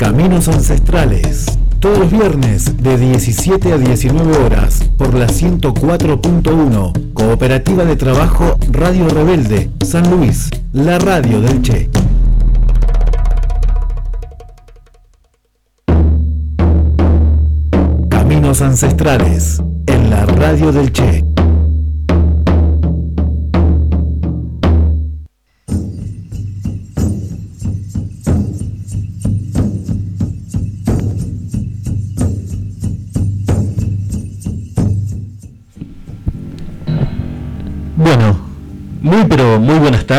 [0.00, 1.44] Caminos Ancestrales.
[1.78, 7.12] Todos los viernes de 17 a 19 horas por la 104.1.
[7.12, 11.90] Cooperativa de Trabajo Radio Rebelde, San Luis, la radio del Che.
[18.08, 21.29] Caminos Ancestrales en la radio del Che.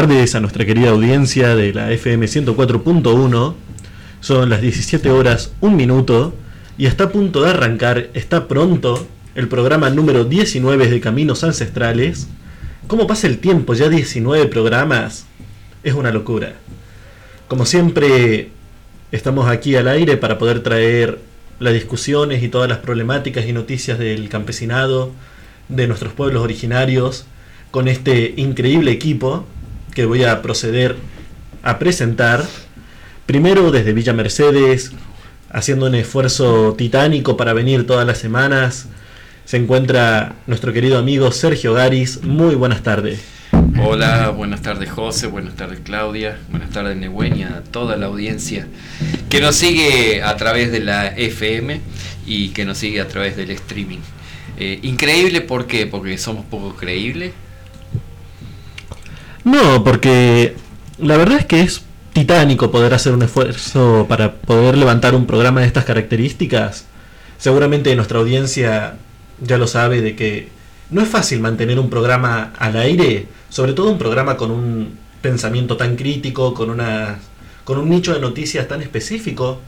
[0.02, 3.54] Tardes a nuestra querida audiencia de la FM 104.1.
[4.20, 6.34] Son las 17 horas, un minuto
[6.76, 12.28] y está a punto de arrancar, está pronto el programa número 19 de Caminos Ancestrales.
[12.88, 13.76] ¿Cómo pasa el tiempo?
[13.76, 15.28] Ya 19 programas.
[15.84, 16.54] Es una locura.
[17.48, 18.50] Como siempre,
[19.12, 21.20] estamos aquí al aire para poder traer
[21.60, 25.12] las discusiones y todas las problemáticas y noticias del campesinado,
[25.70, 27.28] de nuestros pueblos originarios
[27.70, 29.46] con este increíble equipo
[29.94, 30.96] que voy a proceder
[31.64, 32.46] a presentar.
[33.26, 34.92] Primero desde Villa Mercedes,
[35.50, 38.88] haciendo un esfuerzo titánico para venir todas las semanas,
[39.46, 42.24] se encuentra nuestro querido amigo Sergio Garis.
[42.24, 43.22] Muy buenas tardes.
[43.84, 48.68] Hola, buenas tardes José, buenas tardes Claudia, buenas tardes Nehuen a toda la audiencia
[49.30, 51.82] que nos sigue a través de la FM
[52.26, 54.00] y que nos sigue a través del streaming.
[54.58, 55.88] Eh, increíble, ¿por qué?
[55.88, 57.32] Porque somos poco creíbles,
[59.44, 60.56] no, porque
[60.98, 65.62] la verdad es que es titánico poder hacer un esfuerzo para poder levantar un programa
[65.62, 66.86] de estas características.
[67.38, 68.98] Seguramente nuestra audiencia
[69.40, 70.50] ya lo sabe de que
[70.90, 75.78] no es fácil mantener un programa al aire, sobre todo un programa con un pensamiento
[75.78, 77.20] tan crítico, con una
[77.64, 79.62] con un nicho de noticias tan específico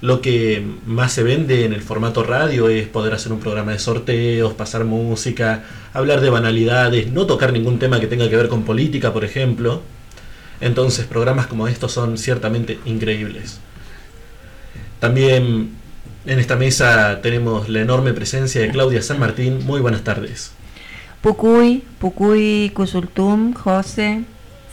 [0.00, 3.78] lo que más se vende en el formato radio es poder hacer un programa de
[3.78, 8.62] sorteos, pasar música, hablar de banalidades, no tocar ningún tema que tenga que ver con
[8.62, 9.82] política, por ejemplo.
[10.60, 13.60] Entonces, programas como estos son ciertamente increíbles.
[15.00, 15.70] También
[16.26, 19.64] en esta mesa tenemos la enorme presencia de Claudia San Martín.
[19.66, 20.52] Muy buenas tardes.
[21.20, 24.24] Pucuy, Pucuy, Cusultum, José,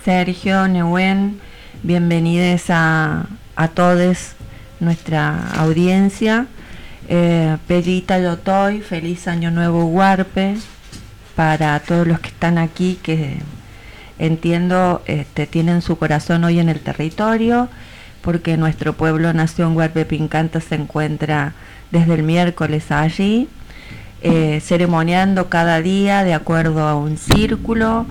[0.06, 1.40] Sergio, Nehuen,
[1.84, 3.28] bienvenidos a,
[3.58, 4.37] a todos
[4.80, 6.48] nuestra audiencia.
[7.10, 10.58] Eh, Perita Yotoy, feliz año nuevo Huarpe,
[11.36, 13.38] para todos los que están aquí, que
[14.20, 17.70] entiendo este, tienen su corazón hoy en el territorio,
[18.22, 21.54] porque nuestro pueblo Nación Huarpe Pincanta se encuentra
[21.92, 23.48] desde el miércoles allí,
[24.22, 28.06] eh, ceremoniando cada día de acuerdo a un círculo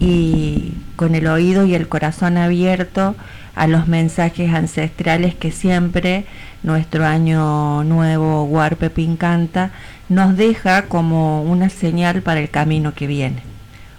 [0.00, 3.14] y con el oído y el corazón abierto
[3.54, 6.26] a los mensajes ancestrales que siempre
[6.62, 9.70] nuestro año nuevo Huarpe Pincanta
[10.08, 13.42] nos deja como una señal para el camino que viene.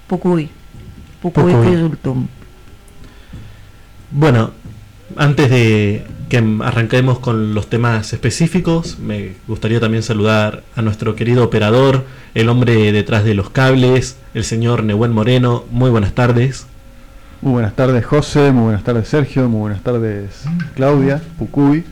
[0.08, 0.50] Pucuy,
[1.22, 2.28] Pucuy, Pucuy.
[4.12, 4.52] Bueno,
[5.16, 11.44] antes de que arranquemos con los temas específicos, me gustaría también saludar a nuestro querido
[11.44, 15.66] operador, el hombre detrás de los cables, el señor Nehuen Moreno.
[15.72, 16.68] Muy buenas tardes.
[17.41, 21.84] Muy buenas tardes José, muy buenas tardes Sergio, muy buenas tardes Claudia, Pucuy.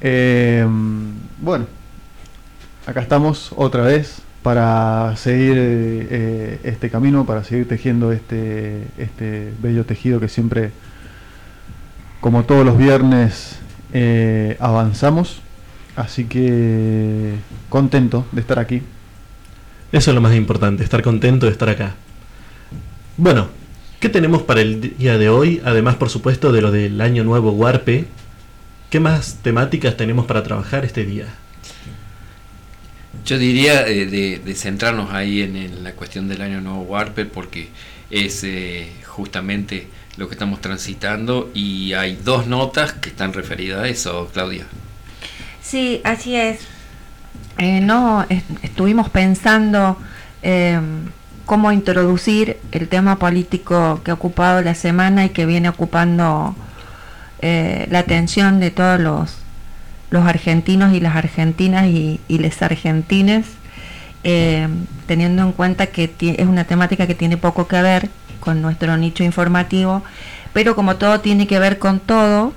[0.00, 1.66] Em, bueno,
[2.86, 9.84] acá estamos otra vez para seguir eh, este camino, para seguir tejiendo este, este bello
[9.84, 10.72] tejido que siempre,
[12.20, 13.58] como todos los viernes,
[13.92, 15.40] eh, avanzamos.
[15.94, 17.36] Así que
[17.70, 18.82] contento de estar aquí.
[19.92, 21.94] Eso es lo más importante, estar contento de estar acá.
[23.16, 23.48] Bueno,
[24.00, 25.62] ¿Qué tenemos para el día de hoy?
[25.64, 28.04] Además, por supuesto, de lo del Año Nuevo Warpe.
[28.90, 31.26] ¿Qué más temáticas tenemos para trabajar este día?
[33.24, 37.70] Yo diría eh, de, centrarnos ahí en, la cuestión del Año Nuevo Warpe porque
[38.10, 43.88] es eh, justamente lo que estamos transitando y hay dos notas que están referidas a
[43.88, 44.66] eso, Claudia.
[45.62, 46.60] Sí, así es.
[47.56, 48.26] Eh, no,
[48.62, 49.98] estuvimos pensando
[51.46, 56.54] cómo introducir el tema político que ha ocupado la semana y que viene ocupando
[57.40, 59.36] eh, la atención de todos los,
[60.10, 63.46] los argentinos y las argentinas y, y les argentines,
[64.24, 64.66] eh,
[65.06, 68.10] teniendo en cuenta que es una temática que tiene poco que ver
[68.40, 70.02] con nuestro nicho informativo,
[70.52, 72.52] pero como todo tiene que ver con todo,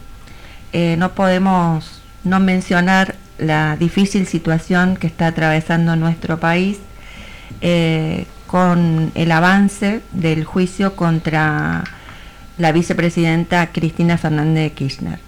[0.73, 6.79] eh, no podemos no mencionar la difícil situación que está atravesando nuestro país
[8.49, 11.83] con el avance del juicio contra
[12.57, 15.19] la vicepresidenta Cristina Fernández de Kirchner.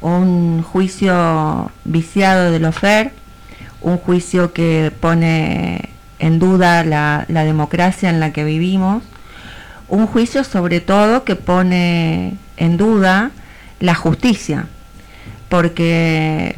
[0.00, 3.10] un juicio viciado de Lofer,
[3.80, 5.88] un juicio que pone
[6.20, 9.02] en duda la, democracia en la que vivimos,
[9.88, 13.32] un juicio sobre todo que pone en duda
[13.80, 14.66] la justicia,
[15.48, 16.56] porque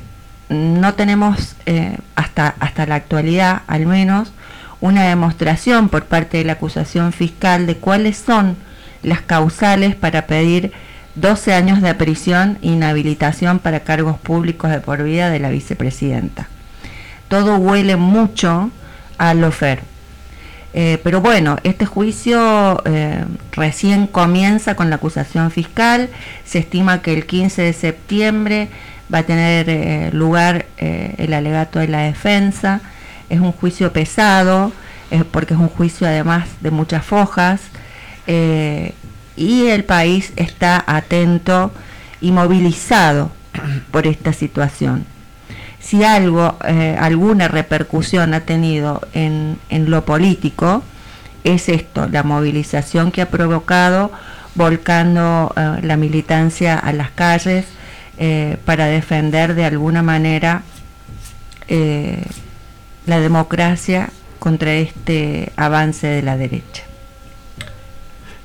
[0.51, 4.33] no tenemos eh, hasta, hasta la actualidad al menos
[4.81, 8.57] una demostración por parte de la acusación fiscal de cuáles son
[9.03, 10.73] las causales para pedir
[11.15, 16.49] 12 años de prisión e inhabilitación para cargos públicos de por vida de la vicepresidenta.
[17.29, 18.71] Todo huele mucho
[19.19, 19.83] a Lofer.
[20.73, 26.09] Eh, pero bueno, este juicio eh, recién comienza con la acusación fiscal.
[26.45, 28.69] Se estima que el 15 de septiembre
[29.13, 32.81] va a tener eh, lugar el alegato de la defensa.
[33.31, 34.73] Es un juicio pesado,
[35.33, 37.61] porque es un juicio además de muchas fojas.
[39.37, 41.73] y el país está atento
[42.21, 43.31] y movilizado
[43.91, 45.07] por esta situación
[45.81, 50.85] si algo, eh, alguna repercusión ha tenido en, lo político,
[51.43, 54.13] es esto, la movilización que ha provocado
[54.55, 57.65] volcando eh, la militancia a las calles
[58.19, 60.63] eh, para defender de alguna manera
[63.07, 66.85] la democracia contra este avance de la derecha.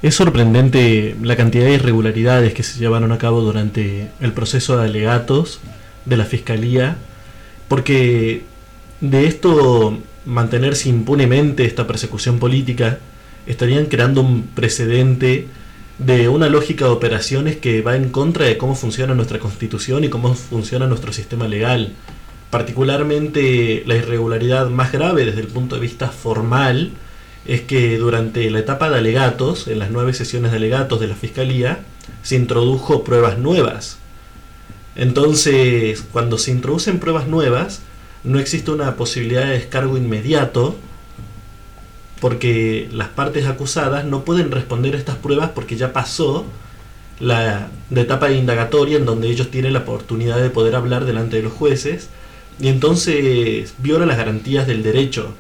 [0.02, 4.86] Es sorprendente la cantidad de irregularidades que se llevaron a cabo durante el proceso de
[4.86, 5.62] alegatos
[6.06, 6.98] de la Fiscalía
[7.68, 8.44] porque
[9.02, 13.00] de esto mantenerse impunemente esta persecución política,
[13.46, 15.48] estarían creando un precedente
[16.00, 20.10] de una lógica de operaciones que va en contra de cómo funciona nuestra constitución y
[20.10, 21.94] cómo funciona nuestro sistema legal.
[22.56, 26.92] Particularmente la irregularidad más grave desde el punto de vista formal
[27.46, 31.16] es que durante la etapa de alegatos, en las nueve sesiones de alegatos de la
[31.16, 31.80] Fiscalía,
[32.24, 33.98] se introdujo pruebas nuevas.
[34.96, 37.82] Entonces, cuando se introducen pruebas nuevas,
[38.24, 40.78] no existe una posibilidad de descargo inmediato
[42.22, 46.46] porque las partes acusadas no pueden responder a estas pruebas porque ya pasó
[47.20, 51.44] la, etapa de indagatoria en donde ellos tienen la oportunidad de poder hablar delante de
[51.44, 52.08] los jueces
[52.60, 55.34] y entonces viola las garantías del derecho.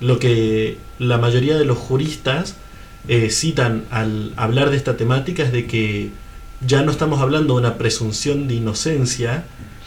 [0.00, 2.56] Lo que la mayoría de los juristas
[3.08, 6.10] eh, citan al hablar de esta temática es de que
[6.66, 9.44] ya no estamos hablando de una presunción de inocencia,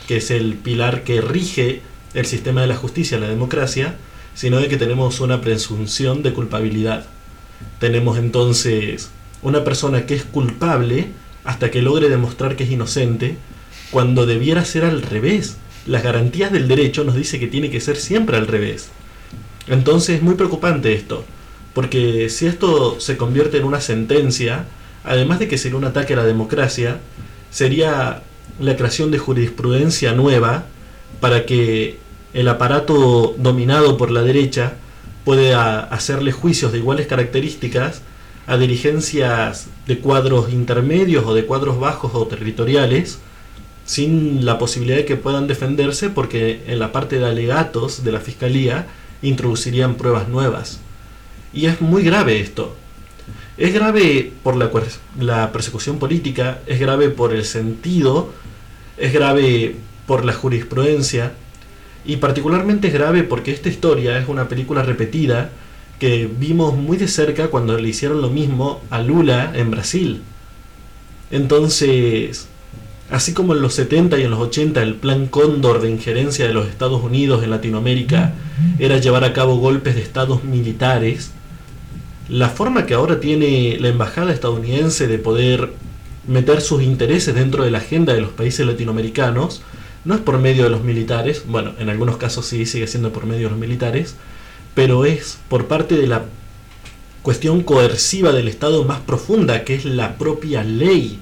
[0.07, 1.81] que es el pilar que rige
[2.13, 3.95] el sistema de la justicia, la democracia,
[4.35, 7.05] sino de que tenemos una presunción de culpabilidad.
[7.79, 9.09] Tenemos entonces
[9.41, 11.07] una persona que es culpable
[11.43, 13.37] hasta que logre demostrar que es inocente,
[13.91, 15.57] cuando debiera ser al revés.
[15.85, 18.89] Las garantías del derecho nos dice que tiene que ser siempre al revés.
[19.67, 21.23] Entonces es muy preocupante esto,
[21.73, 24.65] porque si esto se convierte en una sentencia,
[25.03, 26.99] además de que sería un ataque a la democracia,
[27.49, 28.23] sería
[28.59, 30.65] la creación de jurisprudencia nueva
[31.19, 31.97] para que
[32.33, 34.73] el aparato dominado por la derecha
[35.23, 38.01] pueda hacerle juicios de iguales características
[38.47, 43.19] a dirigencias de cuadros intermedios o de cuadros bajos o territoriales,
[43.85, 48.19] sin la posibilidad de que puedan defenderse porque en la parte de alegatos de la
[48.19, 48.87] Fiscalía
[49.21, 50.79] introducirían pruebas nuevas.
[51.53, 52.75] Y es muy grave esto,
[53.57, 58.33] es grave por la, persecución política, es grave por el sentido,
[58.97, 59.75] es grave
[60.07, 61.33] por la jurisprudencia
[62.03, 65.51] y particularmente es grave porque esta historia es una película repetida
[65.99, 70.23] que vimos muy de cerca cuando le hicieron lo mismo a Lula en Brasil.
[71.29, 72.47] Entonces,
[73.13, 76.53] así como en los 70 y en los 80 el plan Cóndor de injerencia de
[76.53, 78.33] los Estados Unidos en Latinoamérica
[78.79, 81.29] era llevar a cabo golpes de estados militares,
[82.27, 85.73] la forma que ahora tiene la embajada estadounidense de poder
[86.27, 89.61] meter sus intereses dentro de la agenda de los países latinoamericanos
[90.05, 93.27] no es por medio de los militares, bueno, en algunos casos sí sigue siendo por
[93.27, 94.15] medio de los militares,
[94.73, 96.25] pero es por parte de la
[97.21, 101.19] cuestión coerciva del Estado más profunda, que es la propia ley.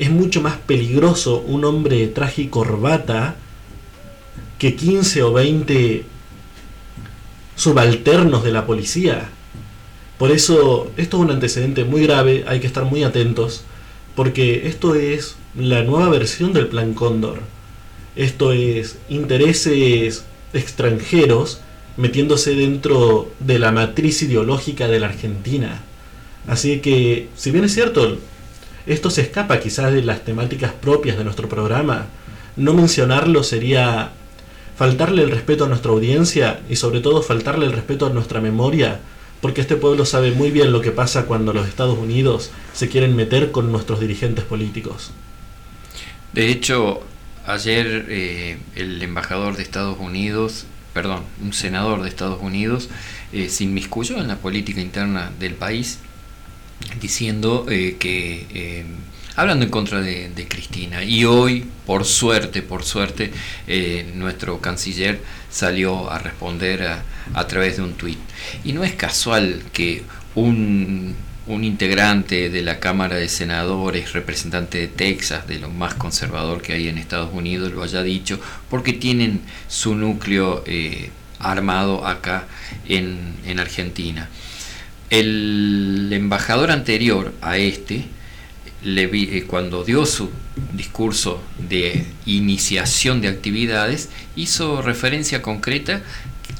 [0.00, 3.36] Es mucho más peligroso un hombre de traje y corbata
[4.58, 6.04] que 15 o 20
[7.54, 9.28] subalternos de la policía.
[10.16, 13.64] Por eso, esto es un antecedente muy grave, hay que estar muy atentos,
[14.16, 17.40] porque esto es la nueva versión del Plan Cóndor.
[18.16, 21.60] Esto es intereses extranjeros
[21.98, 25.82] metiéndose dentro de la matriz ideológica de la Argentina.
[26.46, 28.16] Así que, si bien es cierto,
[28.86, 32.06] esto se escapa quizás de las temáticas propias de nuestro programa,
[32.56, 34.12] no mencionarlo sería
[34.76, 39.00] faltarle el respeto a nuestra audiencia y sobre todo faltarle el respeto a nuestra memoria
[39.40, 43.16] porque este pueblo sabe muy bien lo que pasa cuando los Estados Unidos se quieren
[43.16, 45.12] meter con nuestros dirigentes políticos.
[46.32, 47.02] De hecho,
[47.46, 52.88] ayer eh, el embajador de Estados Unidos, perdón, un senador de Estados Unidos,
[53.32, 55.98] eh, se inmiscuyó en la política interna del país,
[57.00, 58.84] diciendo eh, que, eh,
[59.36, 63.32] hablando en contra de, Cristina, y hoy, por suerte, por suerte,
[64.14, 65.20] nuestro canciller
[65.50, 67.02] salió a responder a,
[67.34, 68.18] a través de un tuit.
[68.64, 70.02] Y no es casual que
[70.34, 71.14] un
[71.50, 76.74] un integrante de la Cámara de Senadores, representante de Texas, de lo más conservador que
[76.74, 81.10] hay en Estados Unidos, lo haya dicho, porque tienen su núcleo eh,
[81.40, 82.46] armado acá
[82.88, 84.28] en, en Argentina.
[85.10, 88.04] El embajador anterior a este,
[88.84, 90.30] eh, cuando dio su
[90.72, 96.02] discurso de iniciación de actividades, hizo referencia concreta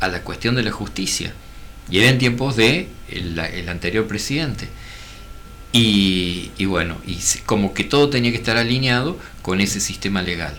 [0.01, 1.33] a la cuestión de la justicia.
[1.91, 4.69] Y era en tiempos de el, anterior presidente.
[5.73, 10.59] Y, bueno, y como que todo tenía que estar alineado con ese sistema legal.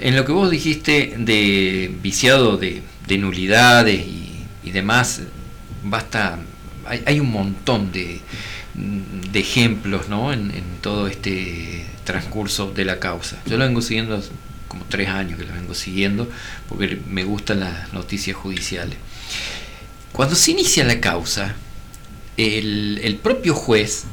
[0.00, 5.22] En lo que vos dijiste de viciado de, de nulidades y, demás,
[5.82, 6.38] basta,
[6.88, 8.20] hay, un montón de,
[8.74, 10.32] de ejemplos ¿no?
[10.32, 13.38] en, en, todo este transcurso de la causa.
[13.46, 14.22] Yo lo vengo siguiendo
[14.68, 16.28] como tres años que lo vengo siguiendo
[16.68, 18.96] porque me gustan las noticias judiciales.
[20.12, 21.54] Cuando se inicia la causa,
[22.36, 24.04] el, el, propio juez,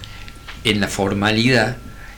[0.64, 1.78] en la formalidad,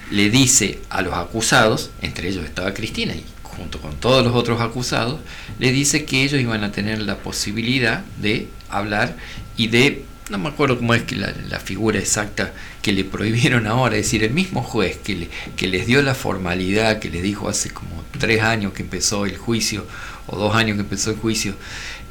[0.10, 3.24] le dice a los acusados, entre ellos estaba Cristina y
[3.58, 5.20] junto con todos los otros acusados,
[5.60, 9.16] le dice que ellos iban a tener la posibilidad de hablar
[9.58, 13.96] y de, no me acuerdo cómo es que la, figura exacta que le prohibieron ahora,
[13.96, 17.50] es decir, el mismo juez que, le, que les dio la formalidad, que les dijo
[17.50, 19.86] hace como tres años que empezó el juicio,
[20.28, 21.56] o dos años que empezó el juicio,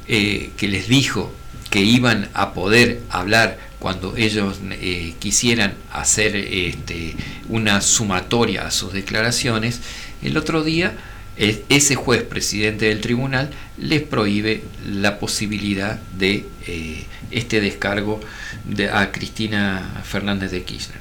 [0.08, 1.32] eh, que les dijo
[1.70, 7.14] que iban a poder hablar cuando ellos eh, quisieran hacer este,
[7.48, 9.80] una sumatoria a sus declaraciones,
[10.22, 10.96] el otro día
[11.36, 18.20] ese juez presidente del tribunal les prohíbe la posibilidad de eh, este descargo
[18.64, 20.98] de, a Cristina Fernández de Kirchner.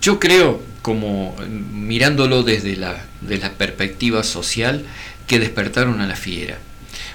[0.00, 1.36] Yo creo, como
[1.72, 4.84] mirándolo desde la, de la perspectiva social,
[5.26, 6.58] que despertaron a la fiera.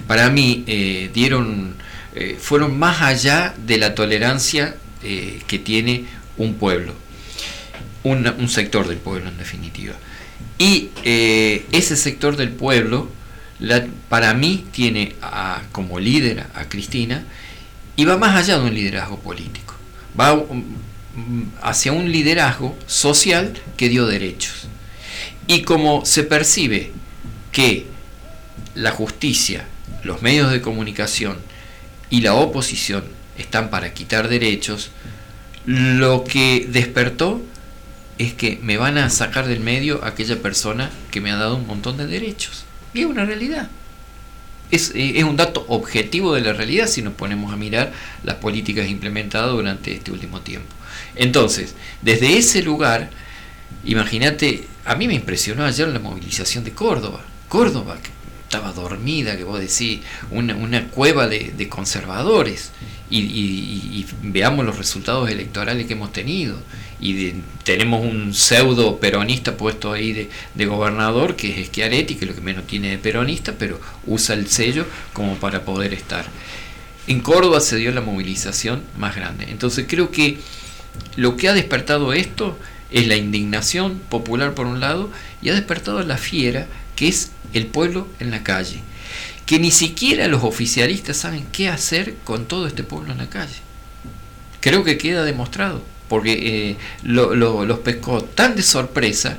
[0.06, 1.74] Para mí eh, dieron
[2.14, 6.06] eh, fueron más allá de la tolerancia eh, que tiene
[6.38, 6.94] un pueblo,
[8.04, 9.94] un, un, sector del pueblo en definitiva.
[10.58, 13.10] Y ese sector del pueblo,
[14.08, 17.24] para mí, tiene a, como líder a Cristina
[17.96, 19.74] y va más allá de un liderazgo político,
[20.18, 20.64] va um,
[21.62, 24.68] hacia un liderazgo social que dio derechos.
[25.46, 26.92] Y como se percibe
[27.52, 27.86] que
[28.74, 29.66] la justicia,
[30.04, 31.38] los medios de comunicación,
[32.10, 33.04] y la oposición
[33.38, 34.90] están para quitar derechos,
[35.64, 37.42] lo que despertó
[38.18, 41.66] es que me van a sacar del medio aquella persona que me ha dado un
[41.66, 42.64] montón de derechos.
[42.94, 43.68] Y es una realidad.
[44.70, 47.92] Es, es, un dato objetivo de la realidad si nos ponemos a mirar
[48.24, 50.68] las políticas implementadas durante este último tiempo.
[51.14, 53.10] Entonces, desde ese lugar,
[53.84, 57.24] imagínate, a mí me impresionó ayer la movilización de Córdoba.
[57.48, 57.96] Córdoba,
[58.46, 62.70] estaba dormida, que vos decís, una, una cueva de, de conservadores.
[63.10, 66.56] Y, y, y, veamos los resultados electorales que hemos tenido.
[66.98, 72.30] Y de, tenemos un pseudo peronista puesto ahí de, gobernador, que es Schiaretti, que es
[72.30, 76.26] lo que menos tiene de peronista, pero usa el sello como para poder estar.
[77.06, 79.46] En Córdoba se dio la movilización más grande.
[79.50, 80.38] Entonces creo que
[81.16, 82.58] lo que ha despertado esto
[82.90, 85.10] es la indignación popular por un lado
[85.42, 88.80] y ha despertado la fiera que es el pueblo en la calle,
[89.44, 93.56] que ni siquiera los oficialistas saben qué hacer con todo este pueblo en la calle.
[94.60, 99.38] Creo que queda demostrado, porque eh, lo, lo, los pescó tan de sorpresa,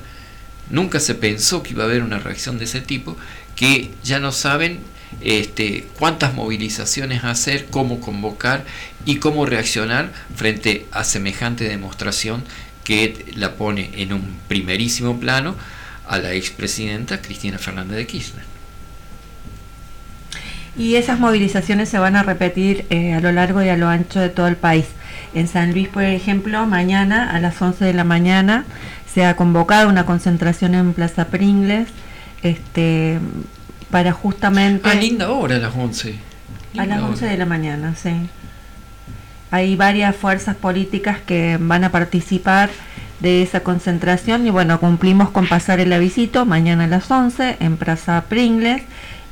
[0.69, 3.17] nunca se pensó que iba a haber una reacción de ese tipo,
[3.55, 4.79] que ya no saben
[5.21, 8.65] este, cuántas movilizaciones hacer, cómo convocar
[9.05, 12.43] y cómo reaccionar frente a semejante demostración
[12.83, 15.55] que la pone en un primerísimo plano
[16.07, 18.57] a la expresidenta Cristina Fernández de Kirchner.
[20.77, 24.19] Y esas movilizaciones se van a repetir eh, a lo largo y a lo ancho
[24.19, 24.85] de todo el país.
[25.33, 28.65] En San Luis, por ejemplo, mañana a las 11 de la mañana
[29.13, 31.89] se ha convocado una concentración en Plaza Pringles
[32.43, 33.19] este,
[33.89, 34.89] para justamente...
[34.89, 36.15] Ah, linda hora a las 11.
[36.73, 37.31] Linda a las 11 hora.
[37.31, 38.29] de la mañana, sí.
[39.51, 42.69] Hay varias fuerzas políticas que van a participar
[43.19, 47.77] de esa concentración y bueno, cumplimos con pasar el avisito mañana a las 11 en
[47.77, 48.83] Plaza Pringles.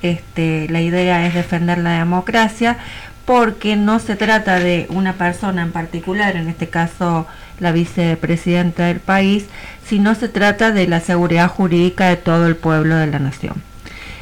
[0.01, 2.77] Este, la idea es defender la democracia
[3.25, 7.27] porque no se trata de una persona en particular, en este caso
[7.59, 9.45] la vicepresidenta del país,
[9.85, 13.55] sino se trata de la seguridad jurídica de todo el pueblo de la nación.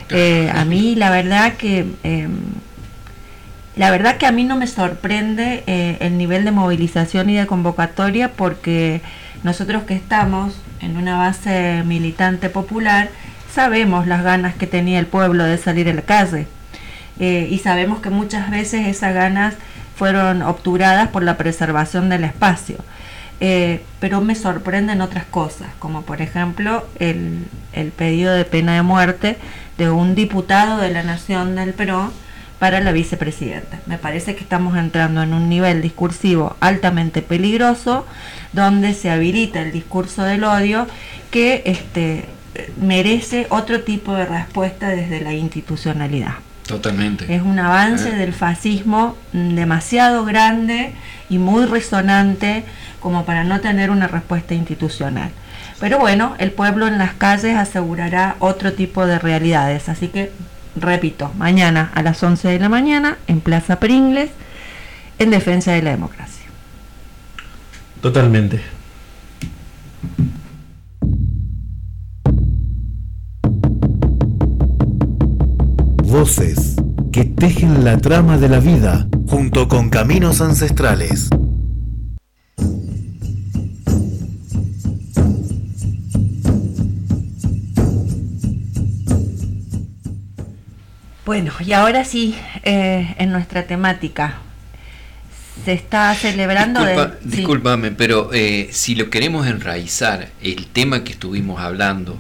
[0.10, 2.32] Eh, a mí la verdad que em,
[3.76, 7.48] la verdad que a mí no me sorprende eh, el nivel de movilización y de
[7.48, 9.02] convocatoria porque
[9.44, 13.10] nosotros que estamos en una base militante popular
[13.52, 16.48] sabemos las ganas que tenía el pueblo de salir a la calle
[17.20, 19.56] eh, y sabemos que muchas veces esas ganas
[19.96, 22.78] fueron obturadas por la preservación del espacio.
[23.40, 28.84] Eh, pero me sorprenden otras cosas, como por ejemplo el, el, pedido de pena de
[28.84, 29.38] muerte
[29.78, 32.12] de un diputado de la Nación del Perú
[32.60, 33.80] para la vicepresidenta.
[33.86, 38.06] Me parece que estamos entrando en un nivel discursivo altamente peligroso,
[38.54, 40.88] donde se habilita el discurso del odio
[41.30, 42.26] que este,
[42.80, 46.36] merece otro tipo de respuesta desde la institucionalidad.
[46.68, 47.34] Totalmente.
[47.34, 48.18] Es un avance ah.
[48.18, 50.94] del fascismo demasiado grande
[51.30, 52.64] y muy resonante
[53.00, 55.30] como para no tener una respuesta institucional.
[55.80, 59.90] Pero bueno, el pueblo en las calles asegurará otro tipo de realidades.
[59.90, 60.32] Así que,
[60.78, 64.32] repito, mañana a las 11 de la mañana en Plaza Pringles,
[65.20, 66.46] en defensa de la democracia.
[68.02, 68.62] Totalmente.
[76.14, 76.76] Voces
[77.12, 81.28] que tejen la trama de la vida junto con caminos ancestrales.
[91.26, 94.36] Bueno, y ahora sí, eh, en nuestra temática,
[95.66, 96.82] se está celebrando...
[97.24, 102.20] Disculpa, pero eh, si lo queremos enraizar, el tema que estuvimos hablando,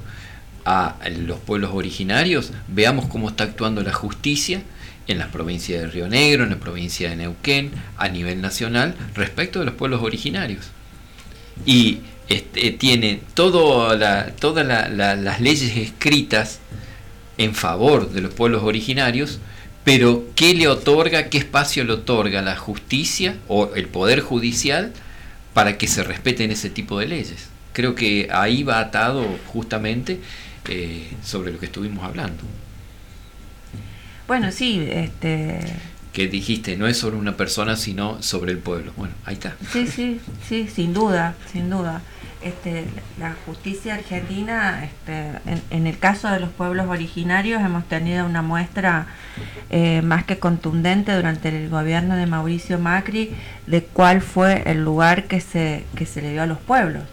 [0.65, 4.63] a los pueblos originarios, veamos cómo está actuando la justicia
[5.07, 9.59] en las provincias de Río Negro, en la provincia de Neuquén, a nivel nacional, respecto
[9.59, 10.67] de los pueblos originarios.
[11.65, 16.59] Y este, tiene todas las leyes escritas
[17.37, 19.39] en favor de los pueblos originarios,
[19.83, 24.93] pero ¿qué le otorga, qué espacio le otorga la justicia o el poder judicial
[25.53, 27.49] para que se respeten ese tipo de leyes?
[27.73, 30.19] Creo que ahí va atado justamente
[30.67, 32.43] eh, sobre lo que estuvimos hablando.
[34.27, 35.59] Bueno, sí, este...
[36.13, 38.93] Que dijiste, no es sobre una persona, sino sobre el pueblo.
[38.95, 39.55] Bueno, ahí está.
[39.71, 42.01] Sí, sí, sí, sin duda, sin duda.
[42.43, 42.85] Este,
[43.19, 45.39] la justicia argentina, este,
[45.71, 49.07] en, el caso de los pueblos originarios, hemos tenido una muestra
[49.69, 53.31] eh, más que contundente durante el gobierno de Mauricio Macri
[53.65, 57.03] de cuál fue el lugar que se, que se le dio a los pueblos.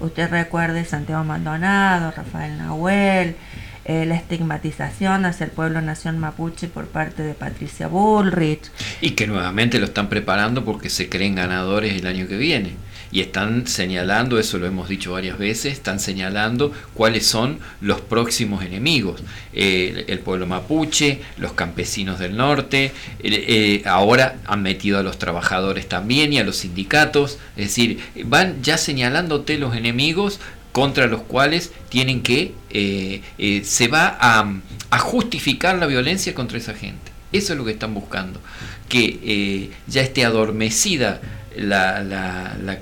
[0.00, 3.36] Usted recuerde Santiago Maldonado, Rafael Nahuel,
[3.84, 8.70] eh, la estigmatización hacia el pueblo nación mapuche por parte de Patricia Bullrich.
[9.00, 12.76] Y que nuevamente lo están preparando porque se creen ganadores el año que viene
[13.12, 18.64] y están señalando, eso lo hemos dicho varias veces, están señalando cuáles son los próximos
[18.64, 19.22] enemigos.
[19.52, 25.88] Eh, el pueblo mapuche, los campesinos del norte, eh, ahora han metido a los trabajadores
[25.88, 30.38] también y a los sindicatos, es decir, van ya señalándote los enemigos
[30.72, 33.22] contra los cuales tienen que, eh,
[33.64, 37.10] se va a justificar la violencia contra esa gente.
[37.32, 38.40] Eso es lo que están buscando,
[38.88, 41.20] que ya esté adormecida
[41.56, 42.78] la, la,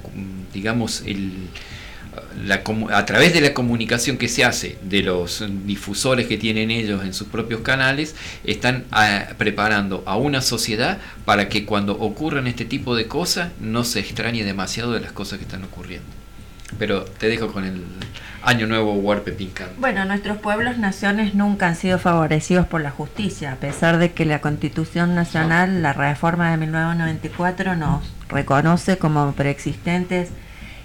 [0.53, 1.49] digamos, el,
[2.45, 7.05] la, a través de la comunicación que se hace de los difusores que tienen ellos
[7.05, 12.65] en sus propios canales, están ah, preparando a una sociedad para que cuando ocurran este
[12.65, 16.09] tipo de cosas no se extrañe demasiado de las cosas que están ocurriendo.
[16.79, 17.83] Pero te dejo con el
[18.43, 19.69] Año Nuevo Huarpe Pincán.
[19.79, 24.25] Bueno, nuestros pueblos naciones nunca han sido favorecidos por la justicia, a pesar de que
[24.25, 30.31] la Constitución Nacional, la reforma de 1994, nos reconoce como preexistentes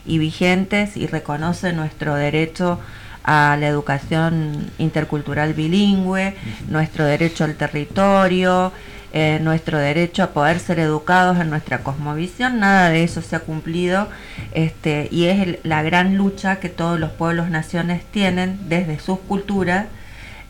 [0.05, 2.79] y vigentes y reconoce nuestro derecho
[3.23, 6.35] a la educación intercultural bilingüe,
[6.67, 8.73] nuestro derecho al territorio,
[9.15, 13.41] eh, nuestro derecho a poder ser educados en nuestra cosmovisión, nada de eso se ha
[13.41, 14.07] cumplido
[14.53, 19.85] este, y es la gran lucha que todos los pueblos naciones tienen desde sus culturas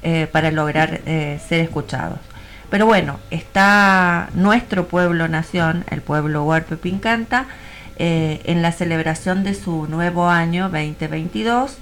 [0.01, 2.19] eh, para lograr eh, ser escuchados.
[2.69, 7.47] Pero bueno, está nuestro pueblo nación, el pueblo Huarpe Pincanta,
[7.97, 11.77] en la celebración de su nuevo año 2022.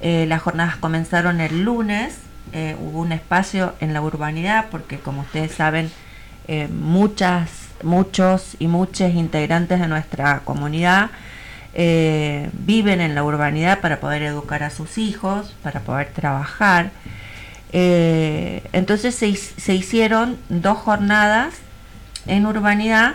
[0.00, 2.16] Eh, las jornadas comenzaron el lunes,
[2.80, 5.90] hubo un espacio en la urbanidad porque como ustedes saben,
[6.70, 7.50] muchas,
[7.82, 11.10] muchos y muchas integrantes de nuestra comunidad
[11.74, 16.90] viven en la urbanidad para poder educar a sus hijos, para poder trabajar.
[17.76, 21.54] Eh, entonces se, hicieron dos jornadas
[22.24, 23.14] en urbanidad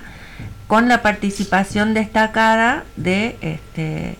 [0.68, 4.18] con la participación destacada de este,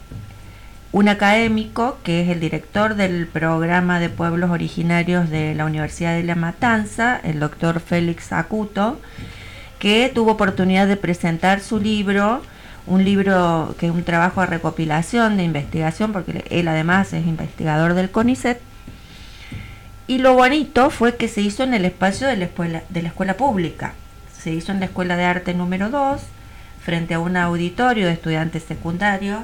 [0.92, 6.24] un académico que es el director del programa de pueblos originarios de la Universidad de
[6.24, 9.00] La Matanza, el doctor Félix Acuto,
[9.78, 12.42] que tuvo oportunidad de presentar su libro,
[12.88, 17.94] un libro que es un trabajo de recopilación, de investigación, porque él además es investigador
[17.94, 18.60] del CONICET.
[20.08, 23.10] Y lo bonito fue que se hizo en el espacio de la escuela, de la
[23.10, 23.94] escuela pública.
[24.36, 26.20] Se hizo en la Escuela de Arte número 2,
[26.82, 29.44] frente a un auditorio de estudiantes secundarios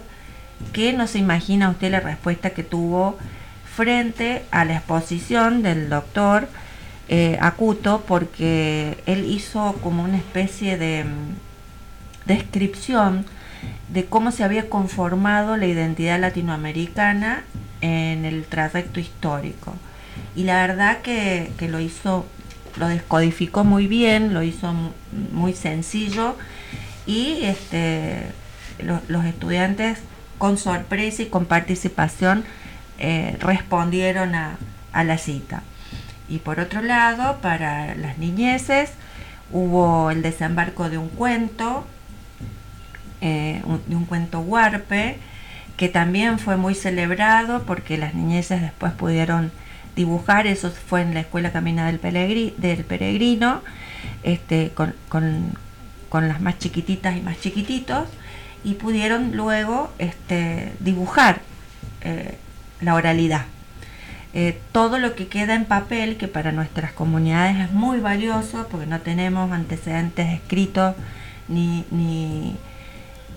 [0.74, 3.18] que no se imagina usted la respuesta que tuvo
[3.76, 6.48] frente a la exposición del doctor
[7.08, 13.26] eh, Acuto, porque él hizo como una especie de mm, descripción
[13.90, 17.44] de cómo se había conformado la identidad latinoamericana
[17.82, 19.74] en el trayecto histórico.
[20.36, 22.26] Y la verdad que, que lo hizo,
[22.78, 24.74] lo descodificó muy bien, lo hizo
[25.32, 26.36] muy sencillo
[27.06, 28.32] y este,
[28.80, 30.00] los estudiantes
[30.46, 32.44] con sorpresa y con participación
[33.00, 34.58] eh, respondieron a,
[34.94, 35.64] la cita.
[36.30, 38.92] Y por otro lado, para las niñeces
[39.52, 41.88] hubo el desembarco de un cuento,
[43.22, 45.18] eh, de un cuento huarpe,
[45.78, 49.52] que también fue muy celebrado porque las niñeces después pudieron
[49.96, 53.62] dibujar, eso fue en la Escuela Camina del, Peregrino,
[54.22, 58.08] este, con, con las más chiquititas y más chiquititos
[58.66, 61.42] y pudieron luego este, dibujar
[62.02, 62.38] eh,
[62.82, 63.46] la oralidad.
[64.34, 68.88] Eh, todo lo que queda en papel, que para nuestras comunidades es muy valioso, porque
[68.88, 70.96] no tenemos antecedentes escritos
[71.48, 71.86] ni,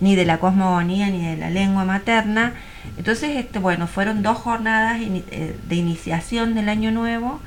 [0.00, 2.54] ni, de la cosmogonía ni de la lengua materna.
[2.96, 7.40] Entonces, este, bueno, fueron dos jornadas eh, de iniciación del año nuevo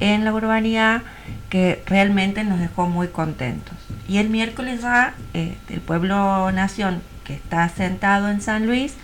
[0.00, 1.02] en la urbanidad
[1.48, 3.76] que realmente nos dejó muy contentos.
[4.08, 8.94] Y el miércoles ya el pueblo nación que está asentado en San Luis,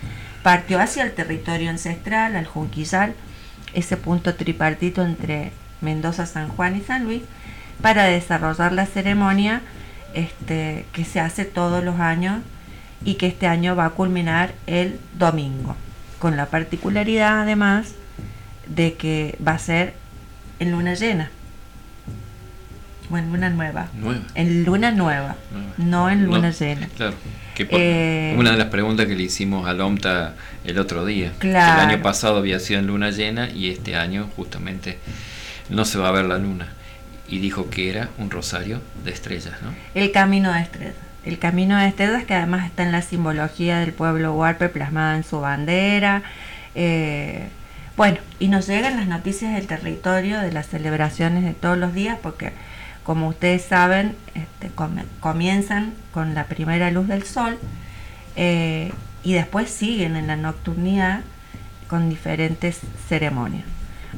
[0.42, 3.14] partió hacia el territorio ancestral, al Junquillal,
[3.74, 7.22] ese punto tripartito entre Mendoza, San Juan y San Luis,
[7.82, 9.61] para desarrollar la ceremonia
[10.14, 12.42] este, que se hace todos los años
[13.04, 15.76] y que este año va a culminar el domingo,
[16.18, 17.92] con la particularidad además
[18.66, 19.94] de que va a ser
[20.58, 21.30] en luna llena.
[23.10, 23.88] O en luna nueva.
[24.34, 25.36] En luna nueva,
[25.76, 26.88] no en luna llena.
[26.96, 27.14] Claro.
[27.54, 31.32] Que una de las preguntas que le hicimos al OMTA el otro día.
[31.40, 34.98] el año pasado había sido en luna llena y este año justamente
[35.70, 36.68] no se va a ver la luna.
[37.28, 39.70] Y dijo que era un rosario de estrellas, ¿no?
[39.94, 40.94] El camino de estrellas.
[41.24, 45.24] El camino de estrellas que además está en la simbología del pueblo huarpe plasmada en
[45.24, 46.22] su bandera.
[46.76, 47.48] Eh,
[47.96, 52.18] bueno, y nos llegan las noticias del territorio, de las celebraciones de todos los días,
[52.22, 52.52] porque
[53.02, 54.70] como ustedes saben, este,
[55.20, 57.59] comienzan con la primera luz del sol
[58.35, 61.20] eh, y después siguen en la nocturnidad
[61.88, 63.64] con diferentes ceremonias.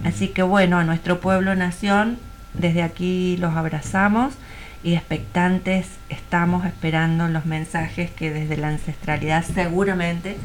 [0.05, 2.19] Así que bueno, a nuestro pueblo nación,
[2.55, 4.35] desde aquí los abrazamos
[4.83, 10.37] y expectantes estamos esperando los mensajes que desde la ancestralidad seguramente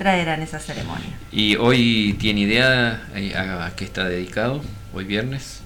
[0.00, 1.10] traerán esa ceremonia.
[1.30, 4.62] ¿Y hoy tiene idea eh, a qué está dedicado?
[4.94, 5.60] ¿Hoy viernes?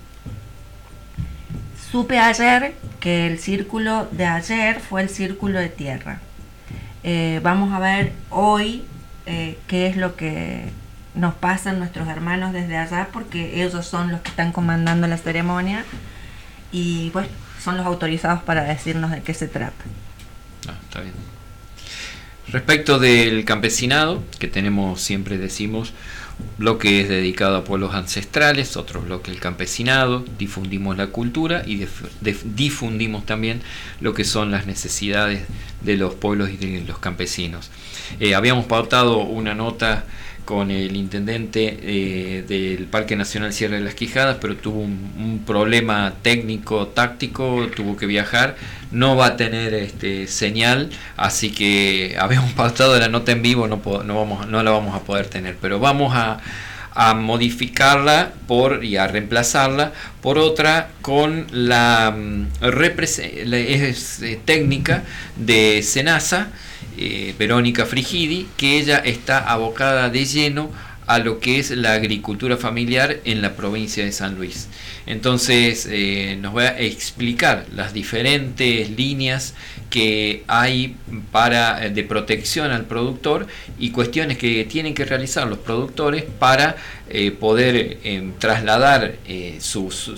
[1.92, 6.18] Supe ayer que el círculo de ayer fue el círculo de tierra.
[7.04, 8.82] Eh, vamos a ver hoy
[9.26, 10.64] eh, qué es lo que
[11.14, 15.84] nos pasan nuestros hermanos desde allá, porque ellos son los que están comandando la ceremonia
[16.72, 17.28] y bueno,
[17.62, 19.84] son los autorizados para decirnos de qué se trata.
[20.66, 21.33] Ah, está bien.
[22.54, 25.92] Respecto del campesinado, que tenemos, siempre decimos,
[26.56, 31.84] bloque es dedicado a pueblos ancestrales, otro bloque el campesinado, difundimos la cultura y
[32.44, 33.60] difundimos también
[34.00, 35.42] lo que son las necesidades
[35.80, 37.72] de los pueblos y de los campesinos.
[38.20, 40.04] Eh, habíamos pautado una nota
[40.44, 46.14] con el intendente eh, del Parque Nacional Sierra de las Quijadas, pero tuvo un, problema
[46.22, 48.57] técnico, táctico, tuvo que viajar,
[48.90, 53.80] no va a tener este, señal, así que habíamos pautado la nota en vivo, no,
[54.04, 56.40] no, vamos, no la vamos a poder tener, pero vamos a,
[57.16, 65.02] modificarla por, y a reemplazarla por otra con la, mm, eh, técnica
[65.35, 66.52] de Senasa
[66.98, 70.70] eh, Verónica Frigidi, que ella está abocada de lleno
[71.07, 74.68] a lo que es la agricultura familiar en la provincia de San Luis.
[75.07, 79.54] Entonces eh, nos va a explicar las diferentes líneas
[79.90, 80.96] que hay
[81.30, 83.46] para, eh, de protección al productor
[83.78, 86.76] y cuestiones que tienen que realizar los productores para
[87.14, 89.14] eh, poder eh, trasladar
[89.61, 90.16] su, su,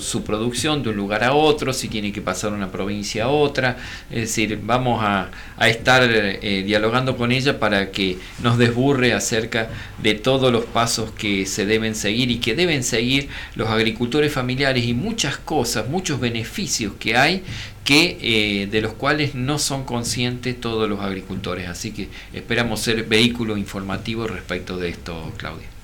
[0.00, 3.76] su, producción de un lugar a otro, si tiene que pasar una provincia a otra.
[4.10, 6.08] Es decir, vamos a, estar
[6.40, 9.68] dialogando con ella para que nos desburre acerca
[10.02, 14.84] de todos los pasos que se deben seguir y que deben seguir los agricultores familiares
[14.84, 17.42] y muchas cosas, muchos beneficios que hay
[17.86, 21.68] que eh, de los cuales no son conscientes todos los agricultores.
[21.68, 25.75] Así que esperamos ser vehículo informativo respecto de esto, Claudia.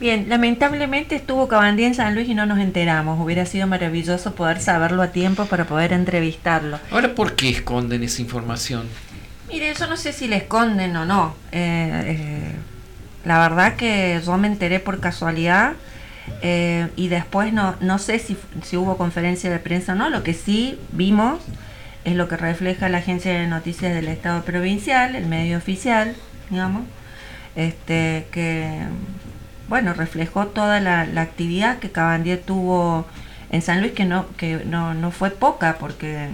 [0.00, 3.20] Bien, lamentablemente estuvo Cabandía en San Luis y no nos enteramos.
[3.20, 6.80] Hubiera sido maravilloso poder saberlo a tiempo para poder entrevistarlo.
[6.90, 8.88] Ahora, ¿por qué esconden esa información?
[9.48, 11.34] Mire, yo no sé si le esconden o no.
[11.52, 12.52] Eh, eh,
[13.26, 15.74] la verdad que yo me enteré por casualidad
[16.40, 20.22] eh, y después no, no sé si, si, hubo conferencia de prensa o no, lo
[20.22, 21.42] que sí vimos
[22.04, 26.16] es lo que refleja la agencia de noticias del Estado provincial, el medio oficial,
[26.48, 26.84] digamos,
[27.54, 28.78] este, que
[29.70, 33.06] bueno, reflejó toda la, la actividad que Cabandier tuvo
[33.50, 36.28] en San Luis, que no, que no, no fue poca, porque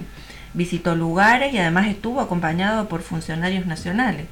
[0.55, 4.25] visitó lugares y además estuvo acompañado por funcionarios nacionales.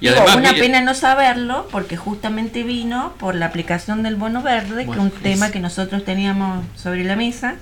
[0.00, 4.90] Y una pena no saberlo porque justamente vino por la aplicación del bono verde, que
[4.90, 7.54] es un tema que nosotros teníamos sobre la mesa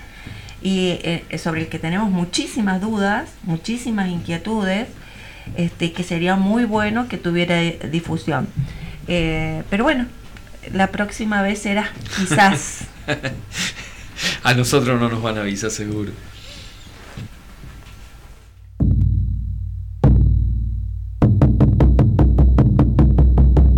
[0.61, 4.89] y eh, sobre el que tenemos muchísimas dudas, muchísimas inquietudes,
[5.57, 8.49] este, que sería muy bueno que tuviera difusión.
[9.07, 10.07] Eh, pero bueno,
[10.73, 12.85] la próxima vez será quizás.
[14.43, 16.13] a nosotros no nos van a avisar seguro.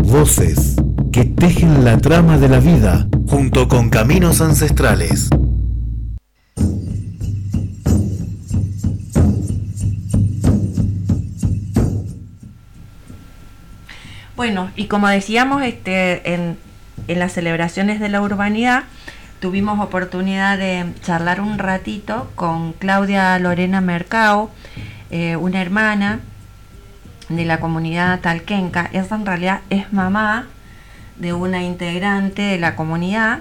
[0.05, 0.77] Voces
[1.12, 5.29] que tejen la trama de la vida junto con caminos ancestrales.
[14.37, 16.59] Bueno, y como decíamos, este, en,
[17.14, 18.85] las celebraciones de la urbanidad
[19.40, 24.51] tuvimos oportunidad de charlar un ratito con Claudia Lorena Mercado,
[25.11, 26.21] eh, una hermana
[27.29, 28.88] de la comunidad talquenca.
[28.92, 30.47] Esa en realidad es mamá
[31.16, 33.40] de una integrante de la comunidad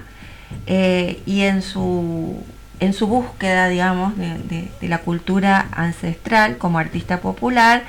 [0.66, 2.42] eh, y en su,
[2.80, 7.84] en su búsqueda, digamos, de, la cultura ancestral como artista popular,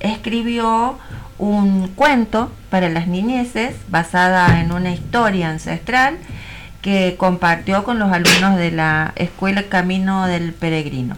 [0.00, 0.98] escribió
[1.38, 6.18] un cuento para las niñeces basada en una historia ancestral
[6.82, 11.16] que compartió con los alumnos de la Escuela Camino del Peregrino.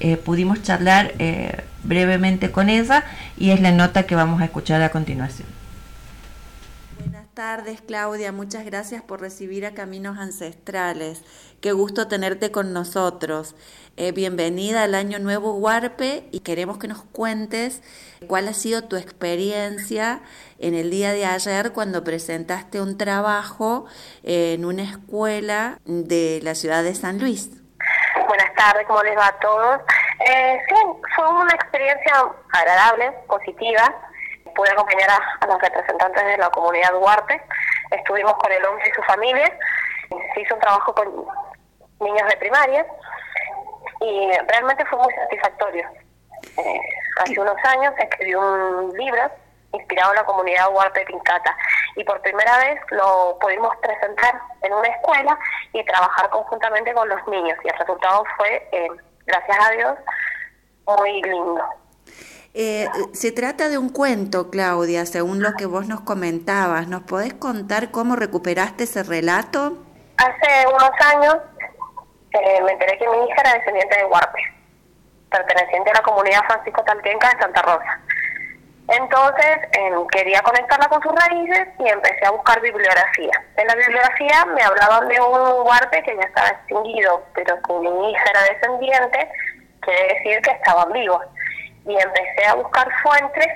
[0.00, 3.04] Eh, pudimos charlar eh, brevemente con ella
[3.36, 5.46] y es la nota que vamos a escuchar a continuación.
[6.98, 11.22] Buenas tardes Claudia, muchas gracias por recibir a Caminos Ancestrales.
[11.62, 13.54] Qué gusto tenerte con nosotros.
[13.96, 17.84] Eh, bienvenida al Año Nuevo Huarpe y queremos que nos cuentes
[18.26, 20.22] cuál ha sido tu experiencia
[20.58, 23.86] en el día de ayer cuando presentaste un trabajo
[24.24, 27.50] en una escuela de la ciudad de San Luis.
[28.26, 29.82] Buenas tardes, ¿cómo les va a todos?
[30.18, 30.74] Eh, sí,
[31.14, 33.84] fue una experiencia agradable, positiva.
[34.56, 37.40] Pude acompañar a, los representantes de la comunidad Duarte.
[37.92, 39.56] Estuvimos con el hombre y su familia.
[40.34, 41.08] Se hizo un trabajo con
[42.02, 42.86] niños de primaria
[44.00, 45.88] y realmente fue muy satisfactorio.
[46.58, 46.80] Eh,
[47.20, 49.30] hace unos años escribí un libro
[49.72, 51.56] inspirado en la comunidad Huarte Pincata
[51.96, 55.38] y por primera vez lo pudimos presentar en una escuela
[55.72, 58.88] y trabajar conjuntamente con los niños y el resultado fue eh,
[59.26, 59.98] gracias a Dios,
[60.86, 61.62] muy lindo.
[62.54, 66.86] Eh, se trata de un cuento, Claudia, según lo que vos nos comentabas.
[66.86, 69.78] ¿Nos podés contar cómo recuperaste ese relato?
[70.18, 71.36] Hace unos años
[72.34, 74.40] eh, me enteré que mi hija era descendiente de Huarpe,
[75.30, 78.00] perteneciente a la comunidad Francisco Talquenca de Santa Rosa.
[78.88, 83.32] Entonces em, quería conectarla con sus raíces y empecé a buscar bibliografía.
[83.56, 88.10] En la bibliografía me hablaban de un huarte que ya estaba extinguido, pero que mi
[88.10, 89.28] hija era descendiente,
[89.80, 91.24] quiere decir que estaban vivos.
[91.86, 93.48] Y empecé a buscar fuentes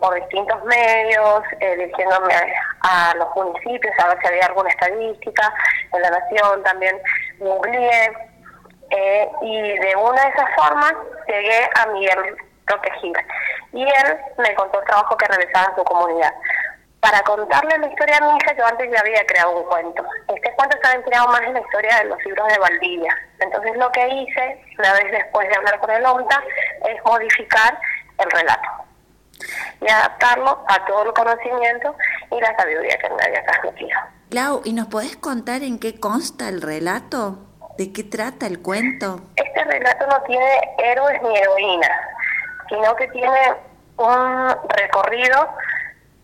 [0.00, 2.34] por distintos medios, eh, dirigiéndome
[2.82, 5.54] a, los municipios, a ver si había alguna estadística,
[5.92, 7.00] en la Nación también
[7.38, 8.12] googleé.
[8.90, 10.92] Eh, y de una de esas formas
[11.26, 13.20] llegué a Miguel protegida.
[13.72, 16.32] Y él me contó el trabajo que realizaba en su comunidad.
[17.00, 20.04] Para contarle la historia a mi hija, yo antes ya había creado un cuento.
[20.34, 23.18] Este cuento estaba inspirado más en la historia de los libros de Valdivia.
[23.40, 26.42] Entonces lo que hice, una vez después de hablar con el OMTA,
[26.88, 27.78] es modificar
[28.18, 28.68] el relato
[29.80, 31.94] y adaptarlo a todo el conocimiento
[32.30, 34.00] y la sabiduría que me había transmitido.
[34.34, 37.38] Clau, ¿y nos podés contar en qué consta el relato?
[37.78, 39.20] ¿De qué trata el cuento?
[39.36, 42.00] Este relato no tiene héroes ni heroínas,
[42.68, 43.38] sino que tiene
[43.96, 45.38] un recorrido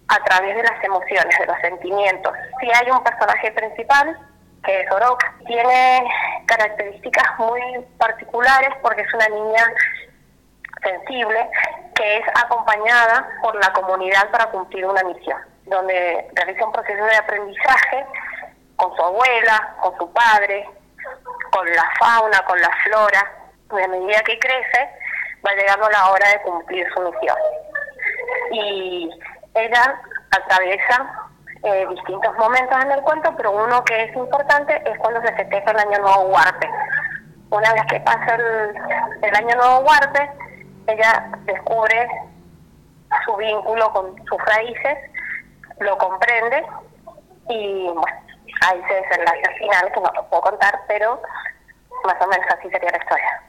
[0.08, 2.32] a través de las emociones, de los sentimientos.
[2.60, 4.18] Si hay un personaje principal,
[4.64, 6.04] que es Orok, tiene
[6.46, 7.62] características muy
[7.96, 9.72] particulares porque es una niña
[10.82, 11.48] sensible
[11.94, 15.38] que es acompañada por la comunidad para cumplir una misión,
[15.70, 18.04] donde realiza un proceso de aprendizaje
[18.76, 20.68] con su abuela, con su padre,
[21.52, 23.32] con la fauna, con la flora.
[23.72, 24.90] Y a medida que crece,
[25.46, 27.36] va llegando la hora de cumplir su misión.
[28.52, 29.10] Y
[29.54, 31.30] ella atraviesa
[31.62, 35.70] eh, distintos momentos en el cuento, pero uno que es importante es cuando se festeja
[35.70, 36.68] el Año Nuevo Huarpe.
[37.50, 40.30] Una vez que pasa el, Año Nuevo Huarpe,
[40.86, 42.08] ella descubre
[43.24, 44.98] su vínculo con sus raíces,
[45.80, 46.64] lo comprende
[47.48, 48.02] y bueno,
[48.66, 51.20] ahí se desenlace al final, que no lo puedo contar, pero
[52.04, 53.42] más o menos así sería la historia.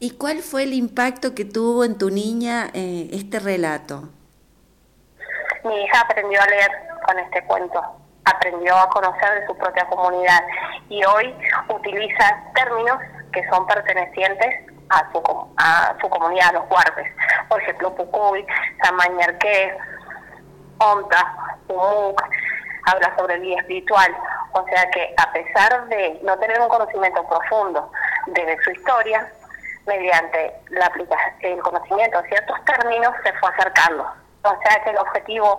[0.00, 4.08] ¿Y cuál fue el impacto que tuvo en tu niña eh, este relato?
[5.64, 6.70] Mi hija aprendió a leer
[7.04, 7.82] con este cuento,
[8.24, 10.40] aprendió a conocer de su propia comunidad
[10.88, 11.34] y hoy
[11.68, 12.98] utiliza términos
[13.32, 15.20] que son pertenecientes a su,
[15.56, 17.12] a su comunidad, a los guardes.
[17.48, 18.46] Por ejemplo, Pucuy,
[18.82, 19.76] Samañarqué,
[20.78, 21.34] Onta,
[21.68, 22.22] Umuk,
[22.86, 24.16] habla sobre el día espiritual.
[24.52, 27.90] O sea que a pesar de no tener un conocimiento profundo
[28.26, 29.30] de su historia,
[29.86, 34.06] mediante la aplicación, el conocimiento de ciertos términos se fue acercando.
[34.44, 35.58] O sea que el objetivo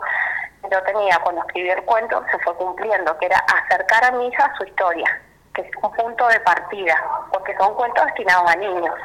[0.62, 4.28] que yo tenía cuando escribí el cuento se fue cumpliendo, que era acercar a mi
[4.28, 5.22] hija su historia,
[5.54, 6.96] que es un punto de partida,
[7.34, 8.96] porque son cuentos destinados a niños.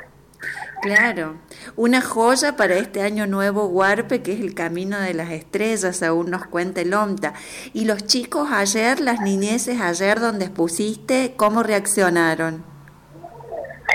[0.84, 1.36] Claro,
[1.76, 6.30] una joya para este año nuevo Huarpe, que es el camino de las estrellas, aún
[6.30, 7.32] nos cuenta el OMTA.
[7.72, 12.62] Y los chicos ayer, las niñeces ayer donde expusiste, ¿cómo reaccionaron?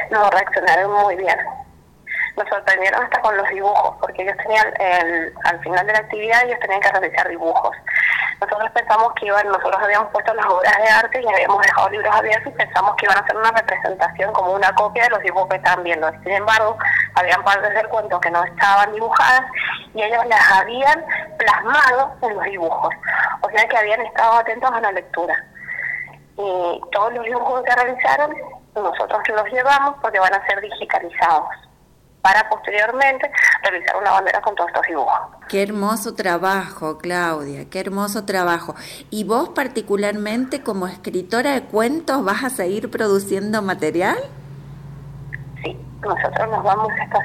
[0.09, 1.37] No, reaccionaron muy bien.
[2.39, 6.45] Nos sorprendieron hasta con los dibujos, porque ellos tenían, el, al final de la actividad,
[6.45, 7.75] ellos tenían que realizar dibujos.
[8.39, 12.15] Nosotros pensamos que iban, nosotros habíamos puesto las obras de arte y habíamos dejado libros
[12.15, 15.49] abiertos y pensamos que iban a hacer una representación como una copia de los dibujos
[15.49, 16.09] que estaban viendo.
[16.23, 16.77] Sin embargo,
[17.15, 19.43] habían partes del cuento que no estaban dibujadas
[19.93, 21.05] y ellos las habían
[21.37, 22.95] plasmado en los dibujos.
[23.41, 25.35] O sea que habían estado atentos a la lectura.
[26.37, 28.33] Y todos los dibujos que realizaron,
[28.75, 31.68] nosotros los llevamos porque van a ser digitalizados
[32.21, 33.31] para posteriormente
[33.63, 35.19] realizar una bandera con todos estos dibujos.
[35.47, 38.75] Qué hermoso trabajo, Claudia, qué hermoso trabajo.
[39.09, 44.17] ¿Y vos particularmente como escritora de cuentos vas a seguir produciendo material?
[45.63, 47.21] Sí, nosotros nos vamos estos,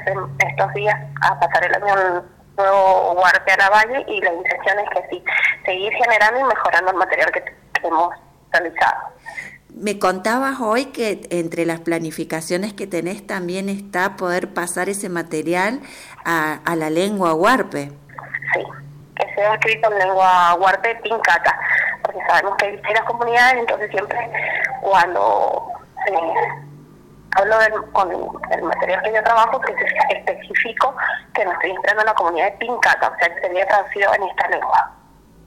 [0.47, 2.23] estos días a pasar el año
[2.57, 3.15] nuevo
[3.57, 5.23] la Valle y la intención es que sí,
[5.65, 8.13] seguir generando y mejorando el material que, que hemos
[8.51, 9.09] realizado.
[9.77, 15.81] Me contabas hoy que entre las planificaciones que tenés también está poder pasar ese material
[16.23, 17.91] a, a la lengua huarpe.
[18.53, 18.63] Sí,
[19.17, 21.59] que sea escrito en lengua huarpe pincata,
[22.03, 24.17] porque sabemos que hay distintas comunidades, entonces siempre
[24.79, 25.73] cuando
[27.35, 28.11] hablo del, con
[28.51, 30.95] el material que yo trabajo, que es específico
[31.33, 34.23] que no estoy entrando en la comunidad de pincata, o sea que sería traducido en
[34.23, 34.91] esta lengua.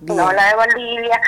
[0.01, 1.21] No la de Valdivia,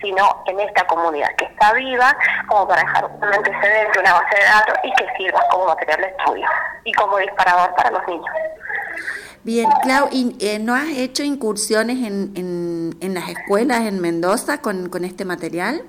[0.00, 2.16] sino en esta comunidad que está viva,
[2.48, 6.08] como para dejar un antecedente, una base de datos y que sirva como material de
[6.08, 6.46] estudio
[6.84, 8.34] y como disparador para los niños.
[9.44, 14.60] Bien, Clau, ¿y, eh, ¿no has hecho incursiones en, en, en, las escuelas en Mendoza
[14.60, 15.82] con, con este material?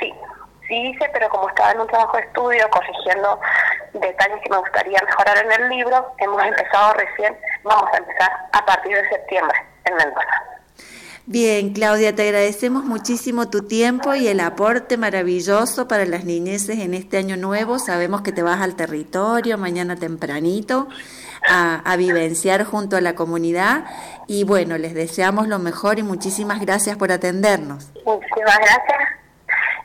[0.00, 0.10] Sí,
[0.66, 3.38] sí hice, pero como estaba en un trabajo de estudio, corrigiendo
[3.92, 8.64] detalles que me gustaría mejorar en el libro, hemos empezado recién, vamos a empezar a
[8.64, 10.41] partir de septiembre en Mendoza.
[11.26, 16.94] Bien, Claudia, te agradecemos muchísimo tu tiempo y el aporte maravilloso para las niñeces en
[16.94, 17.78] este año nuevo.
[17.78, 20.88] Sabemos que te vas al territorio mañana tempranito
[21.48, 23.84] a, a vivenciar junto a la comunidad
[24.26, 27.92] y bueno, les deseamos lo mejor y muchísimas gracias por atendernos.
[28.04, 29.08] Muchísimas gracias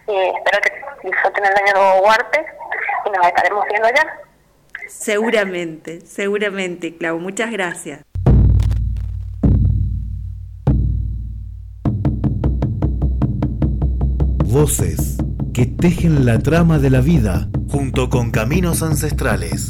[0.07, 2.45] y espero que disfruten el año nuevo Huarte
[3.05, 4.07] y nos estaremos viendo ya.
[4.87, 7.19] Seguramente, seguramente, Clau.
[7.19, 7.99] Muchas gracias.
[14.59, 15.17] Voces
[15.53, 19.69] que tejen la trama de la vida junto con caminos ancestrales.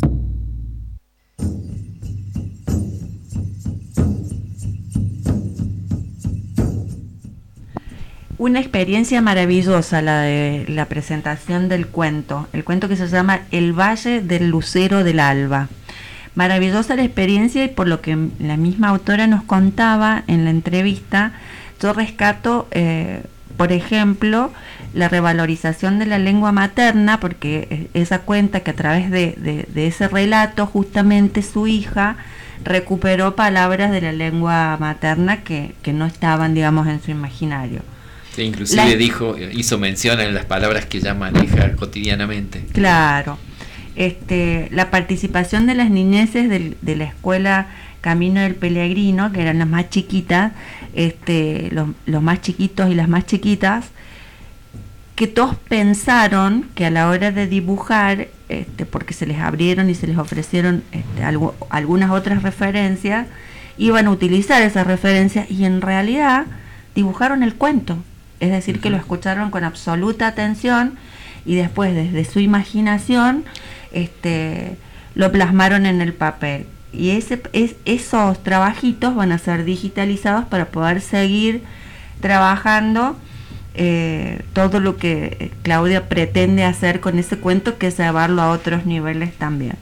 [8.38, 13.78] Una experiencia maravillosa la de la presentación del cuento, el cuento que se llama El
[13.78, 15.68] Valle del Lucero del Alba.
[16.34, 21.34] Maravillosa la experiencia y por lo que la misma autora nos contaba en la entrevista,
[21.82, 23.24] yo rescato eh,
[23.58, 24.52] por ejemplo,
[24.94, 30.66] la revalorización de la lengua materna, porque esa cuenta que a través de, ese relato
[30.66, 32.18] justamente su hija
[32.64, 37.82] recuperó palabras de la lengua materna que, no estaban, digamos, en su imaginario.
[38.38, 42.64] inclusive dijo, hizo mención en las palabras que ya maneja cotidianamente.
[42.74, 43.38] Claro.
[43.96, 47.68] Este, la participación de las niñeces de, la escuela
[48.02, 50.54] Camino del Pellegrino, que eran las más chiquitas,
[50.94, 53.86] este, los, los más chiquitos y las más chiquitas,
[55.18, 59.96] que todos pensaron que a la hora de dibujar, este, porque se les abrieron y
[59.96, 61.24] se les ofrecieron este,
[61.72, 63.26] algunas otras referencias,
[63.80, 66.46] iban a utilizar esas referencias y en realidad
[66.94, 67.98] dibujaron el cuento.
[68.40, 71.00] Es decir, que lo escucharon con absoluta atención
[71.48, 73.44] y después desde su imaginación
[73.92, 74.78] este,
[75.16, 76.68] lo plasmaron en el papel.
[76.94, 81.64] Y ese, es, esos trabajitos van a ser digitalizados para poder seguir
[82.22, 83.18] trabajando
[83.78, 88.52] eh, todo lo que eh, Claudia pretende hacer con ese cuento, que es llevarlo a
[88.52, 89.76] otros niveles también.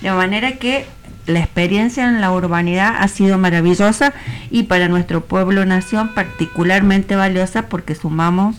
[0.00, 0.86] De manera que
[1.26, 4.12] la experiencia en la urbanidad ha sido maravillosa
[4.50, 8.56] y para nuestro pueblo nación particularmente valiosa porque sumamos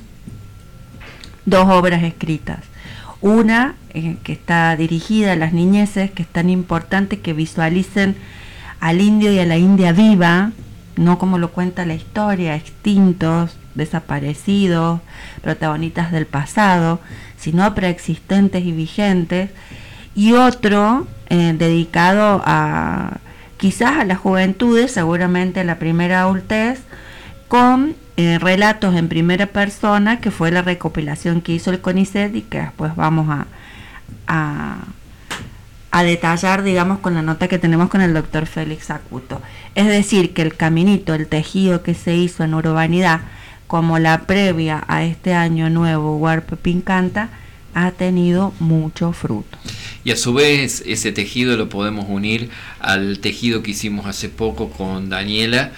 [1.45, 2.59] dos obras escritas.
[3.21, 8.15] Una eh, que está dirigida a las niñeces, que es tan importante que visualicen
[8.81, 10.51] al indio y a la india viva,
[10.97, 15.01] no como lo cuenta la historia, extintos, desaparecidos,
[15.41, 16.99] protagonistas del pasado,
[17.37, 19.49] sino preexistentes y vigentes,
[20.15, 23.17] y otro eh, dedicado a
[23.57, 26.81] quizás a las juventudes, seguramente a la primera adultez,
[27.47, 32.41] con eh, relatos en primera persona, que fue la recopilación que hizo el CONICET y
[32.41, 33.45] que después vamos a,
[34.27, 34.77] a,
[35.91, 39.41] a detallar, digamos, con la nota que tenemos con el doctor Félix Acuto.
[39.75, 43.21] Es decir, que el caminito, el tejido que se hizo en urbanidad,
[43.71, 47.29] como la previa a este año nuevo Huarpe Pincanta,
[47.73, 49.57] ha tenido mucho fruto.
[50.03, 52.49] Y a su vez ese tejido lo podemos unir
[52.79, 55.71] al tejido que hicimos hace poco con Daniela,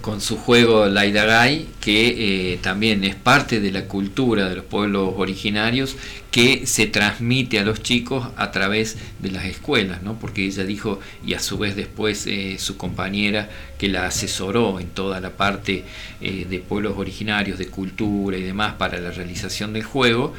[0.00, 5.14] con su juego Laidagai, que eh, también es parte de la cultura de los pueblos
[5.16, 5.96] originarios
[6.30, 10.18] que se transmite a los chicos a través de las escuelas, ¿no?
[10.18, 14.88] porque ella dijo, y a su vez después eh, su compañera que la asesoró en
[14.88, 15.84] toda la parte
[16.20, 20.32] eh, de pueblos originarios, de cultura y demás para la realización del juego,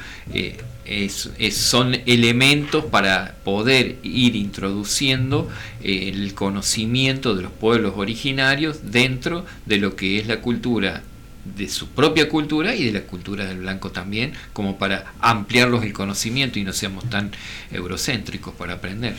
[0.86, 5.50] es, son elementos para poder ir introduciendo
[5.82, 11.04] el conocimiento de los pueblos originarios dentro de lo que es la cultura
[11.44, 15.94] de su propia cultura y de la cultura del blanco también, como para ampliarlos el
[15.94, 17.32] conocimiento y no seamos tan
[17.72, 19.16] eurocéntricos para aprender.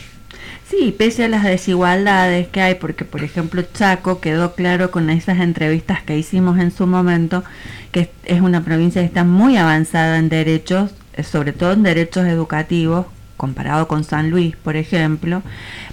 [0.69, 5.39] Sí, pese a las desigualdades que hay, porque por ejemplo Chaco quedó claro con esas
[5.39, 7.43] entrevistas que hicimos en su momento,
[7.91, 10.91] que es una provincia que está muy avanzada en derechos,
[11.23, 13.05] sobre todo en derechos educativos,
[13.37, 15.41] comparado con San Luis, por ejemplo,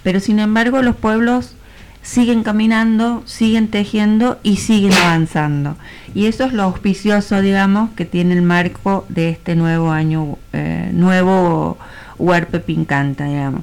[0.02, 1.54] pero sin embargo los pueblos
[2.02, 5.76] siguen caminando, siguen tejiendo y siguen avanzando.
[6.14, 10.90] Y eso es lo auspicioso, digamos, que tiene el marco de este nuevo año, eh,
[10.92, 11.78] nuevo
[12.18, 13.62] Huerpe Pincanta, digamos.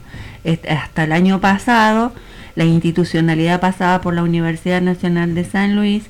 [0.69, 2.13] hasta el año pasado,
[2.55, 6.05] la institucionalidad pasaba por la Universidad Nacional de San Luis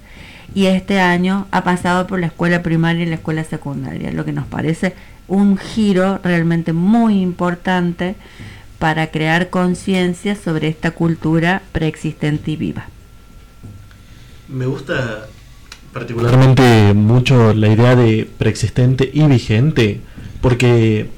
[0.53, 4.31] y este año ha pasado por la escuela primaria y la escuela secundaria, lo que
[4.31, 4.95] nos parece
[5.29, 8.15] un giro realmente muy importante
[8.79, 12.87] para crear conciencia sobre esta cultura preexistente y viva.
[14.47, 15.27] Me gusta
[15.93, 20.01] particularmente mucho la idea de preexistente y vigente,
[20.41, 21.09] porque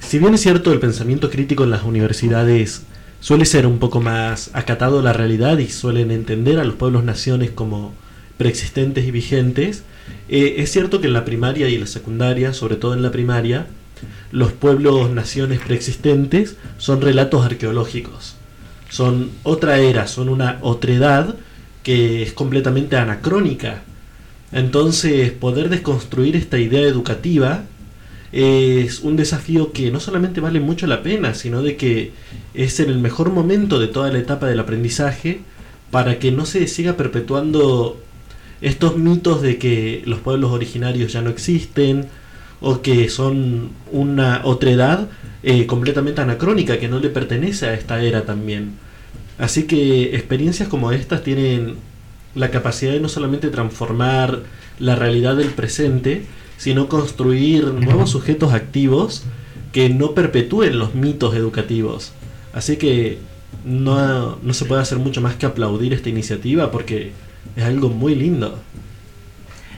[0.00, 2.82] si bien es cierto el pensamiento crítico en las universidades
[3.20, 7.04] suele ser un poco más acatado a la realidad y suelen entender a los pueblos
[7.04, 7.94] naciones como
[8.38, 9.82] preexistentes y vigentes,
[10.28, 13.10] eh, es cierto que en la primaria y en la secundaria, sobre todo en la
[13.10, 13.66] primaria,
[14.30, 18.36] los pueblos naciones preexistentes son relatos arqueológicos.
[18.88, 21.34] Son otra era, son una otredad
[21.82, 23.82] que es completamente anacrónica.
[24.52, 27.64] Entonces, poder desconstruir esta idea educativa
[28.32, 32.12] es un desafío que no solamente vale mucho la pena, sino de que
[32.54, 35.40] es en el mejor momento de toda la etapa del aprendizaje
[35.90, 37.98] para que no se siga perpetuando
[38.60, 42.06] estos mitos de que los pueblos originarios ya no existen,
[42.60, 45.08] o que son una otra edad
[45.42, 48.72] eh, completamente anacrónica, que no le pertenece a esta era también.
[49.38, 51.76] Así que experiencias como estas tienen
[52.34, 54.42] la capacidad de no solamente transformar
[54.80, 56.24] la realidad del presente,
[56.56, 59.22] sino construir nuevos sujetos activos
[59.72, 62.12] que no perpetúen los mitos educativos.
[62.52, 63.18] Así que
[63.64, 67.12] no, no se puede hacer mucho más que aplaudir esta iniciativa porque
[67.56, 68.58] es algo muy lindo.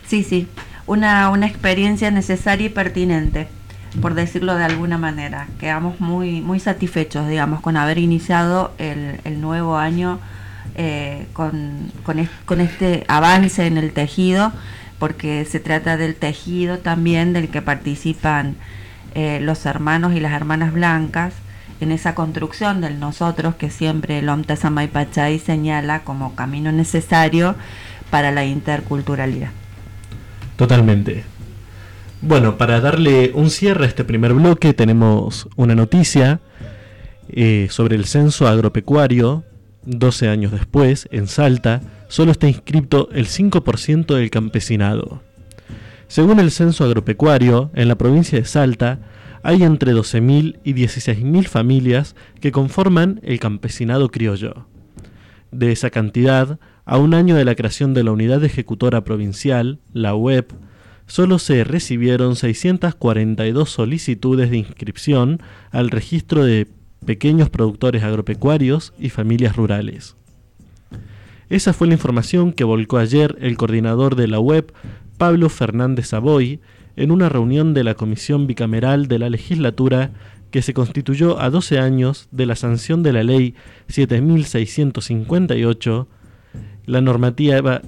[0.06, 0.48] Sí, sí,
[0.86, 3.48] una, una experiencia necesaria y pertinente,
[4.00, 5.46] por decirlo de alguna manera.
[5.58, 10.18] Quedamos muy, muy satisfechos, digamos, con haber iniciado el, el nuevo año
[10.76, 14.52] eh, con, con, este avance en el tejido,
[14.98, 18.54] porque se trata del tejido también del que participan
[19.14, 21.34] eh, los hermanos y las hermanas blancas
[21.80, 24.56] en esa construcción del nosotros que siempre el Omta
[24.92, 27.54] Pachay señala como camino necesario
[28.10, 29.50] para la interculturalidad.
[30.56, 31.24] Totalmente.
[32.22, 36.40] Bueno, para darle un cierre a este primer bloque tenemos una noticia
[37.28, 39.44] eh, sobre el censo agropecuario
[39.84, 45.22] 12 años después, en Salta, solo está inscrito el 5% del campesinado.
[46.08, 48.98] Según el censo agropecuario, en la provincia de Salta
[49.42, 54.66] hay entre 12.000 y 16.000 familias que conforman el campesinado criollo.
[55.50, 60.14] De esa cantidad, a un año de la creación de la Unidad Ejecutora Provincial, la
[60.14, 60.52] UEP,
[61.06, 66.68] solo se recibieron 642 solicitudes de inscripción al registro de
[67.04, 70.16] pequeños productores agropecuarios y familias rurales.
[71.48, 74.72] Esa fue la información que volcó ayer el coordinador de la web,
[75.18, 76.60] Pablo Fernández Savoy,
[77.00, 80.10] en una reunión de la Comisión Bicameral de la Legislatura
[80.50, 83.54] que se constituyó a 12 años de la sanción de la Ley
[83.88, 86.08] 7658.
[86.84, 87.80] La normativa,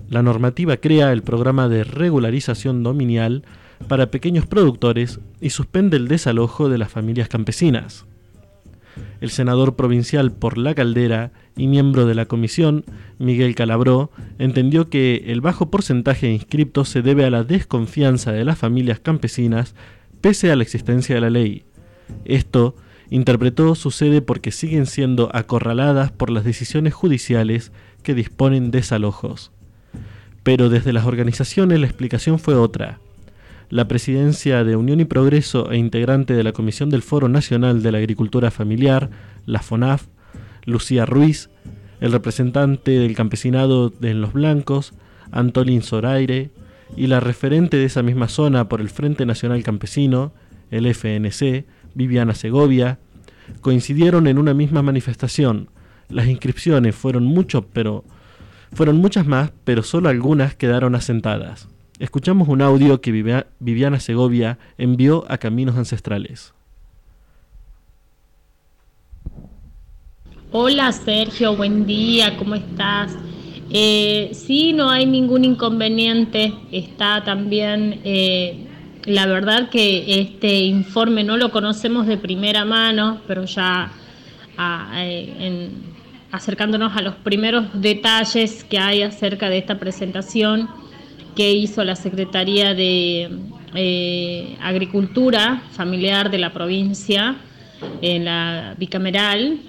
[0.79, 3.45] crea el programa de regularización dominial
[3.87, 8.07] para pequeños productores y suspende el desalojo de las familias campesinas.
[9.23, 12.85] El senador provincial por La Caldera y miembro de la comisión,
[13.21, 14.11] Miguel Calabró,
[14.41, 18.99] entendió que el bajo porcentaje de inscriptos se debe a la desconfianza de las familias
[18.99, 19.77] campesinas
[20.21, 21.63] pese a la existencia de la ley.
[22.25, 22.75] Esto,
[23.11, 27.71] interpretó, sucede porque siguen siendo acorraladas por las decisiones judiciales
[28.03, 29.53] que disponen desalojos.
[30.43, 32.99] Pero desde las organizaciones la explicación fue otra
[33.73, 37.91] la presidencia de Unión y Progreso e integrante de la Comisión del Foro Nacional de
[37.91, 39.09] la Agricultura Familiar,
[39.47, 40.09] la FONAF,
[40.67, 41.49] Lucía Ruiz,
[42.03, 44.93] el representante del campesinado de Los Blancos,
[45.31, 46.51] Antolín Zoraire,
[46.99, 50.35] y la referente de esa misma zona por el Frente Nacional Campesino,
[50.71, 51.65] el FNC,
[51.95, 52.99] Viviana Segovia,
[53.63, 55.71] coincidieron en una misma manifestación.
[56.11, 58.05] Las inscripciones fueron mucho, pero
[58.75, 61.69] fueron muchas más, pero solo algunas quedaron asentadas.
[61.99, 63.13] Escuchamos un audio que
[63.59, 66.53] Viviana Segovia envió a Caminos Ancestrales.
[70.51, 73.17] Hola Sergio, buen día, ¿cómo estás?
[73.71, 76.53] Eh, sí, no hay ningún inconveniente.
[76.71, 78.67] Está también, eh,
[79.05, 83.93] la verdad que este informe no lo conocemos de primera mano, pero ya
[84.59, 85.71] ah, eh,
[86.31, 90.69] acercándonos a los primeros detalles que hay acerca de esta presentación,
[91.35, 93.31] que hizo la Secretaría de
[93.75, 97.37] eh, Agricultura Familiar de la provincia,
[98.01, 99.61] en la bicameral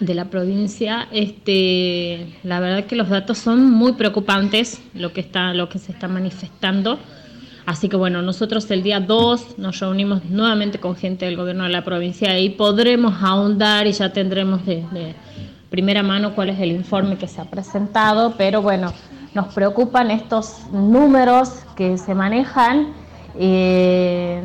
[0.00, 5.54] de la provincia, este, la verdad que los datos son muy preocupantes, lo que, está,
[5.54, 6.98] lo que se está manifestando.
[7.66, 11.70] Así que bueno, nosotros el día 2 nos reunimos nuevamente con gente del gobierno de
[11.70, 15.14] la provincia y podremos ahondar y ya tendremos de, de
[15.70, 18.92] primera mano cuál es el informe que se ha presentado, pero bueno,
[19.34, 22.92] nos preocupan estos números que se manejan,
[23.34, 24.42] eh,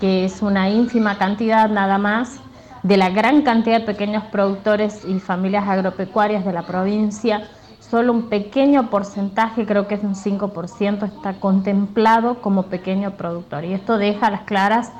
[0.00, 2.40] que es una ínfima cantidad nada más
[2.82, 7.48] de la gran cantidad de pequeños productores y familias agropecuarias de la provincia.
[7.78, 13.64] Solo un pequeño porcentaje, creo que es un 5%, está contemplado como pequeño productor.
[13.64, 14.92] Y esto deja a las claras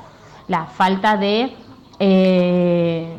[0.47, 1.55] la falta de
[1.99, 3.15] eh,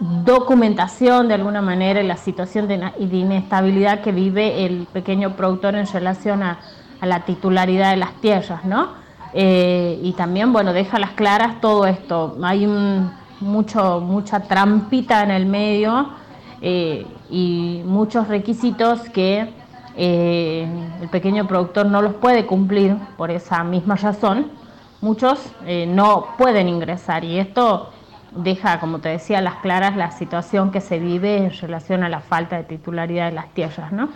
[0.00, 6.42] documentación de alguna manera la situación de, inestabilidad que vive el pequeño productor en relación
[6.42, 6.58] a,
[7.02, 8.88] la titularidad de las tierras, ¿no?
[9.32, 12.36] Eh, y también, bueno, deja las claras todo esto.
[12.42, 12.68] Hay
[13.40, 16.10] mucho, mucha trampita en el medio
[16.60, 19.50] eh, y muchos requisitos que
[19.96, 20.68] eh,
[21.00, 24.50] el pequeño productor no los puede cumplir por esa misma razón.
[25.00, 25.40] Muchos
[25.88, 27.88] no pueden ingresar y esto
[28.36, 32.20] deja, como te decía, las claras la situación que se vive en relación a la
[32.20, 34.08] falta de titularidad de las tierras, ¿no?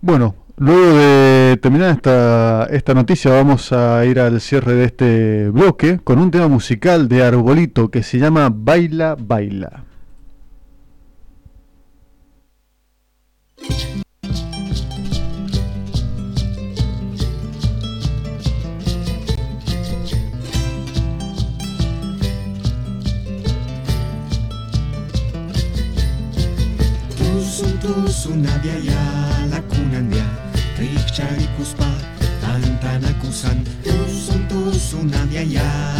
[0.00, 5.98] Bueno, luego de terminar esta, esta noticia vamos a ir al cierre de este bloque
[5.98, 9.87] con un tema musical de Arbolito que se llama Baila, Baila.
[27.58, 30.22] suntusunak jaialakunandia
[30.78, 31.90] Riktsarikuspa
[32.38, 35.97] tantanakusan Tusuntusunak jaialakunandia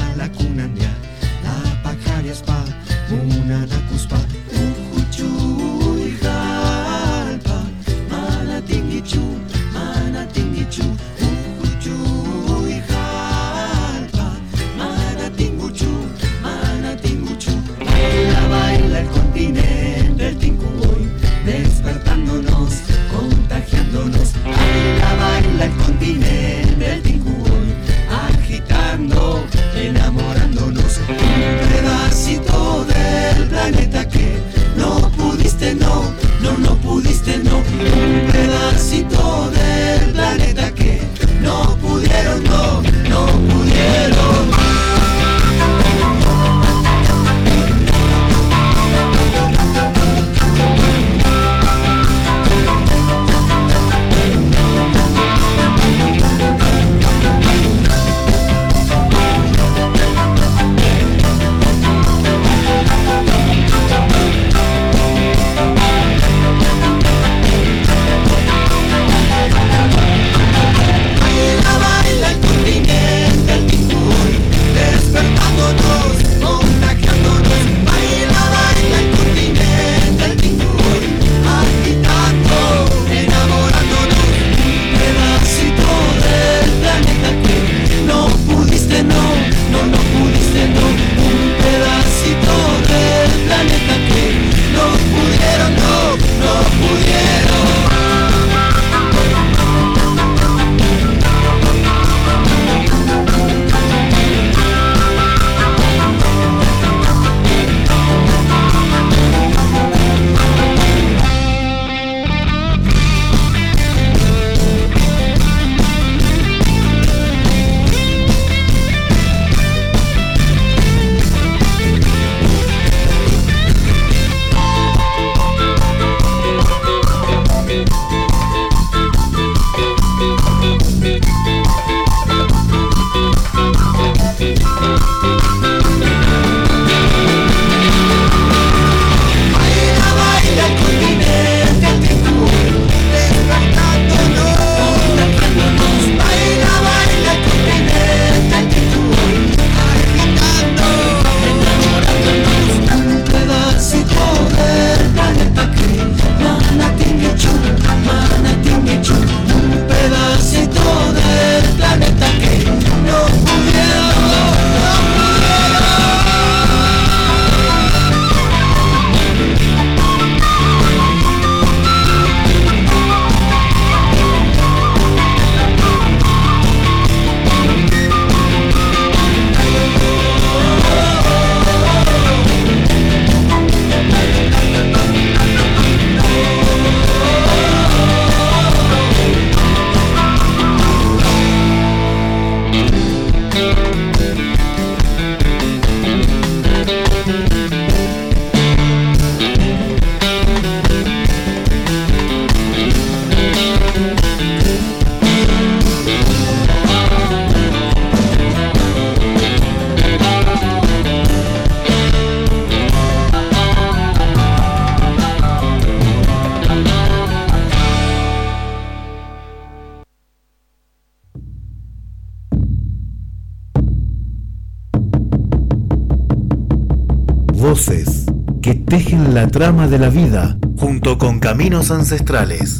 [227.68, 228.24] Voces
[228.62, 232.78] que tejen la trama de la vida junto con caminos ancestrales.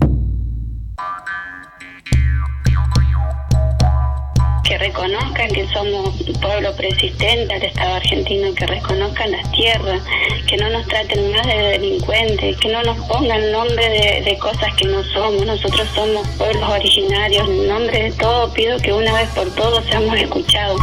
[4.65, 10.03] que reconozcan que somos un pueblo persistente al Estado argentino, que reconozcan las tierras,
[10.47, 14.75] que no nos traten más de delincuentes, que no nos pongan nombre de, de cosas
[14.79, 15.45] que no somos.
[15.45, 17.47] Nosotros somos pueblos originarios.
[17.47, 20.81] En nombre de todo pido que una vez por todos seamos escuchados.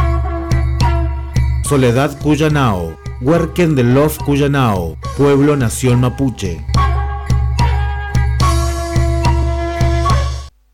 [1.64, 2.96] Soledad Cuyanao,
[3.26, 6.64] Huerquen de Love Cuyanao, Pueblo Nación Mapuche.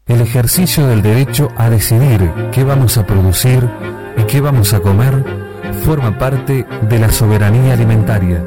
[0.07, 3.67] El ejercicio del derecho a decidir qué vamos a producir
[4.19, 5.25] y qué vamos a comer
[5.83, 8.45] forma parte de la soberanía alimentaria.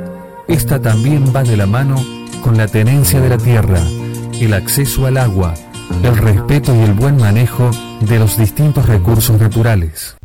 [0.47, 1.95] Esta también va de la mano
[2.43, 3.79] con la tenencia de la tierra,
[4.39, 5.55] el acceso al agua,
[6.03, 10.15] el respeto y el buen manejo de los distintos recursos naturales.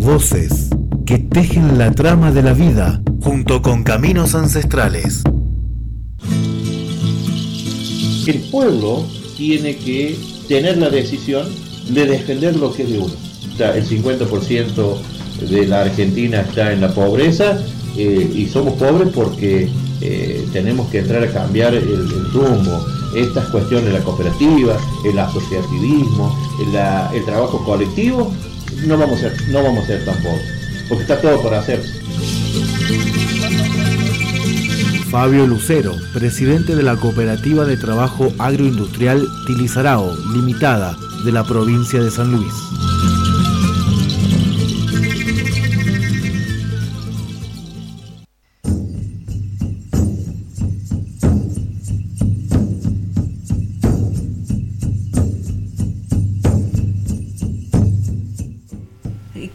[0.00, 0.70] Voces
[1.04, 5.22] que tejen la trama de la vida junto con caminos ancestrales.
[8.26, 9.04] El pueblo
[9.36, 11.46] tiene que tener la decisión
[11.90, 13.12] de defender lo que es de uno.
[13.58, 14.96] El 50%
[15.50, 17.62] de la Argentina está en la pobreza
[17.98, 19.68] eh, y somos pobres porque
[20.00, 22.86] eh, tenemos que entrar a cambiar el, rumbo.
[23.14, 26.34] Estas cuestiones la cooperativa, el asociativismo,
[27.12, 28.32] el trabajo colectivo,
[28.86, 30.46] no vamos a ser, no vamos a ser tan pobres,
[30.88, 31.80] porque está todo por hacer.
[35.10, 42.10] Fabio Lucero, presidente de la Cooperativa de Trabajo Agroindustrial Tilizarao, limitada, de la provincia de
[42.12, 42.52] San Luis.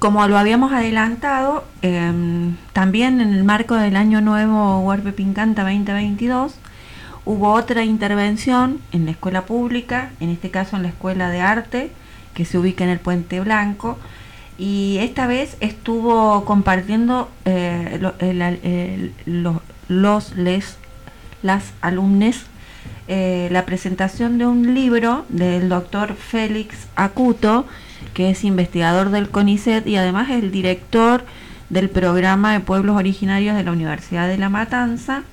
[0.05, 6.53] Como lo habíamos adelantado, em, también en el marco del Año Nuevo Huarpe Pincanta 2022,
[7.25, 11.91] hubo otra intervención en la escuela pública, en este caso en la Escuela de Arte,
[12.35, 13.97] que se ubica en el Puente Blanco,
[14.59, 20.77] y esta vez estuvo compartiendo eh, lo- el- el- lo- los, les,
[21.41, 22.45] las alumnes
[23.07, 27.65] eh, la presentación de un libro del doctor Félix Acuto,
[28.15, 31.23] que es investigador del CONICET y además es el director
[31.69, 35.23] del programa de pueblos originarios de la Universidad de La Matanza.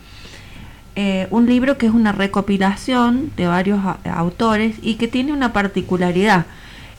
[0.97, 6.45] Eh, un libro que es una recopilación de varios autores y que tiene una particularidad.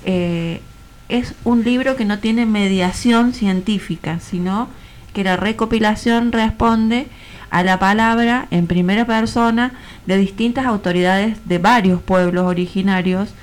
[0.06, 0.62] Eh,
[1.10, 4.70] es un libro que no tiene mediación científica, sino
[5.14, 7.08] que la recopilación responde
[7.50, 9.74] a la palabra en primera persona
[10.08, 13.34] de distintas autoridades de varios pueblos originarios,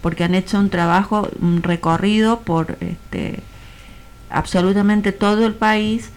[0.00, 3.40] porque han hecho un trabajo, un recorrido por este,
[4.30, 6.10] absolutamente todo el país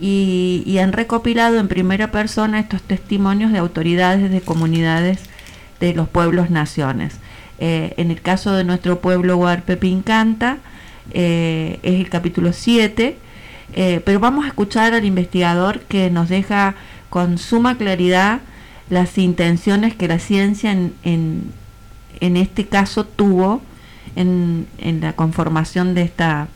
[0.00, 5.18] y, han recopilado en primera persona estos testimonios de autoridades de comunidades
[5.80, 7.18] de los pueblos naciones.
[7.58, 10.58] Eh, en el caso de nuestro pueblo Huarpe Pincanta,
[11.12, 13.16] eh, es el capítulo 7,
[13.74, 16.76] eh, pero vamos a escuchar al investigador que nos deja
[17.10, 18.40] con suma claridad
[18.90, 21.52] las intenciones que la ciencia en, en,
[22.20, 23.60] en este caso tuvo
[24.16, 26.48] en, en la conformación de esta,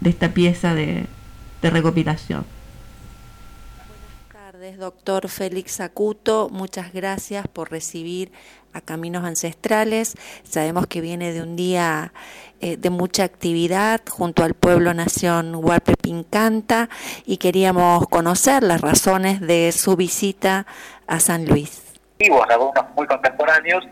[0.00, 1.06] de esta pieza de,
[1.62, 2.44] de recopilación.
[3.88, 6.48] Buenas tardes, doctor Félix Acuto.
[6.50, 8.32] Muchas gracias por recibir
[8.72, 10.14] a Caminos Ancestrales.
[10.44, 12.12] Sabemos que viene de un día
[12.60, 16.88] eh, de mucha actividad junto al pueblo nación Huarpe Pincanta
[17.26, 20.66] y queríamos conocer las razones de su visita
[21.06, 21.89] a San Luis.
[22.20, 23.82] Antiguos, algunos muy contemporáneos,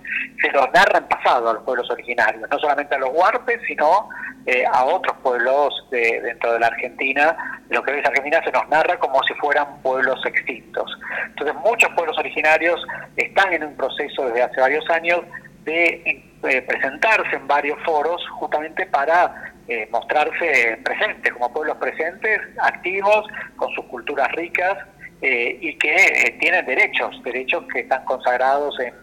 [0.41, 4.09] se los narra en pasado a los pueblos originarios, no solamente a los huarpes, sino
[4.45, 7.62] eh, a otros pueblos de, dentro de la Argentina.
[7.70, 10.91] Lo que es Argentina se nos narra como si fueran pueblos extintos.
[11.29, 12.85] Entonces muchos pueblos originarios
[13.16, 15.22] están en un proceso desde hace varios años
[15.64, 23.26] de eh, presentarse en varios foros justamente para eh, mostrarse presentes, como pueblos presentes, activos,
[23.57, 24.76] con sus culturas ricas
[25.22, 28.94] eh, y que eh, tienen derechos, derechos que están consagrados en,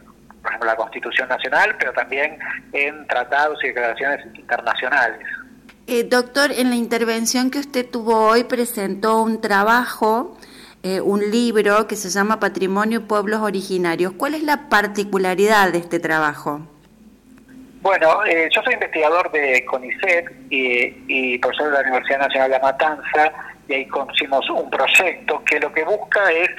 [0.42, 2.38] por ejemplo, la Constitución Nacional, pero también
[2.72, 5.20] en tratados y declaraciones internacionales.
[5.88, 10.36] Eh, doctor, en la intervención que usted tuvo hoy presentó un trabajo,
[10.82, 14.14] eh, un libro que se llama Patrimonio y Pueblos Originarios.
[14.14, 16.62] ¿Cuál es la particularidad de este trabajo?
[17.82, 22.58] Bueno, eh, yo soy investigador de CONICET y, y profesor de la Universidad Nacional de
[22.58, 23.34] La Matanza
[23.68, 26.50] y ahí conocimos un proyecto que lo que busca es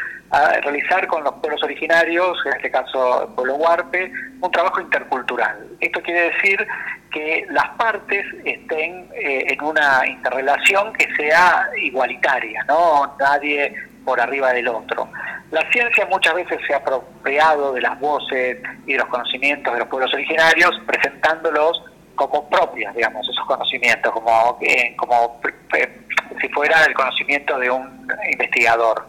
[0.62, 5.68] realizar con los pueblos originarios, en este caso el pueblo huarpe, un trabajo intercultural.
[5.80, 6.66] Esto quiere decir
[7.12, 13.14] que las partes estén eh, en una interrelación que sea igualitaria, ¿no?
[13.18, 15.08] Nadie por arriba del otro.
[15.50, 19.80] La ciencia muchas veces se ha apropiado de las voces y de los conocimientos de
[19.80, 21.82] los pueblos originarios, presentándolos
[22.16, 25.40] como propias, digamos, esos conocimientos, como, eh, como
[25.76, 26.05] eh,
[26.40, 29.06] si fuera el conocimiento de un investigador.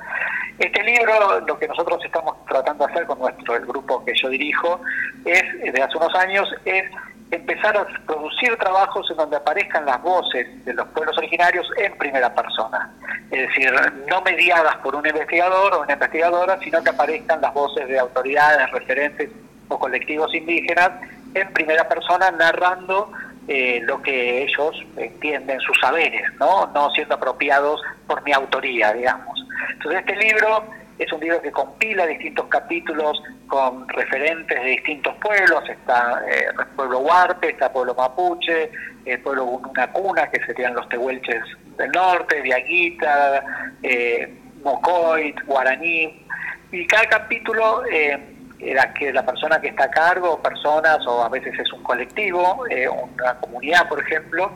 [0.59, 4.30] Este libro, lo que nosotros estamos tratando de hacer con nuestro el grupo que yo
[4.30, 4.82] dirijo,
[5.25, 6.84] es de hace unos años, es
[7.30, 12.34] empezar a producir trabajos en donde aparezcan las voces de los pueblos originarios en primera
[12.34, 12.91] persona.
[13.30, 13.71] Es decir,
[14.07, 18.71] no mediadas por un investigador o una investigadora, sino que aparezcan las voces de autoridades,
[18.71, 19.30] referentes
[19.67, 20.91] o colectivos indígenas
[21.34, 23.11] en primera persona narrando
[23.47, 26.67] eh, lo que ellos entienden, sus saberes, ¿no?
[26.73, 29.39] no siendo apropiados por mi autoría, digamos.
[29.73, 30.63] Entonces este libro
[30.99, 36.65] es un libro que compila distintos capítulos con referentes de distintos pueblos, está eh, el
[36.75, 38.71] pueblo Huarpe, está el pueblo Mapuche,
[39.05, 39.61] el pueblo
[39.93, 41.43] Cuna, que serían los tehuelches
[41.77, 43.43] del norte, Viaguita,
[43.83, 44.33] eh,
[44.63, 46.25] Mocoit, Guaraní,
[46.71, 51.30] y cada capítulo eh, era que la persona que está a cargo, personas o a
[51.30, 54.51] veces es un colectivo, eh, una comunidad por ejemplo,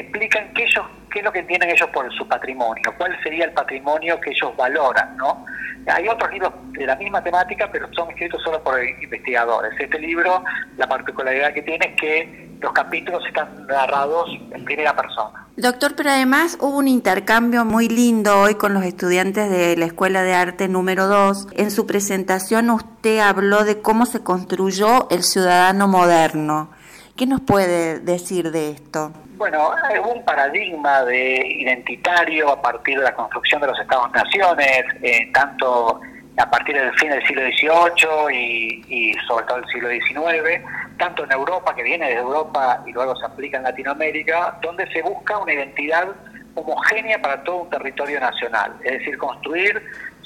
[0.00, 3.52] explican qué ellos qué es lo que entienden ellos por su patrimonio, cuál sería el
[3.52, 5.44] patrimonio que ellos valoran, ¿no?
[5.86, 9.72] Hay otros libros de la misma temática, pero son escritos solo por investigadores.
[9.78, 10.42] Este libro,
[10.76, 15.48] la particularidad que tiene es que los capítulos están narrados en primera persona.
[15.56, 20.22] Doctor, pero además hubo un intercambio muy lindo hoy con los estudiantes de la Escuela
[20.22, 21.48] de Arte número 2.
[21.56, 26.70] En su presentación usted habló de cómo se construyó el ciudadano moderno.
[27.16, 29.12] ¿Qué nos puede decir de esto?
[29.36, 35.30] Bueno, hay un paradigma de identitario a partir de la construcción de los Estados-naciones, eh,
[35.34, 36.00] tanto
[36.38, 40.64] a partir del fin del siglo XVIII y, sobre todo el siglo XIX,
[40.96, 45.02] tanto en Europa, que viene de Europa y luego se aplica en Latinoamérica, donde se
[45.02, 46.08] busca una identidad
[46.54, 49.82] homogénea para todo un territorio nacional, es decir, construir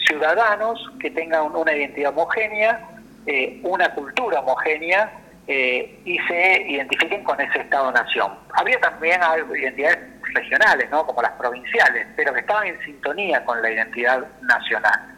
[0.06, 2.88] ciudadanos que tengan una identidad homogénea,
[3.26, 5.10] eh, una cultura homogénea
[5.48, 8.32] eh, y se identifiquen con ese Estado-nación.
[8.54, 9.20] Había también
[9.54, 9.98] identidades
[10.34, 11.06] regionales, ¿no?
[11.06, 15.16] como las provinciales, pero que estaban en sintonía con la identidad nacional.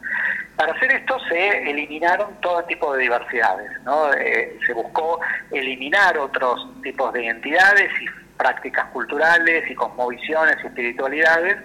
[0.56, 4.12] Para hacer esto se eliminaron todo tipo de diversidades, ¿no?
[4.12, 5.20] Eh, se buscó
[5.52, 8.06] eliminar otros tipos de identidades y
[8.36, 11.56] prácticas culturales y cosmovisiones y espiritualidades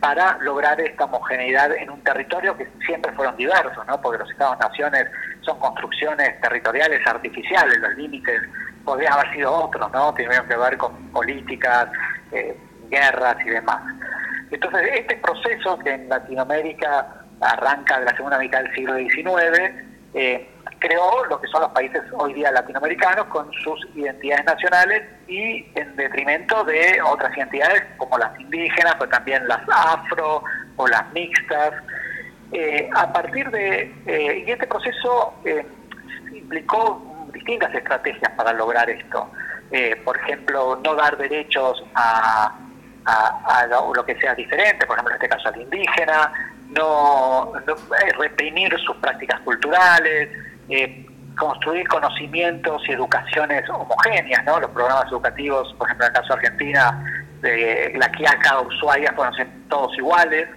[0.00, 4.00] para lograr esta homogeneidad en un territorio que siempre fueron diversos, ¿no?
[4.00, 5.06] porque los Estados-naciones
[5.42, 8.42] son construcciones territoriales artificiales, los límites
[8.84, 10.12] podrían haber sido otros, ¿no?
[10.14, 11.88] tienen que ver con políticas,
[12.32, 12.56] eh,
[12.90, 13.80] guerras y demás.
[14.50, 20.50] Entonces, este proceso que en Latinoamérica arranca de la segunda mitad del siglo XIX, eh,
[20.80, 25.94] creó lo que son los países hoy día latinoamericanos con sus identidades nacionales y en
[25.96, 30.42] detrimento de otras identidades como las indígenas, pero también las afro
[30.76, 31.72] o las mixtas.
[32.52, 35.64] Eh, a partir de, eh, y este proceso eh,
[36.32, 39.30] implicó distintas estrategias para lograr esto.
[40.04, 42.52] por ejemplo, no dar derechos a,
[43.04, 46.32] a, lo, que sea diferente, por ejemplo, en este caso al indígena,
[46.70, 47.74] no, no
[48.18, 50.28] reprimir sus prácticas culturales,
[50.68, 54.60] eh, construir conocimientos y educaciones homogéneas, ¿no?
[54.60, 59.34] Los programas educativos, por ejemplo, en el caso de Argentina, de la Quiaca, Ushuaia, fueron
[59.68, 60.48] todos iguales.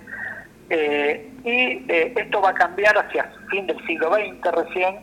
[0.70, 5.02] Eh, y eh, esto va a cambiar hacia fin del siglo XX recién,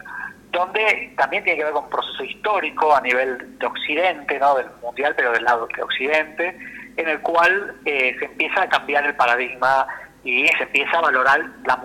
[0.52, 4.56] donde también tiene que ver con un proceso histórico a nivel de Occidente, ¿no?
[4.56, 6.56] del mundial, pero del lado de Occidente,
[6.96, 9.86] en el cual se empieza a cambiar el paradigma
[10.22, 11.80] y se empieza a valorar la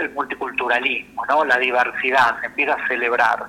[0.00, 1.44] el multiculturalismo, ¿no?
[1.44, 3.46] la diversidad, se empieza a celebrar.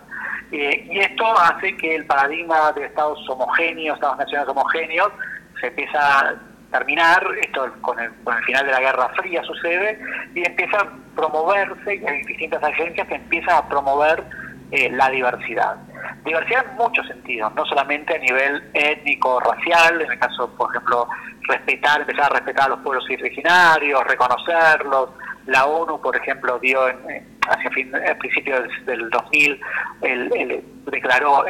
[0.52, 5.12] Eh, y esto hace que el paradigma de estados homogéneos, estados nacionales homogéneos,
[5.60, 6.36] se empieza
[6.72, 10.00] terminar, esto con el, con el final de la Guerra Fría sucede,
[10.34, 14.24] y empieza a promoverse, hay distintas agencias que empiezan a promover
[14.72, 15.78] eh, la diversidad.
[16.26, 21.08] Diversidad en muchos sentidos, no solamente a nivel étnico, racial, en el caso, por ejemplo,
[21.48, 25.10] respetar, empezar a respetar a los pueblos originarios, reconocerlos.
[25.48, 29.60] La ONU, por ejemplo, dio en, hacia fin, principios del, 2000,
[30.02, 31.46] el, declaró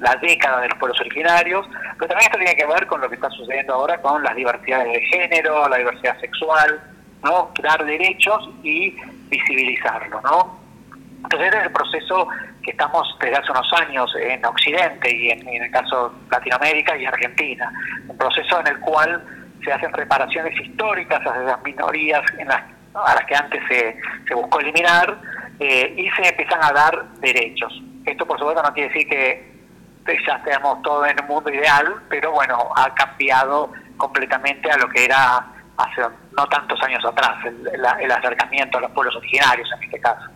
[0.00, 1.66] la década de los pueblos originarios,
[1.98, 4.92] pero también esto tiene que ver con lo que está sucediendo ahora con las diversidades
[4.92, 6.80] de género, la diversidad sexual,
[7.22, 7.50] ¿no?
[7.62, 8.94] dar derechos y
[9.28, 10.58] visibilizarlo, ¿no?
[11.22, 12.28] Entonces ese es el proceso
[12.62, 17.72] que estamos desde hace unos años en Occidente y en, el caso Latinoamérica y Argentina,
[18.06, 19.22] un proceso en el cual
[19.64, 22.62] se hacen reparaciones históricas a las minorías en las,
[22.94, 25.18] a las que antes se, se buscó eliminar
[25.60, 27.82] eh, y se empiezan a dar derechos.
[28.04, 29.58] Esto por supuesto no quiere decir que
[30.26, 35.04] ya estemos todos en un mundo ideal, pero bueno, ha cambiado completamente a lo que
[35.04, 35.44] era
[35.76, 36.02] hace
[36.36, 37.68] no tantos años atrás, el,
[38.00, 40.28] el acercamiento a los pueblos originarios en este caso.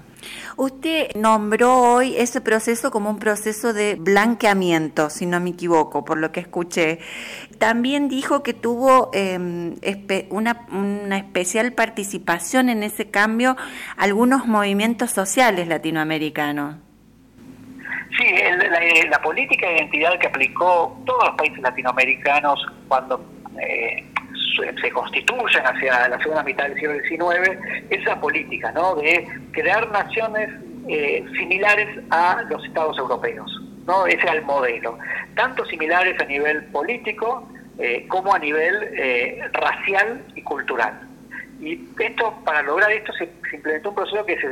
[0.57, 6.19] Usted nombró hoy ese proceso como un proceso de blanqueamiento, si no me equivoco, por
[6.19, 6.99] lo que escuché.
[7.59, 9.77] También dijo que tuvo em,
[10.31, 13.57] una, una especial participación en ese cambio
[13.97, 16.77] algunos movimientos sociales latinoamericanos.
[18.19, 18.27] Sí,
[19.09, 23.25] la, política de identidad que aplicó todos los países latinoamericanos cuando
[23.59, 24.12] eh,
[24.81, 27.59] se constituyen hacia la segunda mitad del siglo XIX,
[27.91, 28.95] esa política ¿no?
[28.97, 30.51] de crear naciones
[30.89, 33.51] eh, similares a los estados europeos.
[33.87, 34.07] ¿no?
[34.07, 34.99] Ese era el modelo.
[35.35, 37.49] Tanto similares a nivel político
[37.79, 41.09] eh, como a nivel racial y cultural.
[41.61, 44.49] Y esto, para lograr esto, se, implementó un proceso que se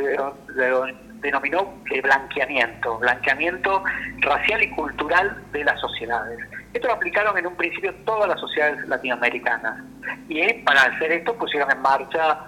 [1.20, 3.82] denominó blanqueamiento, blanqueamiento
[4.18, 6.38] racial y cultural de las sociedades.
[6.72, 9.82] Esto lo aplicaron en un principio todas las sociedades latinoamericanas
[10.28, 12.38] y para hacer esto pusieron en marcha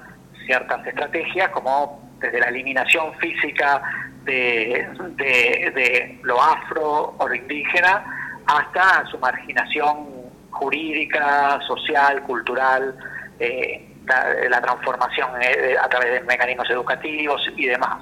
[0.47, 3.83] ciertas estrategias como desde la eliminación física
[4.25, 4.89] de,
[6.23, 8.05] lo afro o lo indígena
[8.47, 10.07] hasta su marginación
[10.51, 12.97] jurídica, social, cultural,
[13.41, 13.93] eh,
[14.49, 17.99] la, transformación eh, a través de mecanismos educativos y demás.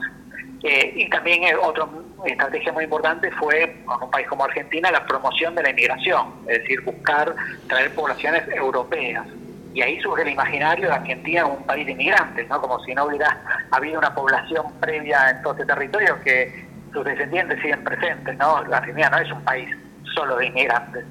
[0.62, 1.86] Eh, y también eh, otra
[2.24, 6.60] estrategia muy importante fue, en un país como Argentina, la promoción de la inmigración, es
[6.60, 7.34] decir, buscar
[7.68, 9.26] traer poblaciones europeas.
[9.72, 12.60] Y ahí surge el imaginario de Argentina un país de inmigrantes, ¿no?
[12.60, 13.38] como si no hubiera
[13.70, 18.36] habido una población previa en todo este territorio que sus descendientes siguen presentes.
[18.36, 18.64] ¿no?
[18.64, 19.68] La Argentina no es un país
[20.14, 21.04] solo de inmigrantes.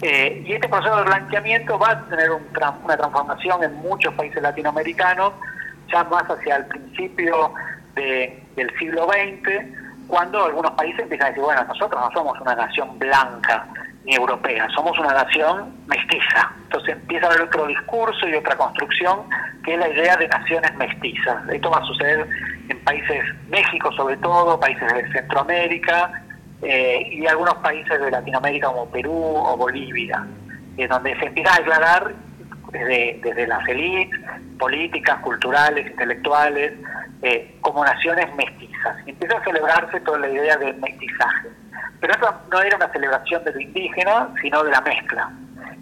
[0.00, 5.32] Eh, y este proceso de blanqueamiento va a tener una transformación en muchos países latinoamericanos,
[5.92, 7.52] ya más hacia el principio
[7.94, 9.81] del siglo XX,
[10.12, 13.66] cuando algunos países empiezan a decir, bueno, nosotros no somos una nación blanca
[14.04, 16.52] ni europea, somos una nación mestiza.
[16.64, 19.20] Entonces empieza a haber otro discurso y otra construcción
[19.64, 21.48] que es la idea de naciones mestizas.
[21.50, 22.28] Esto va a suceder
[22.68, 26.12] en países, México sobre todo, países de Centroamérica
[26.60, 30.26] eh, y algunos países de Latinoamérica como Perú o Bolivia,
[30.76, 32.12] en donde se empieza a declarar
[32.70, 34.20] desde, desde las élites
[34.58, 36.74] políticas, culturales, intelectuales,
[37.22, 38.71] eh, como naciones mestizas.
[39.06, 41.48] Y empieza a celebrarse toda la idea del mestizaje.
[42.00, 45.30] Pero esto no era una celebración de lo indígena, sino de la mezcla.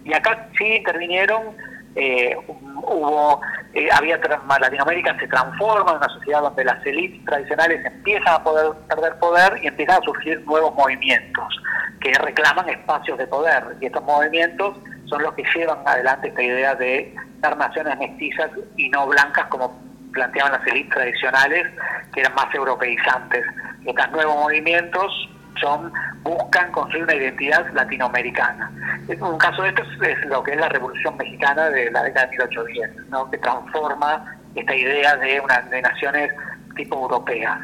[0.03, 1.55] Y acá sí intervinieron,
[1.95, 3.41] eh, hubo,
[3.73, 8.71] eh, había Latinoamérica se transforma en una sociedad donde las élites tradicionales empiezan a poder
[8.87, 11.61] perder poder y empiezan a surgir nuevos movimientos
[11.99, 13.63] que reclaman espacios de poder.
[13.79, 18.89] Y estos movimientos son los que llevan adelante esta idea de dar naciones mestizas y
[18.89, 21.67] no blancas como planteaban las élites tradicionales,
[22.13, 23.45] que eran más europeizantes.
[23.85, 25.91] Estos nuevos movimientos son
[26.23, 28.71] buscan construir una identidad latinoamericana.
[29.19, 32.31] Un caso de esto es, lo que es la Revolución Mexicana de la década de
[32.31, 33.29] 1810, ¿no?
[33.29, 36.31] que transforma esta idea de, una, de naciones
[36.75, 37.59] tipo europeas.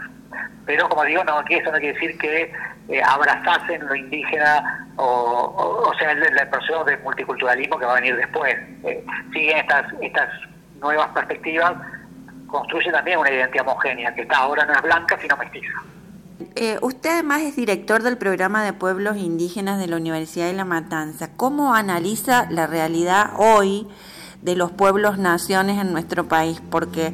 [0.66, 2.52] Pero como digo, no, eso no quiere decir que
[2.90, 8.56] eh, abrazasen lo indígena o, sea el, proceso de multiculturalismo que va a venir después.
[8.84, 10.30] Eh, siguen estas, estas
[10.82, 11.74] nuevas perspectivas
[12.48, 15.74] construye también una identidad homogénea, que está ahora no es blanca, sino mestiza.
[16.56, 20.66] Eh, usted además es director del programa de pueblos indígenas de la Universidad de La
[20.66, 21.30] Matanza.
[21.36, 23.88] ¿Cómo analiza la realidad hoy
[24.42, 26.62] de los pueblos naciones en nuestro país?
[26.70, 27.14] Porque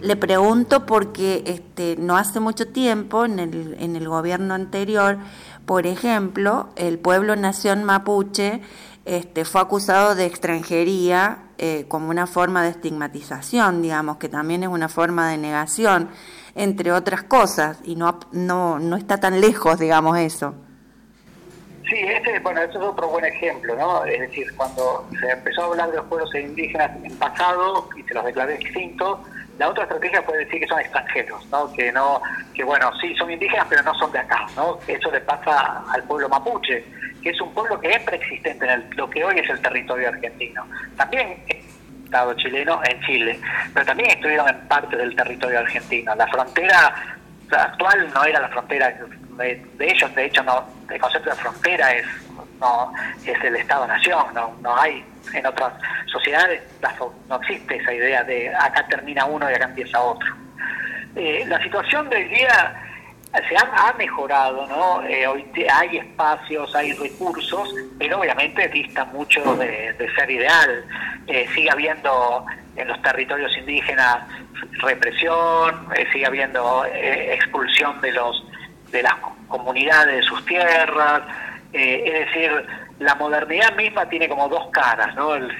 [0.00, 5.18] le pregunto porque este, no hace mucho tiempo, en el, en el gobierno anterior,
[5.66, 8.60] por ejemplo, el pueblo nación mapuche
[9.06, 14.68] este, fue acusado de extranjería eh, como una forma de estigmatización, digamos, que también es
[14.68, 16.10] una forma de negación,
[16.54, 20.54] entre otras cosas, y no, no, no está tan lejos, digamos, eso.
[21.88, 24.04] Sí, ese, bueno, eso es otro buen ejemplo, ¿no?
[24.06, 28.14] Es decir, cuando se empezó a hablar de los pueblos indígenas en pasado y se
[28.14, 29.18] los declaré extintos,
[29.58, 31.72] la otra estrategia fue decir que son extranjeros, ¿no?
[31.72, 32.20] Que no,
[32.54, 34.78] que bueno, sí son indígenas, pero no son de acá, ¿no?
[34.86, 36.84] Eso le pasa al pueblo mapuche,
[37.22, 40.66] que es un pueblo que es preexistente en lo que hoy es el territorio argentino.
[40.96, 41.44] También
[42.14, 43.40] Estado chileno en Chile,
[43.72, 46.14] pero también estuvieron en parte del territorio argentino.
[46.14, 46.94] La frontera
[47.50, 48.94] actual no era la frontera
[49.36, 52.06] de, ellos, de hecho no, el concepto de frontera es
[52.60, 52.92] no
[53.24, 55.72] es el Estado-Nación, no, no hay en otras
[56.06, 56.62] sociedades
[57.28, 60.34] no existe esa idea de acá termina uno y acá empieza otro.
[61.16, 62.80] Eh, la situación del día
[63.48, 65.02] se ha, mejorado, ¿no?
[65.02, 70.84] Eh, hoy hay espacios, hay recursos, pero obviamente dista mucho de, ser ideal.
[71.26, 72.44] Eh, sigue habiendo
[72.76, 74.18] en los territorios indígenas
[74.80, 78.44] represión, sigue habiendo expulsión de los
[78.90, 79.14] de las
[79.48, 81.22] comunidades de sus tierras,
[81.76, 82.52] Eh, es decir,
[83.00, 85.34] la modernidad misma tiene como dos caras, ¿no?
[85.34, 85.50] El,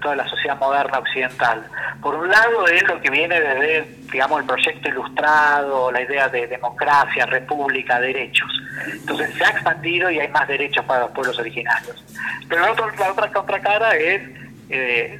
[0.00, 1.62] toda la sociedad moderna occidental.
[2.00, 6.46] Por un lado es lo que viene desde, digamos, el proyecto ilustrado, la idea de
[6.46, 8.50] democracia, república, derechos.
[8.90, 12.02] Entonces se ha expandido y hay más derechos para los pueblos originarios.
[12.48, 14.22] Pero la otra, la otra contracara es
[14.70, 15.18] eh,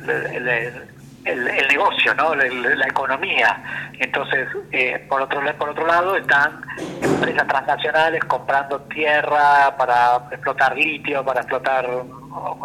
[1.24, 2.34] el, negocio, ¿no?
[2.34, 3.90] la, economía.
[3.98, 6.62] Entonces, eh, por, otro, por otro lado, están
[7.00, 11.88] empresas transnacionales comprando tierra para explotar litio, para explotar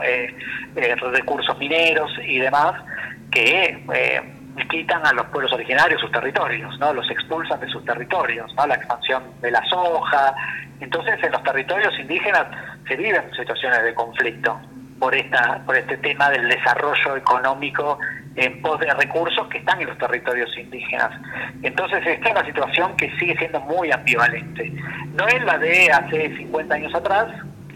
[0.03, 0.36] eh,
[0.76, 2.82] eh, recursos mineros y demás,
[3.32, 3.86] que
[4.70, 6.91] quitan a los pueblos originarios sus territorios, ¿no?
[6.91, 10.34] los expulsan de sus territorios, la expansión de la soja.
[10.80, 12.47] Entonces, en los territorios indígenas
[12.88, 14.60] se viven situaciones de conflicto
[15.00, 18.00] por esta por este tema del desarrollo económico
[18.36, 21.12] en pos de recursos que están en los territorios indígenas.
[21.64, 24.72] Entonces esta es una situación que sigue siendo muy ambivalente.
[25.14, 27.28] No es la de hace 50 años atrás,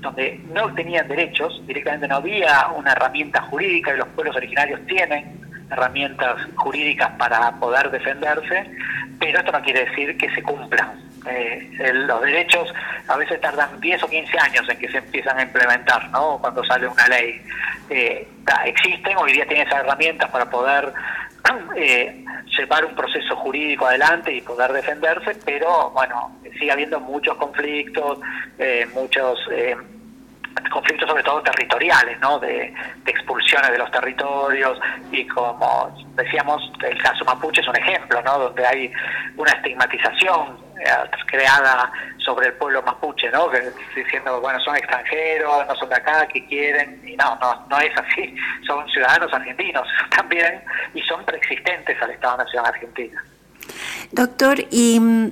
[0.02, 5.40] donde no tenían derechos, directamente no había una herramienta jurídica y los pueblos originarios tienen
[5.72, 8.70] herramientas jurídicas para poder defenderse,
[9.20, 11.11] pero esto no quiere decir que se cumplan.
[11.26, 12.74] Eh, los derechos
[13.08, 16.40] a veces tardan 10 o 15 años en que se empiezan a implementar, ¿no?
[16.40, 17.42] Cuando sale una ley.
[17.90, 18.28] Eh,
[18.66, 20.94] existen, hoy día tienen esas herramientas para poder
[21.76, 22.24] eh,
[22.58, 28.20] llevar un proceso jurídico adelante y poder defenderse, pero bueno, sigue habiendo muchos conflictos,
[28.58, 29.40] eh, muchos
[30.72, 32.40] conflictos sobre todo territoriales, ¿no?
[32.40, 32.74] De,
[33.06, 34.80] expulsiones de los territorios
[35.12, 38.40] y como decíamos, el caso mapuche es un ejemplo, ¿no?
[38.40, 38.92] Donde hay
[39.38, 40.71] una estigmatización eh,
[41.28, 43.50] creada sobre el pueblo mapuche, ¿no?
[43.50, 47.80] Que, diciendo, bueno, son extranjeros, no son de acá, que quieren, y no, no, no
[47.80, 48.36] es así,
[48.68, 50.62] son ciudadanos argentinos también
[50.94, 53.24] y son preexistentes al Estado-Nación Argentina.
[54.12, 55.32] Doctor, y mm,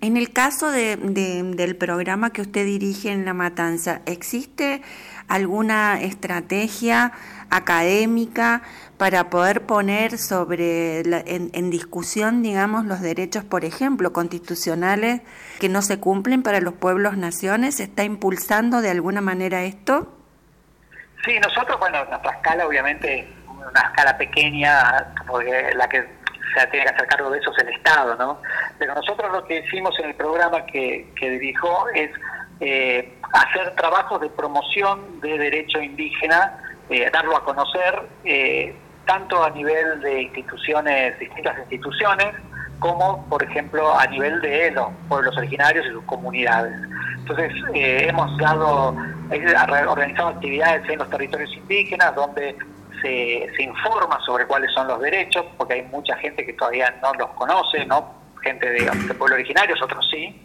[0.00, 4.82] en el caso de, del programa que usted dirige en La Matanza, ¿existe
[5.28, 7.12] alguna estrategia
[7.50, 8.62] académica
[8.98, 15.20] para poder poner sobre en, discusión, digamos, los derechos, por ejemplo, constitucionales
[15.60, 17.80] que no se cumplen para los pueblos naciones?
[17.80, 20.12] ¿Está impulsando de alguna manera esto?
[21.24, 26.06] Sí, nosotros, bueno, nuestra escala, obviamente, una escala pequeña, porque la que
[26.54, 28.40] se tiene que hacer cargo de eso es el Estado, ¿no?
[28.78, 32.10] Pero nosotros lo que hicimos en el programa que, que dirijo es
[32.60, 38.74] eh, hacer trabajos de promoción de derecho indígena, eh, darlo a conocer, eh,
[39.06, 42.34] tanto a nivel de instituciones, distintas instituciones,
[42.78, 46.74] como por ejemplo a nivel de los pueblos originarios y sus comunidades.
[47.18, 48.94] Entonces hemos dado,
[49.88, 52.56] organizado actividades en los territorios indígenas donde
[53.02, 57.12] se, se, informa sobre cuáles son los derechos, porque hay mucha gente que todavía no
[57.14, 58.14] los conoce, ¿no?
[58.46, 60.40] gente de, de pueblo originario, otros sí.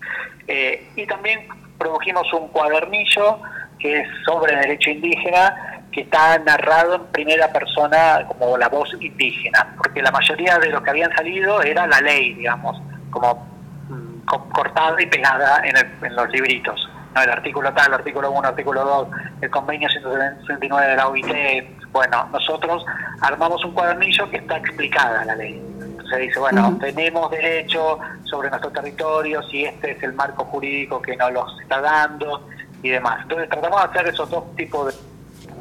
[0.48, 1.48] Eh, y también
[1.78, 3.40] produjimos un cuadernillo
[3.80, 9.76] que es sobre derecho indígena, que está narrado en primera persona como la voz indígena,
[9.78, 13.46] porque la mayoría de los que habían salido era la ley, digamos, como
[13.90, 16.90] mm, cortada y pegada en, en los libritos.
[17.14, 17.22] ¿no?
[17.22, 19.08] El artículo tal, el artículo 1, el artículo 2,
[19.42, 22.86] el convenio 169 de la OIT, bueno, nosotros
[23.20, 25.62] armamos un cuadernillo que está explicada la ley.
[26.10, 31.16] Se dice, bueno, tenemos derecho sobre nuestro territorio, si este es el marco jurídico que
[31.16, 32.48] nos los está dando
[32.82, 33.20] y demás.
[33.24, 35.11] Entonces tratamos de hacer esos dos tipos de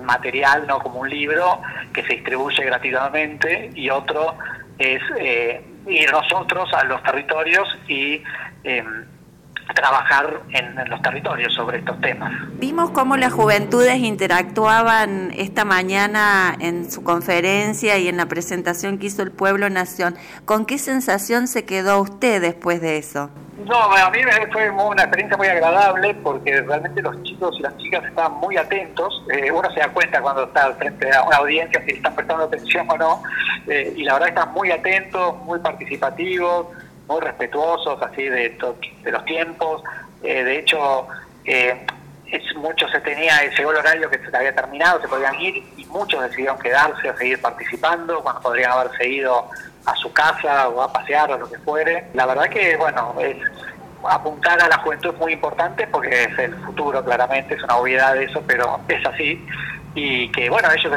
[0.03, 1.61] material, no como un libro
[1.92, 4.36] que se distribuye gratuitamente y otro
[4.78, 8.22] es eh, ir nosotros a los territorios y
[8.64, 8.84] eh,
[9.75, 12.33] trabajar en, los territorios sobre estos temas.
[12.59, 19.07] Vimos cómo las juventudes interactuaban esta mañana en su conferencia y en la presentación que
[19.07, 20.16] hizo el Pueblo Nación.
[20.45, 23.31] ¿Con qué sensación se quedó usted después de eso?
[23.66, 24.21] No, a mí
[24.53, 29.23] fue una experiencia muy agradable porque realmente los chicos y las chicas estaban muy atentos.
[29.33, 32.87] Eh, uno se da cuenta cuando está frente a una audiencia si están prestando atención
[32.91, 33.23] o no.
[33.66, 36.68] Eh, y la verdad están muy atentos, muy participativos
[37.11, 38.57] muy respetuosos así de,
[39.03, 39.83] de los tiempos.
[40.23, 41.09] Eh, de hecho,
[41.45, 41.87] eh,
[42.27, 45.85] es, mucho se tenía, llegó el horario que se había terminado, se podían ir y
[45.87, 49.49] muchos decidieron quedarse a seguir participando cuando podrían haberse ido
[49.87, 52.05] a su casa o a pasear o lo que fuere.
[52.15, 53.37] La verdad que, bueno, es
[54.09, 58.15] apuntar a la juventud es muy importante porque es el futuro, claramente, es una obviedad
[58.15, 59.45] de eso, pero es así.
[59.97, 60.93] Y que, bueno, ellos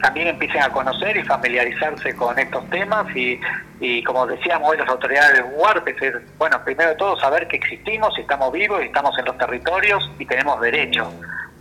[0.00, 3.40] también empiecen a conocer y familiarizarse con estos temas y,
[3.80, 7.56] y como decíamos hoy las autoridades de UARP, es bueno, primero de todo saber que
[7.56, 11.08] existimos y estamos vivos y estamos en los territorios y tenemos derechos.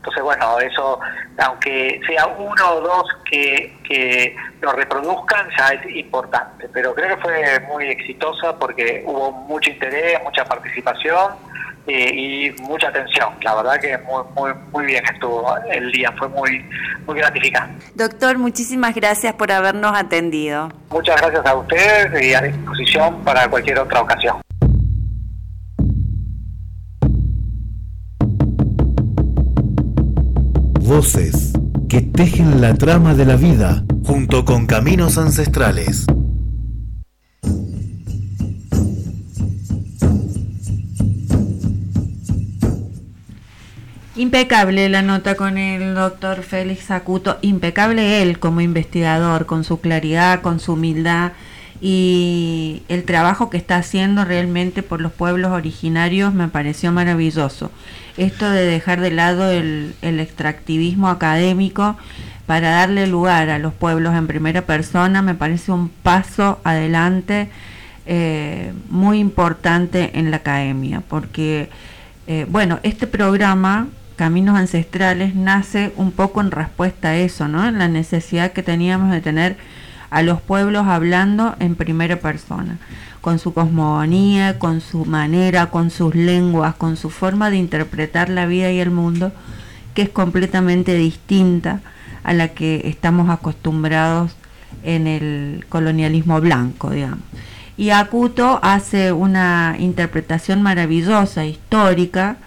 [0.05, 0.99] Entonces, bueno, eso,
[1.39, 6.69] aunque sea uno o dos que, que lo reproduzcan, ya es importante.
[6.71, 11.33] Pero creo que fue muy exitosa porque hubo mucho interés, mucha participación
[11.87, 13.33] eh, y mucha atención.
[13.41, 16.63] La verdad que muy, muy, muy bien estuvo el día, fue muy,
[17.07, 17.83] muy gratificante.
[17.95, 20.69] Doctor, muchísimas gracias por habernos atendido.
[20.91, 24.44] Muchas gracias a ustedes y a disposición para cualquier otra ocasión.
[30.85, 31.51] Voces
[31.89, 36.05] que tejen la trama de la vida junto con caminos ancestrales.
[44.15, 50.41] Impecable la nota con el doctor Félix Acuto, impecable él como investigador, con su claridad,
[50.43, 51.31] con su humildad
[51.81, 57.71] y el trabajo que está haciendo realmente por los pueblos originarios me pareció maravilloso.
[58.17, 61.97] Esto de dejar de lado el, extractivismo académico
[62.45, 67.49] para darle lugar a los pueblos en primera persona me parece un paso adelante
[68.05, 71.69] eh, muy importante en la academia, porque,
[72.27, 77.67] eh, bueno, este programa Caminos Ancestrales nace un poco en respuesta a eso, ¿no?
[77.67, 79.57] En la necesidad que teníamos de tener
[80.15, 82.77] a los pueblos hablando en primera persona,
[83.19, 88.45] con su cosmogonía, con su manera, con sus lenguas, con su forma de interpretar la
[88.45, 89.33] vida y el mundo,
[89.93, 91.81] que es completamente distinta
[92.23, 94.37] a la que estamos acostumbrados
[94.83, 97.19] en el colonialismo blanco, digamos.
[97.75, 102.37] Y Acuto hace una interpretación maravillosa, histórica,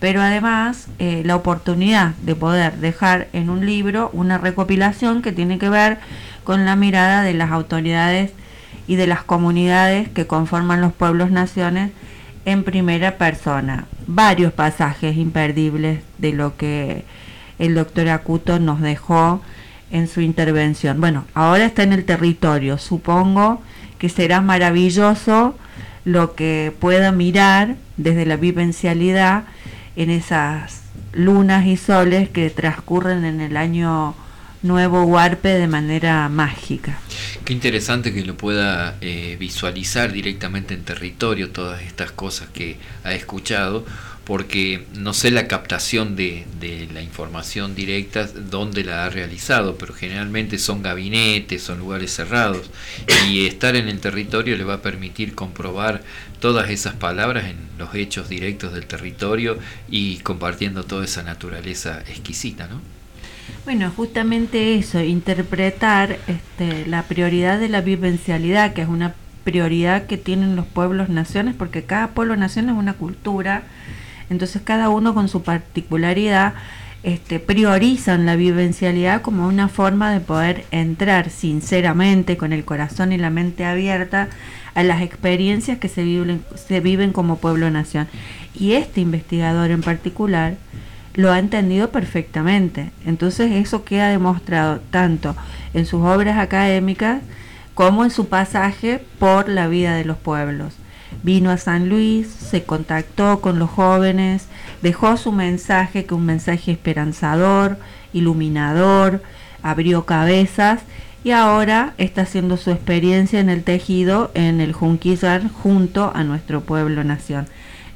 [0.00, 5.60] pero además eh, la oportunidad de poder dejar en un libro una recopilación que tiene
[5.60, 5.98] que ver
[6.44, 8.32] con la mirada de las autoridades
[8.86, 11.90] y de las comunidades que conforman los pueblos naciones
[12.44, 13.86] en primera persona.
[14.06, 17.04] Varios pasajes imperdibles de lo que
[17.58, 19.40] el doctor Acuto nos dejó
[19.90, 21.00] en su intervención.
[21.00, 23.62] Bueno, ahora está en el territorio, supongo
[23.98, 25.54] que será maravilloso
[26.04, 29.44] lo que pueda mirar desde la vivencialidad
[29.94, 30.82] en esas
[31.12, 34.14] lunas y soles que transcurren en el año
[34.62, 36.98] nuevo Huarpe de manera mágica.
[37.44, 43.12] Qué interesante que lo pueda eh, visualizar directamente en territorio todas estas cosas que ha
[43.12, 43.84] escuchado,
[44.24, 49.94] porque no sé la captación de, de, la información directa dónde la ha realizado, pero
[49.94, 52.70] generalmente son gabinetes, son lugares cerrados,
[53.28, 56.02] y estar en el territorio le va a permitir comprobar
[56.38, 59.58] todas esas palabras en los hechos directos del territorio
[59.90, 63.01] y compartiendo toda esa naturaleza exquisita, ¿no?
[63.64, 69.14] Bueno, justamente eso, interpretar este, la prioridad de la vivencialidad, que es una
[69.44, 73.62] prioridad que tienen los pueblos naciones, porque cada pueblo nación es una cultura,
[74.30, 76.54] entonces cada uno con su particularidad
[77.04, 83.18] este, priorizan la vivencialidad como una forma de poder entrar sinceramente, con el corazón y
[83.18, 84.28] la mente abierta,
[84.74, 88.08] a las experiencias que se viven, se viven como pueblo-nación.
[88.58, 90.56] Y este investigador en particular
[91.14, 92.90] lo ha entendido perfectamente.
[93.04, 95.36] Entonces eso queda demostrado tanto
[95.74, 97.22] en sus obras académicas
[97.74, 100.74] como en su pasaje por la vida de los pueblos.
[101.22, 104.48] Vino a San Luis, se contactó con los jóvenes,
[104.80, 107.78] dejó su mensaje, que un mensaje esperanzador,
[108.12, 109.22] iluminador,
[109.62, 110.80] abrió cabezas
[111.22, 116.62] y ahora está haciendo su experiencia en el tejido en el Junquillar junto a nuestro
[116.62, 117.46] pueblo nación.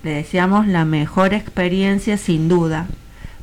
[0.05, 2.87] Le deseamos la mejor experiencia sin duda,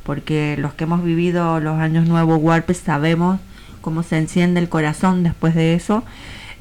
[0.04, 3.40] porque los que hemos vivido los años nuevos Huarpes sabemos
[3.80, 6.04] cómo se enciende el corazón después de eso.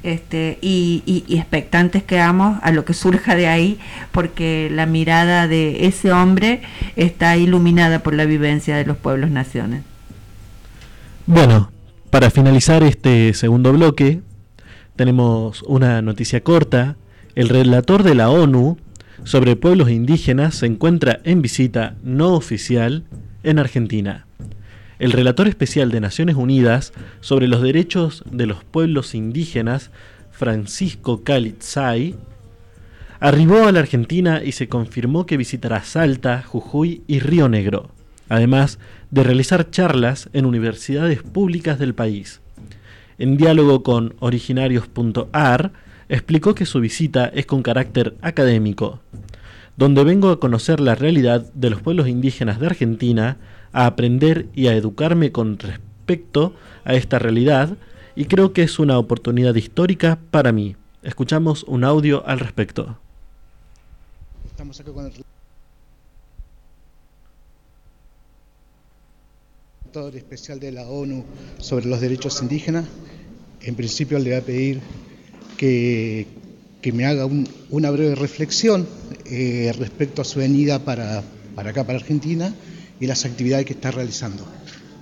[0.04, 3.80] Este, y, y, expectantes quedamos a lo que surja de ahí,
[4.12, 6.62] porque la mirada de ese hombre
[6.98, 9.84] está iluminada por la vivencia de los pueblos naciones.
[11.26, 11.72] Bueno,
[12.10, 14.20] para finalizar este segundo bloque,
[14.98, 16.98] tenemos una noticia corta.
[17.34, 18.78] El relator de la ONU
[19.24, 23.06] sobre pueblos indígenas se encuentra en visita no oficial
[23.44, 24.26] en Argentina.
[25.00, 29.92] El relator especial de Naciones Unidas sobre los derechos de los pueblos indígenas,
[30.32, 32.16] Francisco Calitzay,
[33.20, 37.92] arribó a la Argentina y se confirmó que visitará Salta, Jujuy y Río Negro
[38.30, 38.80] además
[39.12, 42.42] de realizar charlas en universidades públicas del país.
[43.18, 45.72] En diálogo con originarios.ar,
[46.10, 49.02] explicó que su visita es con carácter académico,
[49.78, 53.38] donde vengo a conocer la realidad de los pueblos indígenas de Argentina,
[53.72, 56.54] a aprender y a educarme con respecto
[56.86, 57.78] a esta realidad,
[58.16, 60.76] y creo que es una oportunidad histórica para mí.
[61.02, 62.98] Escuchamos un audio al respecto.
[64.46, 65.14] Estamos acá con el
[70.16, 71.24] especial de la ONU
[71.60, 72.86] sobre los derechos indígenas.
[73.62, 74.82] En principio le voy a pedir
[75.58, 76.28] que,
[76.84, 78.86] que me haga un- una breve reflexión
[79.26, 81.24] eh, respecto a su venida para,
[81.56, 82.54] para acá, para Argentina,
[83.00, 84.46] y las actividades que está realizando.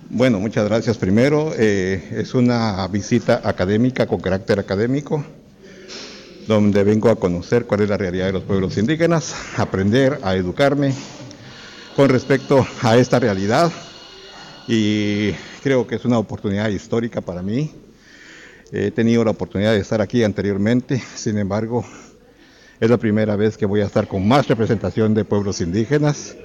[0.10, 0.98] Bueno, muchas gracias.
[0.98, 5.26] Primero, eh, es una visita académica con carácter académico,
[6.48, 10.94] donde vengo a conocer cuál es la realidad de los pueblos indígenas, aprender a educarme
[11.96, 13.72] con respecto a esta realidad
[14.68, 15.32] y
[15.64, 17.72] creo que es una oportunidad histórica para mí.
[18.74, 21.86] He tenido la oportunidad de estar aquí anteriormente, sin embargo,
[22.80, 26.36] es la primera vez que voy a estar con más representación de pueblos indígenas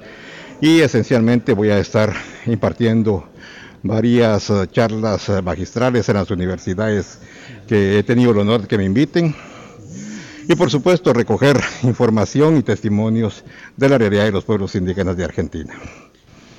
[0.61, 2.13] y esencialmente voy a estar
[2.47, 3.29] impartiendo
[3.83, 7.21] varias eh, charlas eh, magistrales en las universidades
[7.69, 9.35] que he tenido el honor de que me inviten
[10.49, 13.45] y por supuesto recoger información y testimonios
[13.77, 15.75] de la realidad de los pueblos indígenas de Argentina.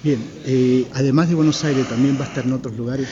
[0.04, 3.08] Bien, eh, además de Buenos Aires, también va a estar en otros lugares.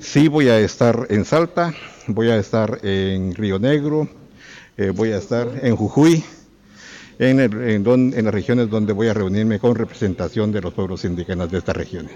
[0.00, 1.74] Sí voy a estar en Salta,
[2.06, 4.08] voy a estar en Río Negro,
[4.76, 6.22] eh, voy a estar en Jujuy,
[7.18, 10.74] en, el- en don- en las regiones donde voy a reunirme con representación de los
[10.74, 12.12] pueblos indígenas de estas regiones.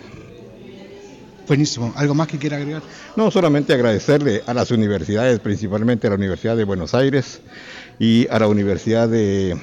[1.48, 1.92] Buenísimo.
[1.96, 2.82] ¿Algo más que quiera agregar?
[3.16, 7.40] No solamente agradecerle a las universidades, principalmente a la Universidad de Buenos Aires
[7.98, 9.58] y a la Universidad de...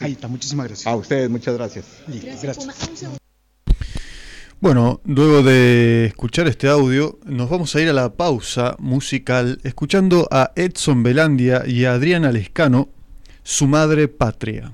[0.00, 0.86] Ahí está, muchísimas gracias.
[0.88, 1.84] A ustedes, muchas gracias.
[2.08, 3.18] Gracias.
[4.62, 10.28] Bueno, luego de escuchar este audio, nos vamos a ir a la pausa musical escuchando
[10.30, 12.88] a Edson Belandia y a Adriana Lescano,
[13.42, 14.70] su madre patria.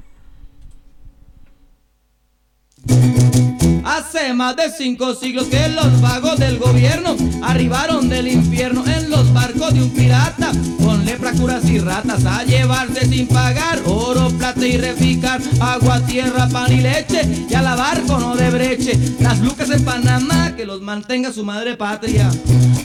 [3.82, 9.32] Hace más de cinco siglos que los vagos del gobierno arribaron del infierno en los
[9.32, 14.64] barcos de un pirata con lepra, curas y ratas a llevarse sin pagar oro, plata
[14.64, 18.92] y reficar, agua, tierra, pan y leche y a la barco no de breche.
[19.18, 22.30] Las lucas en Panamá que los mantenga su madre patria,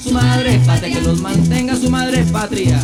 [0.04, 2.80] su madre patria que los mantenga su madre patria,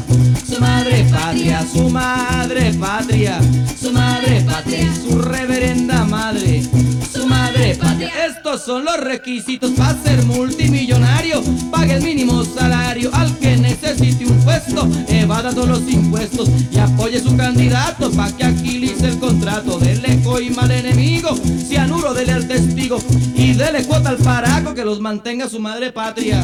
[0.47, 3.39] su madre patria, su madre patria,
[3.81, 6.61] su madre patria, su reverenda madre
[7.11, 8.11] su madre patria.
[8.27, 11.41] Estos son los requisitos para ser multimillonario.
[11.71, 14.87] Pague el mínimo salario al que necesite un puesto.
[15.07, 19.79] Evada todos los impuestos y apoye su candidato para que agilice el contrato.
[19.79, 21.35] Dele coima al enemigo,
[21.67, 22.99] cianuro dele al testigo
[23.35, 26.43] y dele cuota al paraco que los mantenga su madre patria.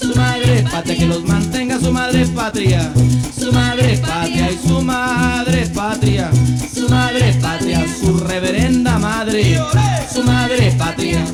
[0.00, 2.92] Su madre patria, que los mantenga su madre patria.
[3.38, 6.30] Su madre patria y su madre patria.
[6.72, 9.60] Su madre patria, su reverenda madre.
[10.12, 11.24] Su madre patria.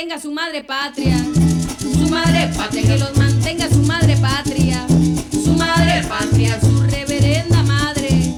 [0.00, 1.18] Mantenga su madre patria.
[1.78, 4.86] Su madre patria, que los mantenga su madre patria.
[5.30, 8.34] Su madre patria, su reverenda madre.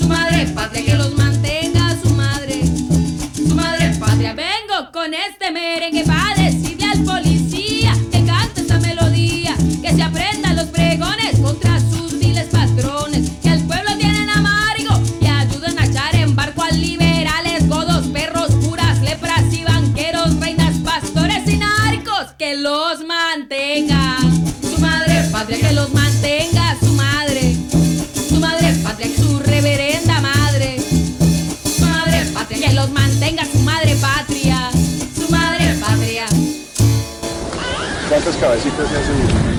[0.00, 2.62] Su madre patria, que los mantenga su madre.
[3.36, 4.32] Su madre patria.
[4.32, 10.33] Vengo con este merengue para decirle al policía que cante esta melodía, que se aprendan
[22.64, 24.16] los mantenga.
[24.62, 27.54] Su madre patria, que los mantenga su madre.
[28.28, 30.78] Su madre patria, su reverenda madre.
[31.76, 34.70] Su madre patria, que los mantenga su madre patria.
[35.14, 36.24] Su madre patria.
[38.08, 39.54] ¿Cuántas cabecitas se hacen?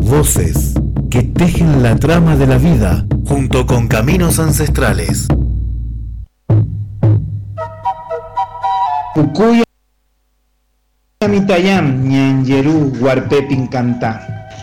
[0.00, 0.72] Voces
[1.12, 5.28] que tejen la trama de la vida junto con caminos ancestrales.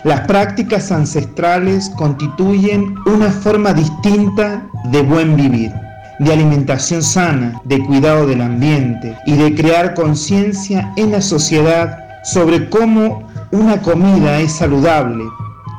[0.02, 5.72] Las prácticas ancestrales constituyen una forma distinta de buen vivir,
[6.18, 12.68] de alimentación sana, de cuidado del ambiente y de crear conciencia en la sociedad sobre
[12.68, 13.22] cómo
[13.52, 15.22] una comida es saludable,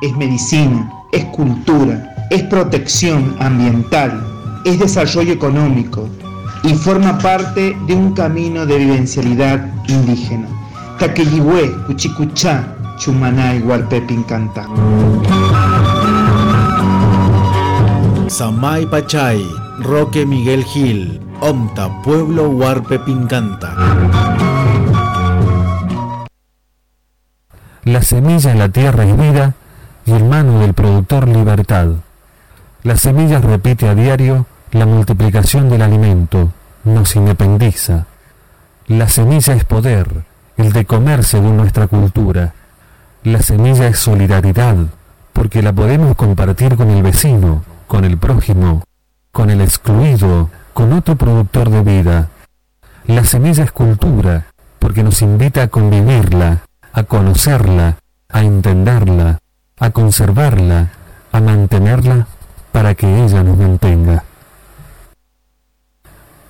[0.02, 4.24] es medicina, es cultura, es protección ambiental,
[4.66, 6.10] es desarrollo económico
[6.64, 10.48] y forma parte de un camino de vivencialidad indígena.
[11.00, 14.68] Taqueyihué, Cuchicuchá, Chumaná y Huarpepincantá.
[18.28, 19.46] Samay Pachay,
[19.80, 23.76] Roque Miguel Gil, Omta Pueblo Huarpe Pincanta.
[27.84, 29.56] La semilla en la tierra es vida
[30.06, 31.88] y en mano del productor libertad.
[32.84, 36.52] La semilla repite a diario la multiplicación del alimento,
[36.84, 38.06] nos independiza.
[38.88, 40.24] La semilla es poder,
[40.58, 42.54] el de comer según nuestra cultura.
[43.24, 44.76] La semilla es solidaridad,
[45.34, 48.84] porque la podemos compartir con el vecino, con el prójimo,
[49.32, 52.30] con el excluido, con otro productor de vida.
[53.06, 54.46] La semilla es cultura,
[54.80, 56.60] porque nos invita a convivirla,
[56.94, 57.98] a conocerla,
[58.30, 59.40] a entenderla,
[59.82, 60.92] a conservarla,
[61.32, 62.28] a mantenerla
[62.72, 64.24] para que ella nos mantenga.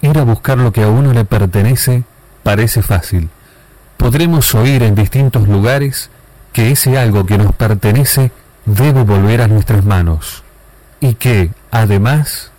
[0.02, 2.04] Ir a buscar lo que a uno le pertenece
[2.44, 3.30] parece fácil.
[3.96, 6.10] Podremos oír en distintos lugares
[6.52, 8.32] que ese algo que nos pertenece
[8.66, 10.44] debe volver a nuestras manos
[11.00, 12.52] y que, además,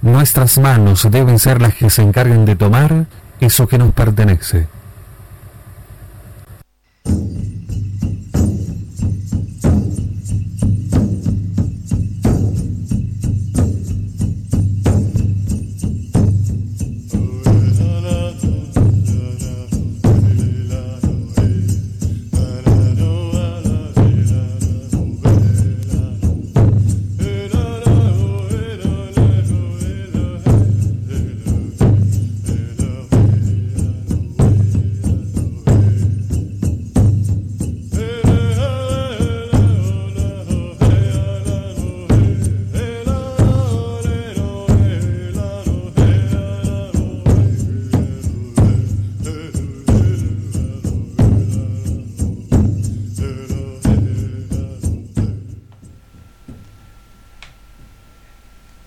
[0.00, 3.06] nuestras manos deben ser las que se encarguen de tomar
[3.40, 4.68] eso que nos pertenece.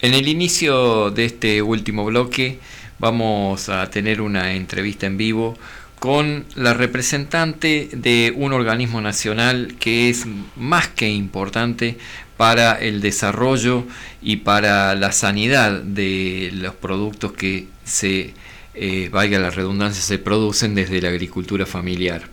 [0.08, 2.60] En el inicio de este último bloque
[2.98, 5.58] vamos a tener una entrevista en vivo
[6.00, 10.26] con la representante de un organismo nacional que es
[10.56, 11.98] más que importante
[12.38, 13.84] para el desarrollo
[14.22, 18.34] y para la sanidad de los productos que se,
[18.76, 22.30] eh, valga la redundancia, se producen desde la agricultura familiar.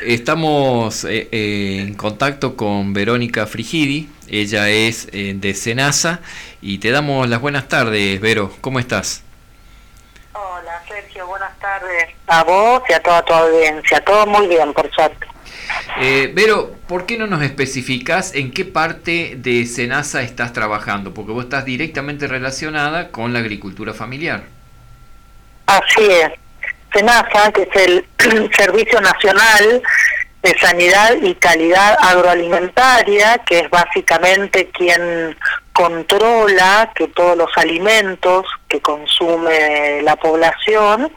[0.00, 6.22] Estamos eh, eh, en contacto con Verónica Frigidi, ella es eh, de Senasa
[6.62, 9.22] y te damos las buenas tardes, Vero, ¿cómo estás?
[10.32, 14.90] Hola Sergio, buenas tardes a vos y a toda tu audiencia, todo muy bien por
[14.92, 15.26] suerte.
[16.32, 21.12] Vero, ¿por qué no nos especificas en qué parte de Senasa estás trabajando?
[21.12, 24.44] Porque vos estás directamente relacionada con la agricultura familiar.
[25.66, 26.30] Así es.
[26.92, 28.06] SENASA, que es el
[28.56, 29.82] Servicio Nacional
[30.42, 35.36] de Sanidad y Calidad Agroalimentaria, que es básicamente quien
[35.72, 41.12] controla que todos los alimentos que consume la población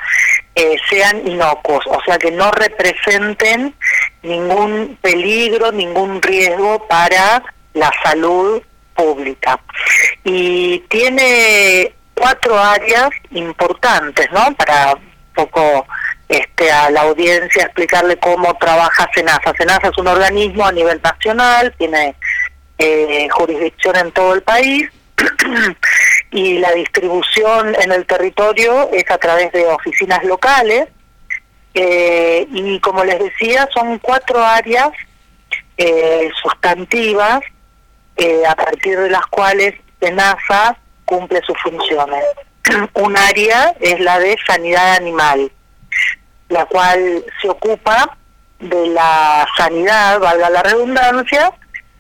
[0.54, 3.76] eh, sean inocuos, o sea que no representen
[4.22, 7.44] ningún peligro, ningún riesgo para
[7.74, 8.62] la salud
[8.96, 9.60] pública.
[10.24, 14.54] Y tiene cuatro áreas importantes, ¿no?
[14.56, 14.98] Para
[15.34, 15.86] poco
[16.28, 19.54] este, a la audiencia explicarle cómo trabaja SENASA.
[19.58, 22.16] SENASA es un organismo a nivel nacional, tiene
[22.78, 24.90] eh, jurisdicción en todo el país
[26.32, 30.88] y la distribución en el territorio es a través de oficinas locales
[31.74, 34.90] eh, y como les decía son cuatro áreas
[35.78, 37.42] eh, sustantivas
[38.48, 42.24] a partir de las cuales SENASA cumple sus funciones.
[42.94, 45.52] un área es la de sanidad animal,
[46.50, 48.18] la cual se ocupa
[48.60, 51.52] de la sanidad, valga la redundancia,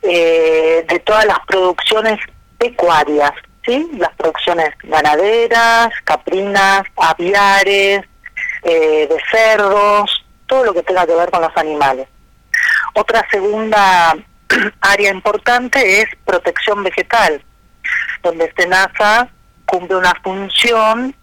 [0.02, 2.20] eh, de todas las producciones
[2.58, 3.32] pecuarias,
[3.66, 3.90] ¿sí?
[3.98, 8.04] Las producciones ganaderas, caprinas, aviares,
[8.64, 12.08] eh, de cerdos, todo lo que tenga que ver con los animales.
[12.94, 14.16] Otra segunda
[14.82, 17.44] área importante es protección vegetal,
[18.24, 19.28] donde SENASA
[19.66, 21.16] cumple una función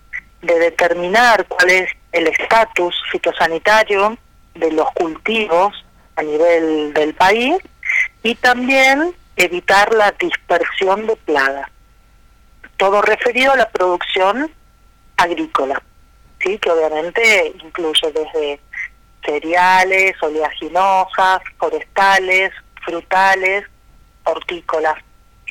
[0.43, 4.17] de determinar cuál es el estatus fitosanitario
[4.55, 5.85] de los cultivos
[6.17, 7.57] a nivel del país
[8.23, 11.69] y también evitar la dispersión de plagas.
[12.77, 14.51] Todo referido a la producción
[15.17, 15.83] agrícola,
[16.41, 18.61] sí, que obviamente incluye desde
[19.25, 22.53] cereales, oleaginosas, forestales,
[22.85, 23.65] frutales,
[24.25, 24.97] hortícolas,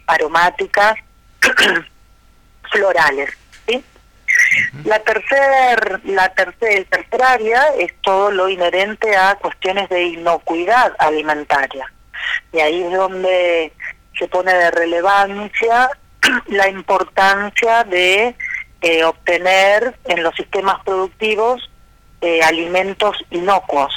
[0.08, 0.96] aromáticas
[2.72, 3.30] florales.
[4.84, 10.94] La tercer, la tercer, el tercer área es todo lo inherente a cuestiones de inocuidad
[11.00, 11.92] alimentaria.
[12.54, 13.74] Y ahí es donde
[14.18, 15.90] se pone de relevancia
[16.48, 18.36] la importancia de
[18.82, 21.70] eh, obtener en los sistemas productivos
[22.22, 23.94] eh, alimentos inocuos.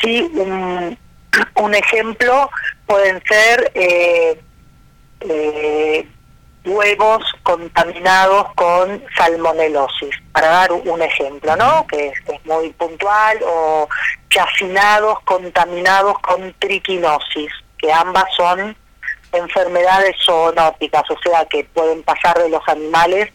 [0.00, 0.98] Sí, un,
[1.74, 2.50] ejemplo
[2.86, 4.38] pueden ser eh,
[6.64, 11.86] huevos contaminados con salmonelosis, para dar un ejemplo, ¿no?
[11.86, 13.88] Que es, es muy puntual, o
[14.30, 18.76] chacinados contaminados con triquinosis, que ambas son
[19.32, 23.32] enfermedades zoonóticas, o sea, que pueden pasar de los animales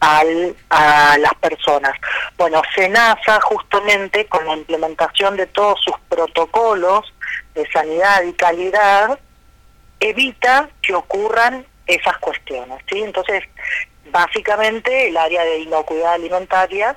[0.00, 1.92] al, a las personas.
[2.36, 7.12] Bueno, SENASA justamente con la implementación de todos sus protocolos
[7.54, 9.18] de sanidad y calidad
[10.00, 13.02] evita que ocurran esas cuestiones, ¿sí?
[13.02, 13.42] Entonces,
[14.10, 16.96] básicamente el área de inocuidad alimentaria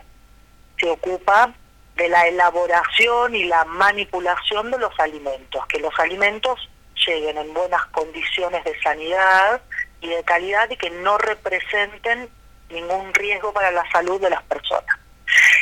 [0.80, 1.54] se ocupa
[1.96, 6.70] de la elaboración y la manipulación de los alimentos, que los alimentos
[7.08, 9.62] lleguen en buenas condiciones de sanidad
[10.02, 12.30] y de calidad y que no representen
[12.70, 14.98] ningún riesgo para la salud de las personas.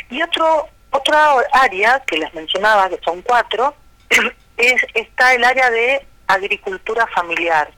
[0.09, 3.75] Y otro otra área que les mencionaba, que son cuatro,
[4.57, 7.71] es está el área de agricultura familiar,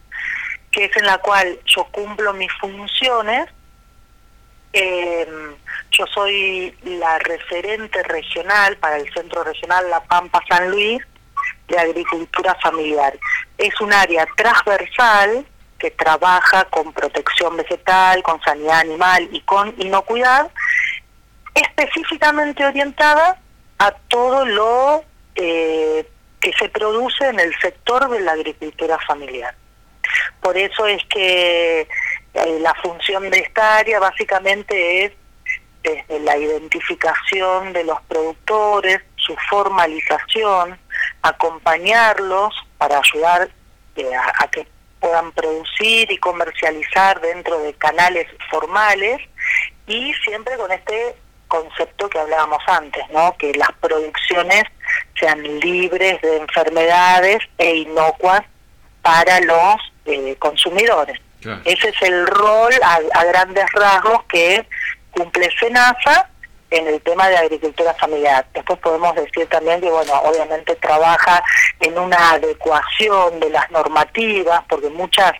[0.71, 3.49] que es en la cual yo cumplo mis funciones.
[4.73, 5.27] Eh,
[5.91, 11.01] yo soy la referente regional para el Centro Regional La Pampa San Luis
[11.67, 13.17] de Agricultura Familiar.
[13.57, 15.45] Es un área transversal
[15.77, 20.51] que trabaja con protección vegetal, con sanidad animal y con inocuidad,
[21.55, 23.39] específicamente orientada
[23.79, 25.03] a todo lo
[25.35, 26.07] eh,
[26.39, 29.55] que se produce en el sector de la agricultura familiar.
[30.41, 35.11] Por eso es que eh, la función de esta área básicamente es
[35.83, 40.77] desde la identificación de los productores, su formalización,
[41.23, 43.49] acompañarlos para ayudar
[43.95, 44.67] eh, a, a que
[44.99, 49.19] puedan producir y comercializar dentro de canales formales
[49.87, 51.15] y siempre con este
[51.47, 53.35] concepto que hablábamos antes, ¿no?
[53.37, 54.63] Que las producciones
[55.19, 58.41] sean libres de enfermedades e inocuas
[59.01, 61.19] para los eh, consumidores.
[61.65, 64.63] Ese es el rol a, a grandes rasgos que
[65.11, 66.29] cumple SENASA
[66.71, 68.45] en el tema de agricultura familiar.
[68.53, 71.43] Después podemos decir también que, bueno, obviamente trabaja
[71.81, 75.33] en una adecuación de las normativas, porque muchas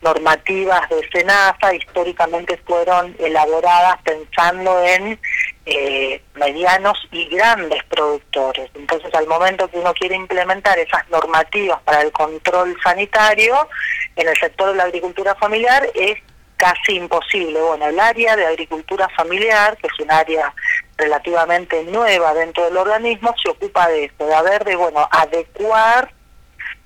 [0.00, 5.20] normativas de SENASA históricamente fueron elaboradas pensando en
[5.66, 8.70] eh, medianos y grandes productores.
[8.74, 13.68] Entonces, al momento que uno quiere implementar esas normativas para el control sanitario
[14.16, 16.18] en el sector de la agricultura familiar es
[16.56, 17.60] casi imposible.
[17.60, 20.52] Bueno, el área de agricultura familiar, que es un área
[20.96, 26.12] relativamente nueva dentro del organismo, se ocupa de esto, de haber de, bueno, adecuar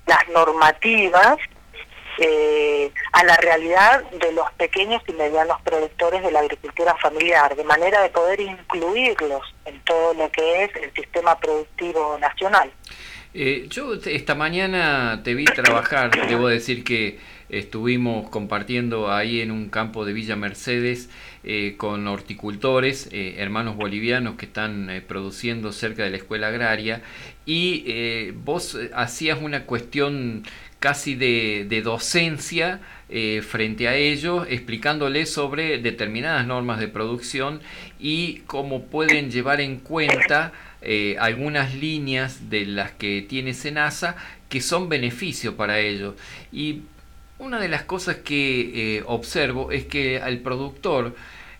[0.05, 1.37] las normativas
[2.19, 7.63] eh, a la realidad de los pequeños y medianos productores de la agricultura familiar, de
[7.63, 12.71] manera de poder incluirlos en todo lo que es el sistema productivo nacional.
[13.33, 17.19] Eh, yo esta mañana te vi trabajar, debo decir que
[17.49, 21.09] estuvimos compartiendo ahí en un campo de Villa Mercedes
[21.43, 27.03] eh, con horticultores, eh, hermanos bolivianos que están eh, produciendo cerca de la escuela agraria
[27.45, 30.43] y vos hacías una cuestión
[30.79, 32.79] casi de, docencia
[33.47, 37.61] frente a ellos, explicándoles sobre determinadas normas de producción
[37.99, 40.51] y cómo pueden llevar en cuenta
[41.19, 44.15] algunas líneas de las que tiene Senasa
[44.49, 46.15] que son beneficio para ellos.
[46.51, 46.81] Y
[47.39, 51.15] una de las cosas que observo es que al productor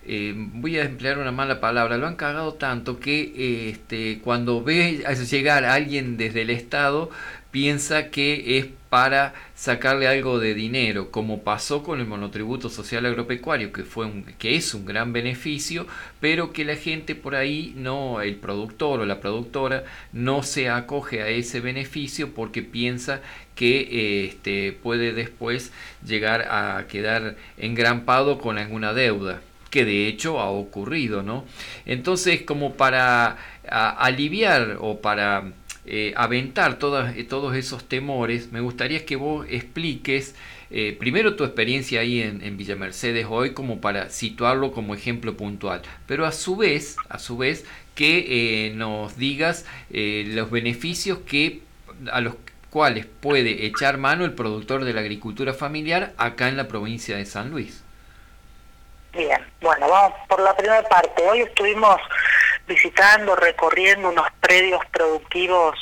[0.07, 4.63] eh, voy a emplear una mala palabra, lo han cagado tanto que eh, este, cuando
[4.63, 7.09] ve llegar a alguien desde el Estado
[7.55, 13.71] piensa que es para sacarle algo de dinero, como pasó con el monotributo social agropecuario,
[13.71, 15.87] que fue un, que es un gran beneficio,
[16.19, 21.21] pero que la gente por ahí no, el productor o la productora no se acoge
[21.21, 23.21] a ese beneficio porque piensa
[23.55, 25.71] que este, puede después
[26.05, 31.45] llegar a quedar engrampado con alguna deuda que de hecho ha ocurrido, ¿no?
[31.85, 33.37] Entonces, como para
[33.67, 35.51] aliviar o para
[35.87, 40.35] eh, aventar eh, todos esos temores, me gustaría que vos expliques
[40.71, 45.83] eh, primero tu experiencia ahí en, Villa Mercedes hoy como para situarlo como ejemplo puntual,
[46.07, 51.61] pero a su vez, a su vez que nos digas los beneficios que
[52.11, 52.35] a los
[52.71, 57.25] cuales puede echar mano el productor de la agricultura familiar acá en la provincia de
[57.25, 57.85] San Luis.
[59.13, 61.23] Bien, bueno, vamos por la primera parte.
[61.23, 62.01] Hoy estuvimos
[62.67, 65.77] visitando, recorriendo unos predios productivos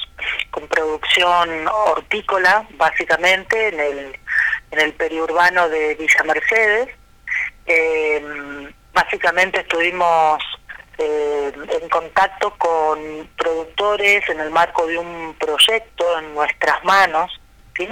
[0.51, 4.19] con producción hortícola, básicamente en el,
[4.71, 6.89] en el periurbano de Villa Mercedes.
[7.65, 10.41] Eh, básicamente estuvimos
[10.97, 11.51] eh,
[11.81, 17.31] en contacto con productores en el marco de un proyecto en nuestras manos.
[17.75, 17.87] ¿sí?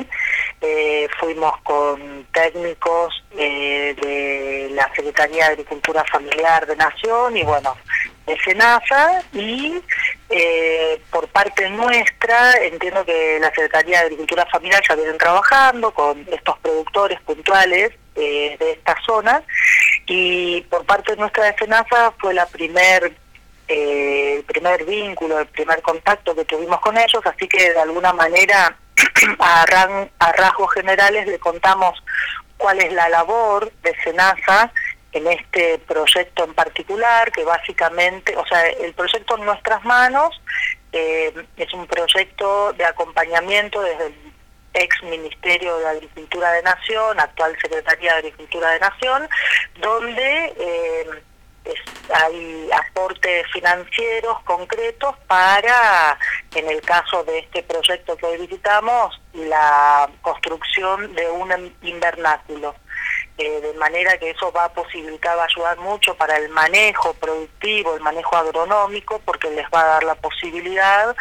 [0.61, 7.75] Eh, fuimos con técnicos eh, de la Secretaría de Agricultura Familiar de Nación y bueno,
[8.25, 9.81] de SENASA y
[10.29, 16.25] eh, por parte nuestra entiendo que la Secretaría de Agricultura Familiar ya vienen trabajando con
[16.31, 19.41] estos productores puntuales eh, de esta zona
[20.05, 23.13] y por parte nuestra de SENASA fue la primer
[23.67, 28.11] eh, el primer vínculo, el primer contacto que tuvimos con ellos, así que de alguna
[28.11, 28.75] manera
[29.39, 29.65] a,
[30.19, 32.03] a rasgos generales le contamos
[32.57, 34.71] cuál es la labor de SENASA
[35.13, 40.41] en este proyecto en particular, que básicamente, o sea, el proyecto en nuestras manos
[40.91, 44.33] eh, es un proyecto de acompañamiento desde el
[44.73, 49.29] ex Ministerio de Agricultura de Nación, actual Secretaría de Agricultura de Nación,
[49.79, 51.07] donde eh,
[52.13, 56.17] hay aportes financieros concretos para,
[56.55, 62.75] en el caso de este proyecto que hoy visitamos, la construcción de un invernáculo.
[63.37, 67.13] Eh, de manera que eso va a posibilitar, va a ayudar mucho para el manejo
[67.13, 71.15] productivo, el manejo agronómico, porque les va a dar la posibilidad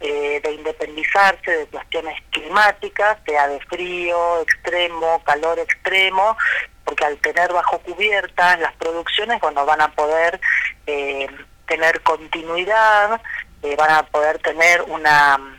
[0.00, 6.36] eh, de independizarse de cuestiones climáticas, sea de frío extremo, calor extremo,
[6.84, 10.40] porque al tener bajo cubierta las producciones, bueno, van a poder
[10.86, 11.26] eh,
[11.66, 13.20] tener continuidad,
[13.62, 15.55] eh, van a poder tener una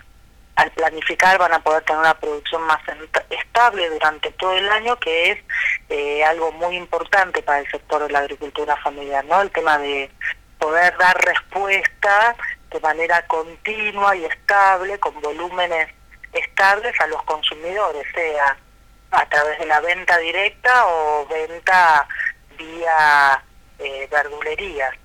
[0.57, 2.81] al planificar van a poder tener una producción más
[3.29, 5.39] estable durante todo el año, que es
[5.89, 9.39] eh, algo muy importante para el sector de la agricultura familiar, ¿no?
[9.41, 10.09] El tema de
[10.57, 12.35] poder dar respuesta
[12.71, 15.89] de manera continua y estable, con volúmenes
[16.33, 18.57] estables a los consumidores, sea
[19.11, 22.07] a través de la venta directa o venta
[22.57, 23.43] vía
[23.77, 24.95] eh, verdulerías.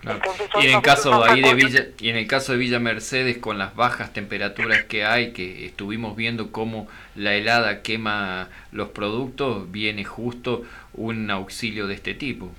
[0.00, 0.18] Claro.
[0.18, 3.38] Entonces, Y en nosotros caso ahí de Villa, y en el caso de Villa Mercedes
[3.38, 9.70] con las bajas temperaturas que hay, que estuvimos viendo cómo la helada quema los productos,
[9.70, 10.62] viene justo
[10.94, 12.50] un auxilio de este tipo.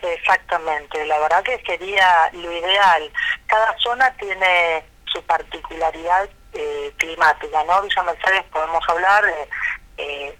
[0.00, 3.10] Exactamente, la verdad que sería lo ideal.
[3.46, 7.82] Cada zona tiene su particularidad eh, climática, ¿no?
[7.82, 9.48] Villa Mercedes podemos hablar de
[9.96, 10.38] eh,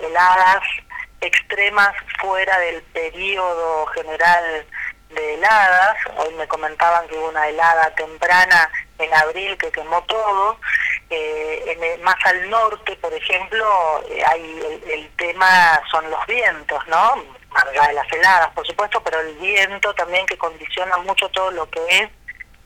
[0.00, 0.62] heladas
[1.20, 4.66] extremas fuera del periodo general
[5.10, 5.96] de heladas.
[6.16, 10.58] Hoy me comentaban que hubo una helada temprana en abril que quemó todo.
[11.10, 17.24] Eh, más al norte, por ejemplo, eh, hay el, tema son los vientos, ¿no?
[17.50, 21.68] Allá de las heladas, por supuesto, pero el viento también que condiciona mucho todo lo
[21.70, 22.10] que es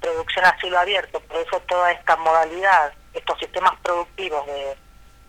[0.01, 1.21] producción a cielo abierto.
[1.21, 4.77] Por eso toda esta modalidad, estos sistemas productivos de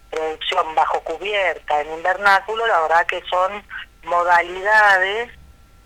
[0.09, 3.63] producción bajo cubierta en invernáculo, la verdad que son
[4.03, 5.31] modalidades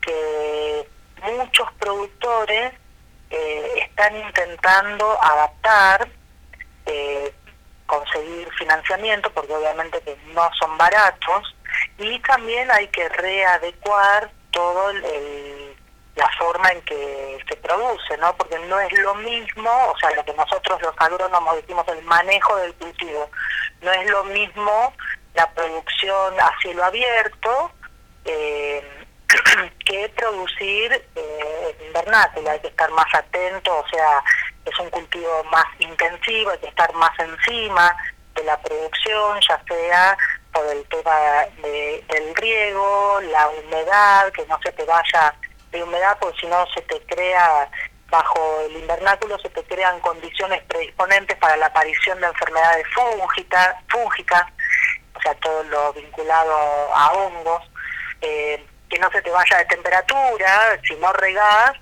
[0.02, 0.88] que
[1.24, 2.74] muchos productores
[3.30, 6.08] eh, están intentando adaptar,
[6.86, 7.34] eh,
[7.86, 11.56] conseguir financiamiento, porque obviamente que no son baratos,
[11.98, 14.92] y también hay que readecuar todo
[16.16, 18.36] la forma en que se produce, ¿no?
[18.36, 22.56] Porque no es lo mismo, o sea, lo que nosotros los agrónomos decimos, el manejo
[22.58, 23.30] del cultivo,
[23.82, 24.94] no es lo mismo
[25.36, 27.72] la producción a cielo abierto
[28.26, 28.97] eh,
[29.86, 34.24] que producir eh, invernáculo, hay que estar más atento, o sea,
[34.66, 37.96] es un cultivo más intensivo, hay que estar más encima
[38.36, 40.18] de la producción, ya sea
[40.54, 41.16] por el tema
[41.62, 45.34] de- del riego, la humedad, que no se te vaya
[45.72, 47.70] de humedad, porque si no se te crea,
[48.10, 54.44] bajo el invernáculo se te crean condiciones predisponentes para la aparición de enfermedades fúngicas, fúngicas
[55.14, 56.54] o sea, todo lo vinculado
[56.94, 57.64] a hongos,
[58.22, 61.74] eh, que no se te vaya de temperatura, si no regás,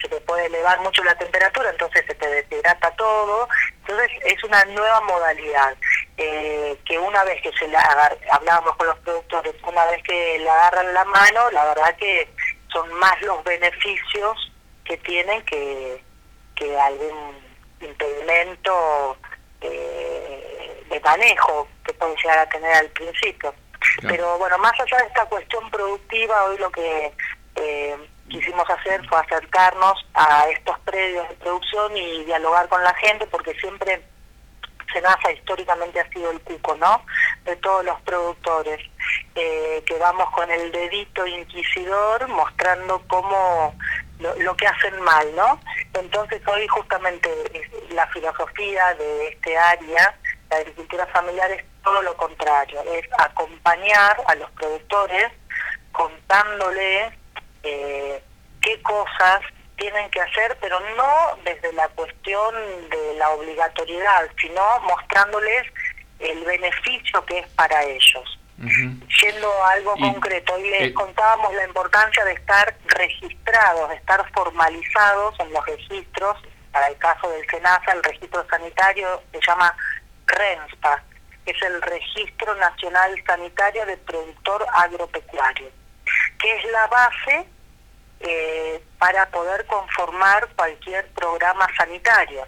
[0.00, 3.48] se te puede elevar mucho la temperatura, entonces se te deshidrata todo.
[3.80, 5.76] Entonces es una nueva modalidad
[6.16, 10.52] eh, que una vez que se la hablábamos con los productores, una vez que la
[10.54, 12.28] agarran la mano, la verdad que
[12.72, 14.52] son más los beneficios
[14.84, 16.02] que tienen que,
[16.54, 17.36] que algún
[17.80, 19.16] impedimento
[19.60, 23.54] eh, de manejo que pueden llegar a tener al principio.
[24.02, 27.12] Pero bueno, más allá de esta cuestión productiva, hoy lo que
[27.56, 27.96] eh,
[28.28, 33.54] quisimos hacer fue acercarnos a estos predios de producción y dialogar con la gente, porque
[33.54, 34.02] siempre
[34.92, 37.04] Senasa históricamente ha sido el cuco, ¿no?
[37.44, 38.80] De todos los productores,
[39.34, 43.74] eh, que vamos con el dedito inquisidor mostrando cómo
[44.18, 45.60] lo, lo que hacen mal, ¿no?
[45.94, 47.28] Entonces hoy justamente
[47.90, 50.18] la filosofía de este área,
[50.50, 55.32] la agricultura familiar, es todo lo contrario, es acompañar a los productores
[55.92, 57.14] contándoles
[57.62, 58.22] eh,
[58.60, 59.40] qué cosas
[59.76, 62.54] tienen que hacer, pero no desde la cuestión
[62.90, 65.66] de la obligatoriedad, sino mostrándoles
[66.18, 68.38] el beneficio que es para ellos.
[68.58, 74.30] Yendo a algo concreto, hoy les eh, contábamos la importancia de estar registrados, de estar
[74.32, 76.36] formalizados en los registros.
[76.72, 79.74] Para el caso del SENASA, el registro sanitario se llama
[80.26, 81.02] RENSPA,
[81.50, 85.70] es el Registro Nacional Sanitario del Productor Agropecuario,
[86.38, 87.48] que es la base
[88.20, 92.46] eh, para poder conformar cualquier programa sanitario.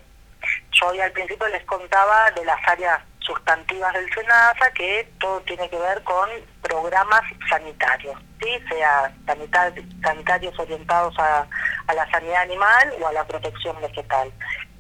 [0.72, 5.68] Yo hoy al principio les contaba de las áreas sustantivas del SENASA que todo tiene
[5.68, 6.28] que ver con
[6.62, 8.58] programas sanitarios, ¿sí?
[8.68, 11.46] sea sanitarios, orientados a,
[11.86, 14.32] a, la sanidad animal o a la protección vegetal.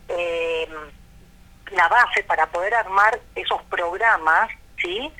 [0.08, 0.68] Eh,
[1.72, 5.12] la base para poder armar esos programas ¿sí?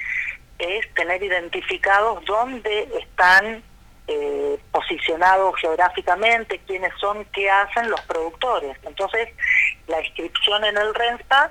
[0.59, 3.63] es tener identificados dónde están
[4.07, 8.77] eh, posicionados geográficamente, quiénes son, qué hacen los productores.
[8.83, 9.29] Entonces,
[9.87, 11.51] la inscripción en el RENSPA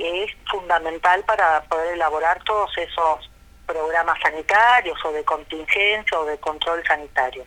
[0.00, 3.30] es fundamental para poder elaborar todos esos
[3.66, 7.46] programas sanitarios o de contingencia o de control sanitario.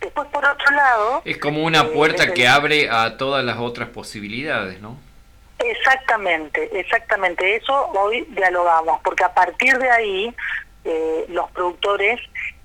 [0.00, 1.22] Después, por otro lado...
[1.24, 4.98] Es como una eh, puerta desde que abre a todas las otras posibilidades, ¿no?
[5.58, 7.56] Exactamente, exactamente.
[7.56, 10.36] Eso hoy dialogamos, porque a partir de ahí
[10.84, 12.20] eh, los productores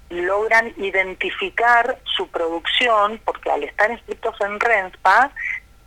[0.10, 5.32] logran identificar su producción, porque al estar inscritos en RENSPA,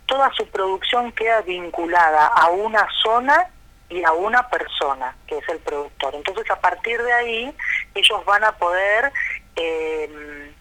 [0.05, 3.51] toda su producción queda vinculada a una zona
[3.89, 6.13] y a una persona, que es el productor.
[6.15, 7.55] Entonces, a partir de ahí,
[7.95, 9.11] ellos van a poder
[9.55, 10.51] eh,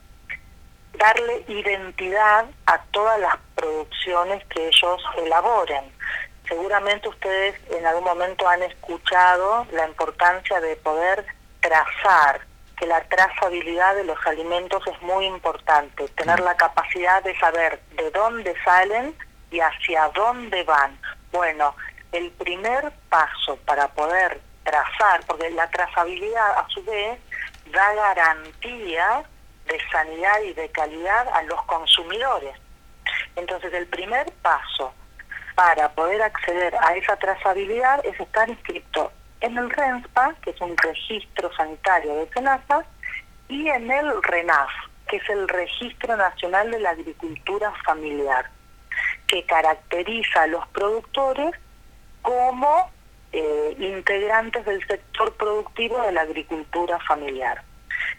[0.95, 5.96] darle identidad a todas las producciones que ellos elaboren.
[6.49, 11.27] Seguramente ustedes en algún momento han escuchado la importancia de poder
[11.61, 12.41] trazar,
[12.79, 18.11] que la trazabilidad de los alimentos es muy importante, tener la capacidad de saber de
[18.11, 19.15] dónde salen
[19.51, 20.99] y hacia dónde van.
[21.33, 21.75] Bueno,
[22.13, 27.19] el primer paso para poder trazar, porque la trazabilidad a su vez
[27.73, 29.25] da garantía
[29.67, 32.57] de sanidad y de calidad a los consumidores.
[33.35, 34.93] Entonces el primer paso
[35.57, 39.11] para poder acceder a esa trazabilidad es estar inscrito
[39.41, 42.85] en el RENSPA, que es un registro sanitario de SENASA,
[43.49, 44.71] y en el RENAF,
[45.09, 48.51] que es el Registro Nacional de la Agricultura Familiar,
[49.27, 51.53] que caracteriza a los productores
[52.21, 52.91] como
[53.33, 57.63] eh, integrantes del sector productivo de la agricultura familiar.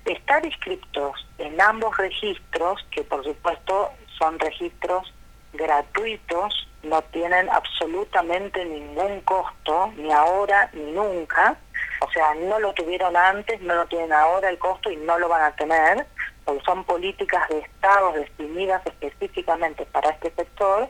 [0.06, 5.14] Estar inscritos en ambos registros, que por supuesto son registros
[5.58, 11.58] gratuitos, no tienen absolutamente ningún costo, ni ahora ni nunca,
[12.00, 15.28] o sea, no lo tuvieron antes, no lo tienen ahora el costo y no lo
[15.28, 16.06] van a tener,
[16.46, 20.90] porque son políticas de Estado definidas específicamente para este sector.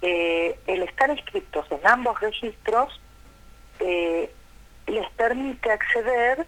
[0.00, 3.00] Eh, el estar inscritos en ambos registros
[3.80, 4.32] eh,
[4.86, 6.46] les permite acceder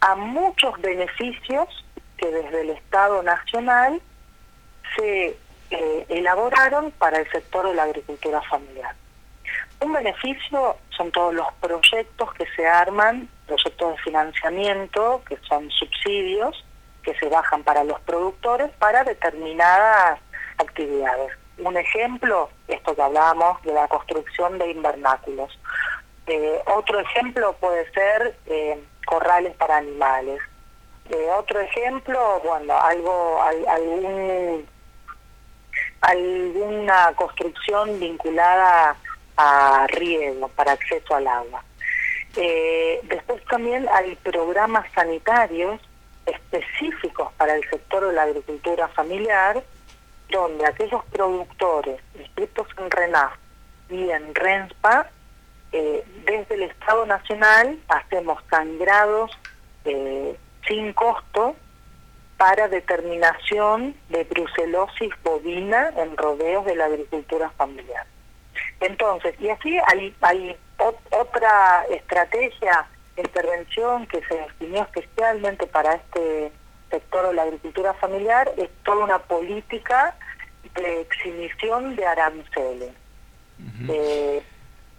[0.00, 1.68] a muchos beneficios
[2.18, 4.00] que desde el Estado Nacional
[4.96, 5.36] se
[5.70, 8.94] eh, elaboraron para el sector de la agricultura familiar.
[9.80, 16.64] Un beneficio son todos los proyectos que se arman, proyectos de financiamiento, que son subsidios,
[17.02, 20.18] que se bajan para los productores para determinadas
[20.58, 21.32] actividades.
[21.58, 25.58] Un ejemplo, esto que hablábamos de la construcción de invernáculos.
[26.26, 30.40] Eh, otro ejemplo puede ser eh, corrales para animales.
[31.08, 34.66] Eh, otro ejemplo, bueno, algo, al- algún,
[36.06, 38.96] alguna construcción vinculada
[39.36, 41.64] a riego para acceso al agua.
[42.36, 45.80] Eh, después también hay programas sanitarios
[46.24, 49.62] específicos para el sector de la agricultura familiar,
[50.30, 53.32] donde aquellos productores inscritos en RENAF
[53.90, 55.10] y en RENSPA,
[55.72, 59.32] eh, desde el Estado Nacional hacemos sangrados
[59.84, 61.56] eh, sin costo
[62.36, 68.06] para determinación de brucelosis bovina en rodeos de la agricultura familiar.
[68.80, 72.86] Entonces, y así hay, hay ot- otra estrategia
[73.16, 76.52] de intervención que se definió especialmente para este
[76.90, 80.14] sector de la agricultura familiar, es toda una política
[80.74, 82.90] de exhibición de aranceles.
[83.88, 84.42] Eh,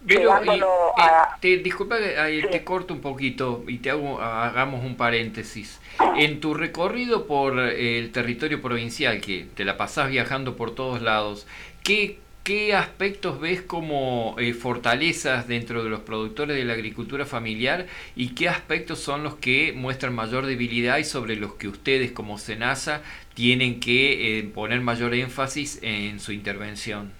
[0.06, 0.66] Pero, y, llevándolo
[0.98, 4.96] eh, a- te, disculpa que ahí te corto un poquito y te hago, hagamos un
[4.96, 5.80] paréntesis.
[6.16, 11.02] En tu recorrido por eh, el territorio provincial, que te la pasás viajando por todos
[11.02, 11.46] lados,
[11.82, 17.86] ¿qué, qué aspectos ves como eh, fortalezas dentro de los productores de la agricultura familiar
[18.16, 22.38] y qué aspectos son los que muestran mayor debilidad y sobre los que ustedes como
[22.38, 23.02] SENASA
[23.34, 27.12] tienen que eh, poner mayor énfasis en su intervención?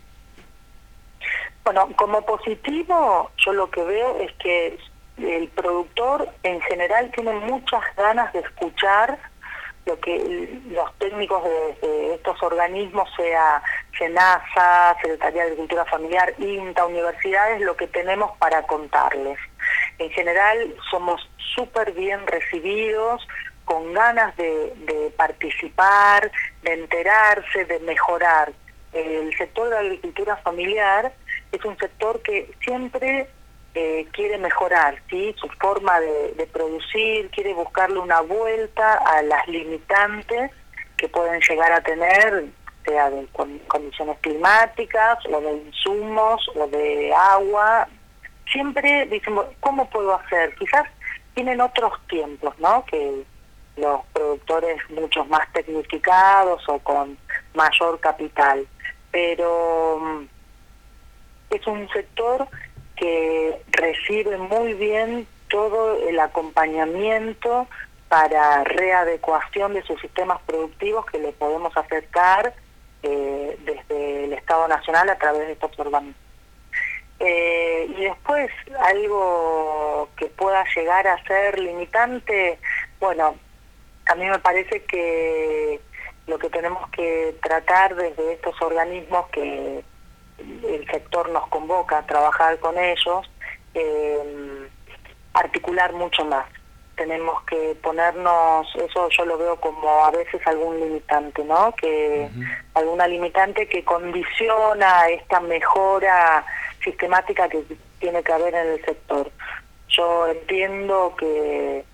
[1.64, 4.78] Bueno, como positivo, yo lo que veo es que
[5.18, 9.18] el productor en general tiene muchas ganas de escuchar
[9.88, 13.62] lo que los técnicos de, estos organismos, sea
[13.96, 19.38] SENASA, Secretaría de Agricultura Familiar, INTA, universidades, lo que tenemos para contarles.
[19.98, 23.26] En general somos súper bien recibidos,
[23.64, 26.30] con ganas de, de participar,
[26.62, 28.52] de enterarse, de mejorar.
[28.92, 31.12] El sector de la agricultura familiar
[31.52, 33.28] es un sector que siempre
[33.74, 35.34] eh, quiere mejorar ¿sí?
[35.38, 40.50] su forma de, producir, quiere buscarle una vuelta a las limitantes
[40.96, 42.46] que pueden llegar a tener,
[42.84, 43.26] sea de
[43.68, 47.86] condiciones climáticas o de insumos o de agua.
[48.50, 50.54] Siempre dicen, ¿cómo puedo hacer?
[50.56, 50.88] Quizás
[51.34, 52.84] tienen otros tiempos, ¿no?
[52.86, 53.24] Que
[53.76, 57.16] los productores muchos más tecnificados o con
[57.54, 58.66] mayor capital.
[59.12, 60.24] Pero mm,
[61.50, 62.48] es un sector
[62.98, 67.66] que recibe muy bien todo el acompañamiento
[68.08, 72.54] para readecuación de sus sistemas productivos que le podemos acercar
[73.02, 76.16] eh, desde el Estado Nacional a través de estos organismos.
[77.20, 78.50] Eh, y después,
[78.80, 82.58] algo que pueda llegar a ser limitante,
[83.00, 83.34] bueno,
[84.06, 85.80] a mí me parece que
[86.26, 89.82] lo que tenemos que tratar desde estos organismos que
[90.38, 93.30] el sector nos convoca a trabajar con ellos,
[93.74, 94.68] eh,
[95.34, 96.46] articular mucho más.
[96.96, 101.72] Tenemos que ponernos, eso yo lo veo como a veces algún limitante, ¿no?
[101.76, 102.28] Que
[102.74, 106.44] alguna limitante que condiciona esta mejora
[106.82, 107.64] sistemática que
[108.00, 109.30] tiene que haber en el sector.
[109.88, 111.84] Yo entiendo que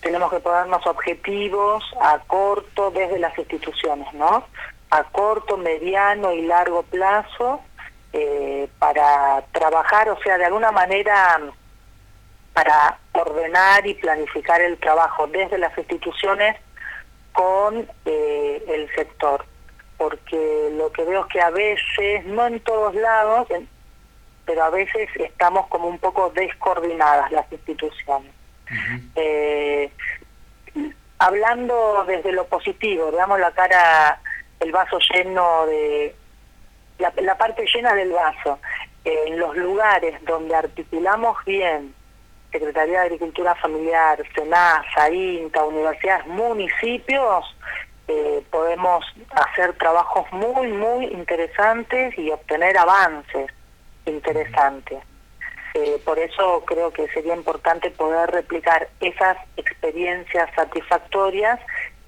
[0.00, 4.46] tenemos que ponernos objetivos a corto desde las instituciones, ¿no?
[4.90, 7.60] A corto, mediano y largo plazo
[8.16, 11.40] eh, para trabajar, o sea, de alguna manera
[12.52, 16.56] para ordenar y planificar el trabajo desde las instituciones
[17.32, 19.44] con eh, el sector.
[19.98, 23.48] Porque lo que veo es que a veces, no en todos lados,
[24.46, 28.30] pero a veces estamos como un poco descoordinadas las instituciones.
[29.16, 29.90] Eh,
[31.18, 34.20] hablando desde lo positivo, veamos la cara,
[34.60, 36.14] el vaso lleno de
[36.98, 38.58] la, parte llena del vaso,
[39.04, 41.94] en los lugares donde articulamos bien
[42.52, 47.44] Secretaría de Agricultura Familiar, SENASA, INTA, universidades, municipios,
[48.06, 53.50] eh, podemos hacer trabajos muy, muy interesantes y obtener avances
[54.06, 55.02] interesantes.
[55.74, 61.58] Eh, por eso creo que sería importante poder replicar esas experiencias satisfactorias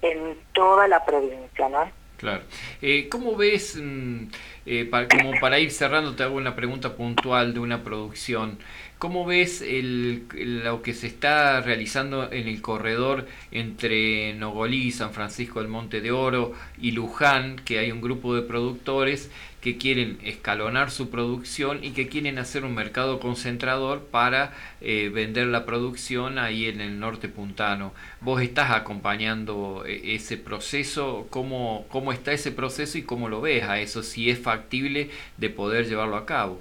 [0.03, 1.91] en toda la provincia, ¿no?
[2.17, 2.43] Claro.
[2.81, 4.29] Eh, ¿Cómo ves, mm,
[4.65, 8.59] eh, como para ir cerrando, te hago una pregunta puntual de una producción?
[8.99, 10.25] ¿Cómo ves el,
[10.65, 16.11] lo que se está realizando en el corredor entre Nogolí, San Francisco del Monte de
[16.11, 19.31] Oro y Luján, que hay un grupo de productores
[19.67, 25.49] que quieren escalonar su producción y que quieren hacer un mercado concentrador para eh, vender
[25.49, 27.93] la producción ahí en el norte puntano.
[28.21, 31.27] ¿Vos estás acompañando eh, ese proceso?
[31.31, 34.05] ¿Cómo, ¿Cómo está ese proceso y cómo lo ves a eso?
[34.05, 36.61] Si es factible de poder llevarlo a cabo.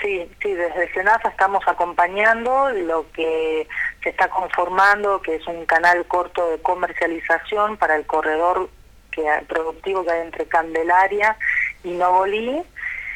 [0.00, 3.68] Sí, sí, desde SENASA estamos acompañando lo que
[4.02, 8.70] se está conformando, que es un canal corto de comercialización para el corredor
[9.12, 11.36] que productivo que hay entre Candelaria
[11.84, 12.64] y Novolí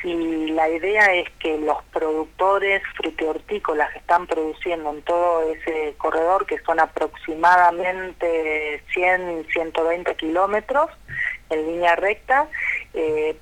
[0.06, 6.46] y la idea es que los productores frutihortícolas que están produciendo en todo ese corredor,
[6.46, 10.90] que son aproximadamente 100, 120 kilómetros
[11.50, 12.46] en línea recta,
[12.94, 13.36] eh,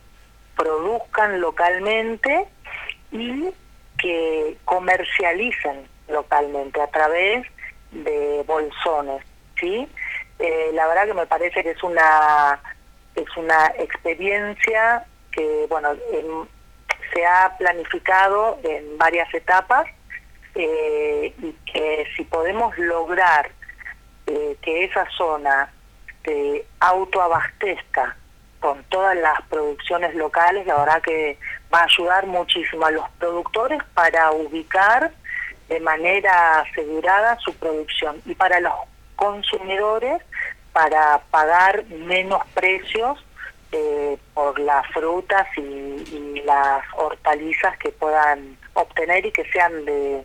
[0.57, 2.47] produzcan localmente
[3.13, 3.51] y
[3.99, 7.47] que comercialicen localmente a través
[7.91, 9.23] de bolsones,
[9.61, 9.87] ¿sí?
[10.39, 12.61] Eh, la verdad que me parece que es una
[13.15, 15.91] es una experiencia que bueno
[17.13, 19.87] se ha planificado en varias etapas
[20.55, 23.51] eh, y que si podemos lograr
[24.27, 25.71] eh, que esa zona
[26.25, 28.17] se autoabastezca
[28.61, 31.39] con todas las producciones locales, la verdad que
[31.73, 35.13] va a ayudar muchísimo a los productores para ubicar
[35.69, 38.23] de manera asegurada su producción.
[38.25, 38.73] Y para los
[39.17, 40.23] consumidores
[40.73, 43.25] para pagar menos precios
[43.73, 50.25] eh, por las frutas y, las hortalizas que puedan obtener y que sean de,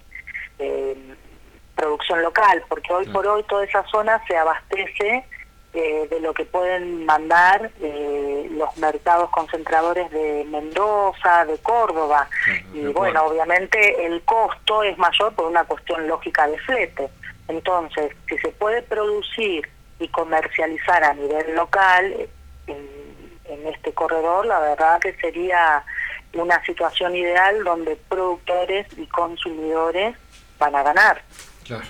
[1.76, 5.24] producción local, porque hoy por hoy toda esa zona se abastece
[5.74, 12.28] eh, de lo que pueden mandar eh, los mercados concentradores de Mendoza, de Córdoba.
[12.74, 17.10] y bueno, obviamente el costo es mayor por una cuestión lógica de flete.
[17.50, 19.68] Entonces, si se puede producir
[20.00, 22.16] y comercializar a nivel local
[22.68, 23.00] en,
[23.66, 25.84] este corredor, la verdad que sería
[26.34, 30.16] una situación ideal donde productores y consumidores
[30.60, 31.24] van a ganar.
[31.66, 31.86] Claro.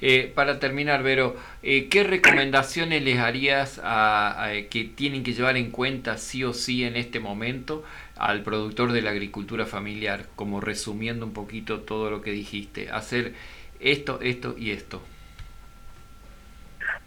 [0.00, 5.72] Eh, para terminar, Vero, eh, ¿qué recomendaciones les harías a- que tienen que llevar en
[5.72, 7.84] cuenta sí o sí en este momento
[8.16, 10.26] al productor de la agricultura familiar?
[10.36, 13.34] Como resumiendo un poquito todo lo que dijiste, hacer
[13.80, 15.02] esto, esto y esto.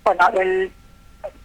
[0.03, 0.71] Bueno, el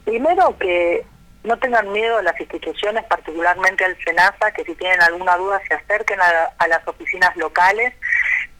[0.05, 1.07] primero que
[1.45, 6.21] no tengan miedo las instituciones, particularmente al SENASA, que si tienen alguna duda se acerquen
[6.21, 7.95] a, a las oficinas locales,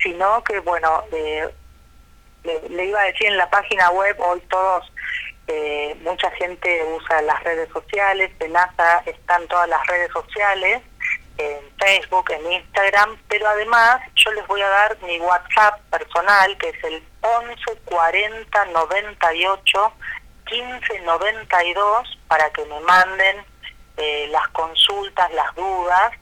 [0.01, 1.49] sino que, bueno, eh,
[2.45, 4.93] le, le iba a decir en la página web, hoy todos,
[5.49, 10.83] eh, mucha gente usa las redes sociales, SENASA está en todas las redes sociales,
[11.39, 16.69] en Facebook, en Instagram, pero además yo les voy a dar mi WhatsApp personal, que
[16.71, 19.93] es el 11 40 98
[20.47, 23.45] 15 92, para que me manden
[23.97, 26.13] eh, las consultas, las dudas.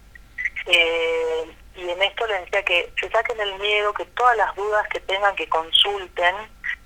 [0.67, 4.87] Eh, y en esto les decía que se saquen el miedo, que todas las dudas
[4.89, 6.35] que tengan que consulten,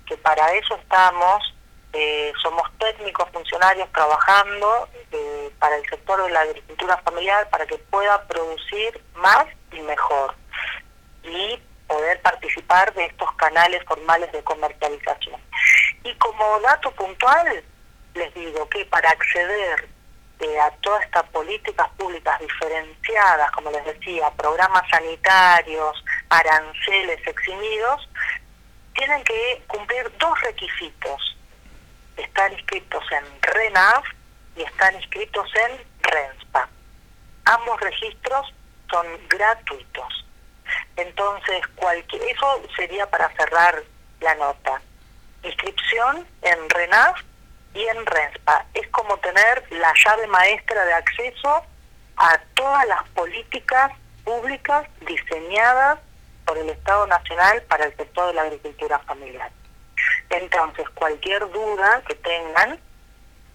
[0.05, 1.53] que para eso estamos,
[1.93, 7.77] eh, somos técnicos, funcionarios trabajando eh, para el sector de la agricultura familiar para que
[7.77, 10.35] pueda producir más y mejor
[11.23, 15.41] y poder participar de estos canales formales de comercialización.
[16.03, 17.63] Y como dato puntual,
[18.13, 19.89] les digo que para acceder
[20.39, 28.09] eh, a todas estas políticas públicas diferenciadas, como les decía, programas sanitarios, aranceles eximidos,
[28.93, 31.37] tienen que cumplir dos requisitos.
[32.21, 34.03] Estar inscritos en RENAV
[34.55, 36.69] y estar inscritos en RENSPA.
[37.45, 38.53] Ambos registros
[38.89, 40.25] son gratuitos.
[40.95, 43.83] Entonces, cualquier, eso sería para cerrar
[44.19, 44.81] la nota.
[45.43, 47.15] Inscripción en RENAV
[47.73, 48.65] y en RENSPA.
[48.73, 51.65] Es como tener la llave maestra de acceso
[52.17, 53.91] a todas las políticas
[54.23, 55.99] públicas diseñadas
[56.45, 59.51] por el Estado Nacional para el sector de la agricultura familiar.
[60.31, 62.79] Entonces, cualquier duda que tengan,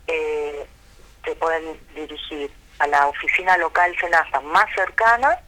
[0.07, 0.66] eh,
[1.24, 5.40] se pueden dirigir a la oficina local SENASA más cercana,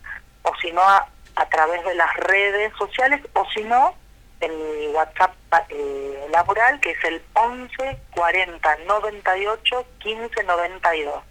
[0.43, 1.07] o si no, a,
[1.37, 3.95] a través de las redes sociales, o si no,
[4.41, 5.35] en mi WhatsApp
[5.69, 11.23] eh, laboral, que es el 11 40 98 15 92.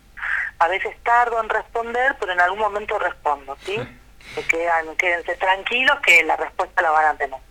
[0.59, 3.77] A veces tardo en responder, pero en algún momento respondo, ¿sí?
[4.49, 7.46] Quedan, quédense tranquilos que la respuesta la van a tener.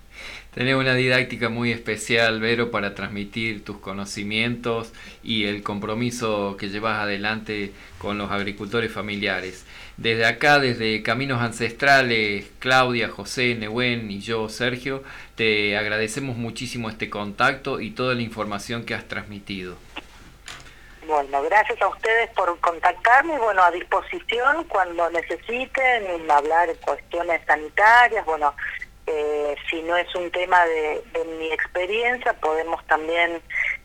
[0.56, 4.90] Tenés una didáctica muy especial, Vero, para transmitir tus conocimientos
[5.22, 9.66] y el compromiso que llevas adelante con los agricultores familiares.
[9.98, 15.02] Desde acá, desde Caminos Ancestrales, Claudia, José, Nehuen y yo, Sergio,
[15.34, 19.76] te agradecemos muchísimo este contacto y toda la información que has transmitido.
[21.06, 28.54] Bueno, gracias a ustedes por contactarme bueno, a disposición cuando necesiten hablar cuestiones sanitarias, bueno,
[29.06, 33.40] eh, si no es un tema de, de mi experiencia, podemos también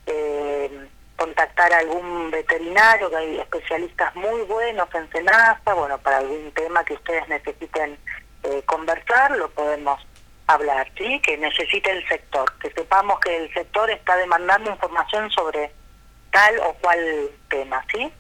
[0.08, 6.52] eh, contactar a algún veterinario, que hay especialistas muy buenos en Senasa, bueno, para algún
[6.54, 7.98] tema que ustedes necesiten
[8.44, 10.02] eh, conversar, lo podemos
[10.48, 11.20] hablar, ¿sí?
[11.24, 15.72] Que necesite el sector, que sepamos que el sector está demandando información sobre
[16.32, 18.12] tal o cual tema, ¿sí?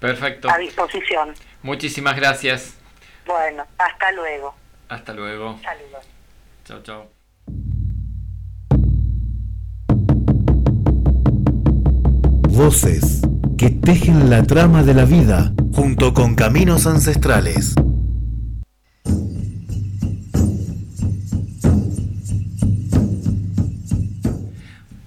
[0.00, 0.50] Perfecto.
[0.50, 1.34] A disposición.
[1.62, 2.76] Muchísimas gracias.
[3.24, 4.54] Bueno, hasta luego.
[4.88, 5.58] Hasta luego.
[5.62, 6.11] Saludos.
[6.64, 7.10] Chao, chao.
[12.50, 13.20] Voces
[13.58, 17.74] que tejen la trama de la vida junto con caminos ancestrales.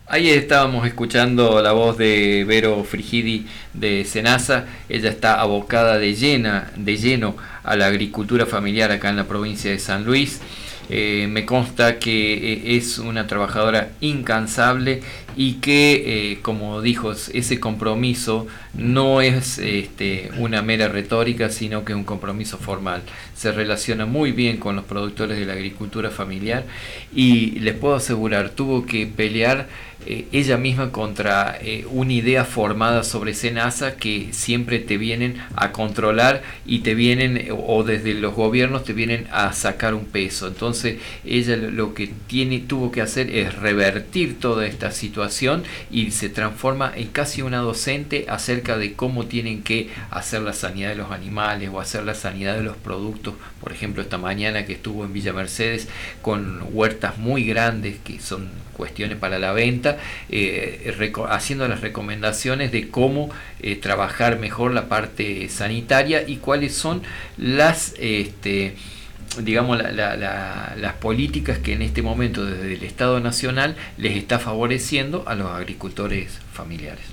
[0.08, 4.66] Ahí estábamos escuchando la voz de Vero Frigidi de Senasa.
[4.90, 9.72] Ella está abocada de, llena, de lleno a la agricultura familiar acá en la provincia
[9.72, 10.42] de San Luis.
[10.90, 15.02] Eh, me consta que eh, es una trabajadora incansable
[15.36, 21.94] y que, eh, como dijo, ese compromiso no es este, una mera retórica, sino que
[21.94, 23.04] es un compromiso formal.
[23.36, 26.66] Se relaciona muy bien con los productores de la agricultura familiar
[27.14, 29.68] y les puedo asegurar, tuvo que pelear
[30.06, 35.72] eh, ella misma contra eh, una idea formada sobre Senasa que siempre te vienen a
[35.72, 40.48] controlar y te vienen, o desde los gobiernos te vienen a sacar un peso.
[40.48, 45.25] Entonces ella lo que tiene, tuvo que hacer es revertir toda esta situación
[45.92, 50.90] y se transforma en casi una docente acerca de cómo tienen que hacer la sanidad
[50.90, 53.36] de los animales o hacer la sanidad de los productos.
[53.62, 55.88] Por ejemplo, esta mañana que estuvo en Villa Mercedes
[56.22, 59.98] con huertas muy grandes que son cuestiones para la venta,
[60.30, 60.94] eh,
[61.30, 63.30] haciendo las recomendaciones de cómo
[63.62, 67.02] eh, trabajar mejor la parte sanitaria y cuáles son
[67.38, 67.94] las...
[67.98, 68.76] Este,
[69.44, 75.36] digamos, las políticas que en este momento desde el Estado Nacional les está favoreciendo a
[75.36, 77.06] los agricultores familiares.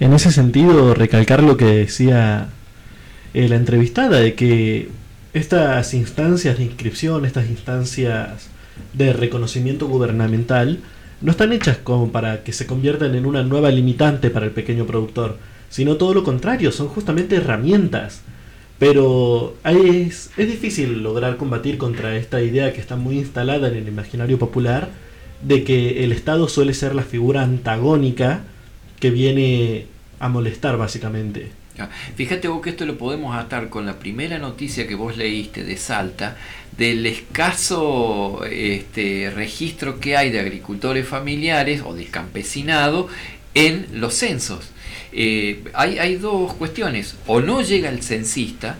[0.00, 2.48] En ese sentido, recalcar lo que decía
[3.34, 4.88] eh, la entrevistada, de que
[5.32, 8.48] estas instancias de inscripción, estas instancias
[8.94, 10.80] de reconocimiento gubernamental,
[11.20, 14.86] no están hechas como para que se conviertan en una nueva limitante para el pequeño
[14.86, 18.22] productor, sino todo lo contrario, son justamente herramientas
[18.78, 23.88] pero es, es difícil lograr combatir contra esta idea que está muy instalada en el
[23.88, 24.88] imaginario popular
[25.42, 28.42] de que el Estado suele ser la figura antagónica
[29.00, 29.86] que viene
[30.20, 31.50] a molestar básicamente.
[32.16, 35.76] Fíjate vos que esto lo podemos atar con la primera noticia que vos leíste de
[35.76, 36.36] Salta,
[36.76, 43.08] del escaso este, registro que hay de agricultores familiares o del campesinado
[43.54, 44.70] en los censos.
[45.12, 48.76] Eh, hay, hay dos cuestiones, o no llega el censista,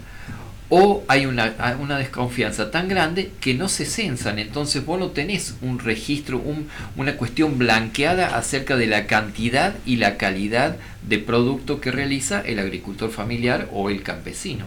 [0.70, 1.54] o hay una,
[1.98, 7.16] desconfianza tan grande que no se censan, entonces vos no tenés un registro, un, una
[7.16, 10.76] cuestión blanqueada acerca de la cantidad y la calidad
[11.08, 14.66] de producto que realiza el agricultor familiar o el campesino.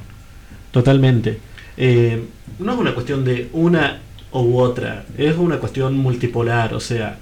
[0.72, 1.38] Totalmente.
[1.78, 2.24] Eh,
[2.58, 4.02] no es una cuestión de una
[4.32, 7.20] u otra, es una cuestión multipolar, o sea,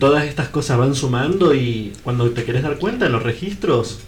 [0.00, 4.00] todas estas cosas van sumando y cuando te querés dar cuenta en los registros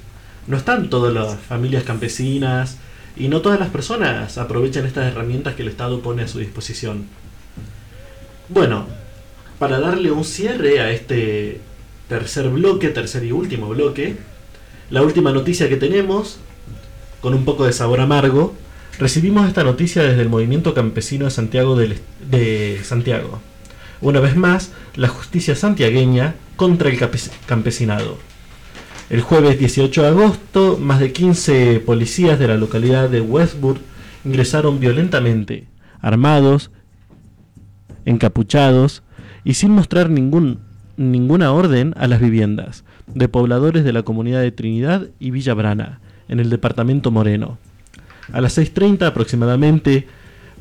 [0.47, 2.79] no están todas las familias campesinas
[3.15, 7.05] y no todas las personas aprovechan estas herramientas que el Estado pone a su disposición.
[8.49, 8.87] Bueno,
[9.59, 11.61] para darle un cierre a este
[12.09, 14.17] tercer bloque, tercer y último bloque,
[14.91, 16.39] la última noticia que tenemos,
[17.21, 18.55] con un poco de sabor amargo,
[18.99, 23.41] recibimos esta noticia desde el movimiento campesino de Santiago de Santiago.
[24.03, 26.99] Una vez más, la justicia santiagueña contra el
[27.47, 28.19] campesinado.
[29.09, 33.81] El jueves 18 de agosto, más de 15 policías de la localidad de Westburg
[34.25, 35.69] ingresaron violentamente,
[36.01, 36.73] armados,
[38.05, 39.05] encapuchados
[39.45, 45.09] y sin mostrar ninguna orden a las viviendas de pobladores de la comunidad de Trinidad
[45.21, 47.59] y Villa Brana, en el departamento Moreno.
[48.33, 50.09] A las 6.30 aproximadamente,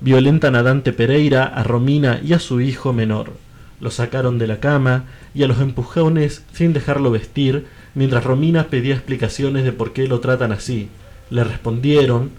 [0.03, 3.33] Violentan a Dante Pereira, a Romina y a su hijo menor.
[3.79, 5.03] Lo sacaron de la cama
[5.35, 10.19] y a los empujones sin dejarlo vestir, mientras Romina pedía explicaciones de por qué lo
[10.19, 10.89] tratan así.
[11.29, 12.31] Le respondieron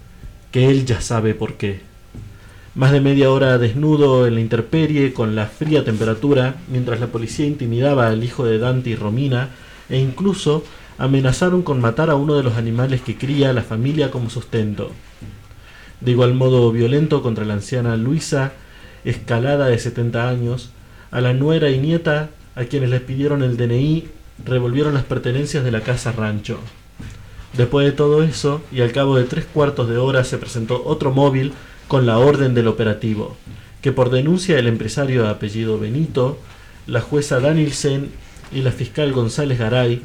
[0.51, 1.79] que él ya sabe por qué.
[2.75, 7.45] Más de media hora desnudo en la intemperie con la fría temperatura, mientras la policía
[7.45, 9.51] intimidaba al hijo de Dante y Romina,
[9.87, 10.65] e incluso
[10.97, 14.91] amenazaron con matar a uno de los animales que cría la familia como sustento
[16.03, 18.53] de igual modo violento contra la anciana Luisa,
[19.05, 20.71] escalada de 70 años,
[21.11, 24.07] a la nuera y nieta a quienes les pidieron el DNI,
[24.45, 26.59] revolvieron las pertenencias de la casa rancho.
[27.57, 31.11] Después de todo eso, y al cabo de tres cuartos de hora se presentó otro
[31.11, 31.53] móvil
[31.87, 33.37] con la orden del operativo,
[33.81, 36.39] que por denuncia del empresario de apellido Benito,
[36.87, 38.09] la jueza Danielsen
[38.51, 40.01] y la fiscal González Garay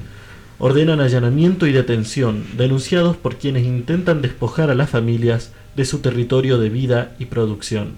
[0.58, 6.58] ordenan allanamiento y detención, denunciados por quienes intentan despojar a las familias de su territorio
[6.58, 7.92] de vida y producción.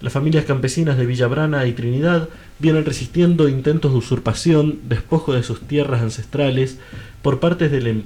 [0.00, 5.60] Las familias campesinas de Villabrana y Trinidad vienen resistiendo intentos de usurpación, despojo de sus
[5.60, 6.80] tierras ancestrales
[7.22, 8.04] por parte del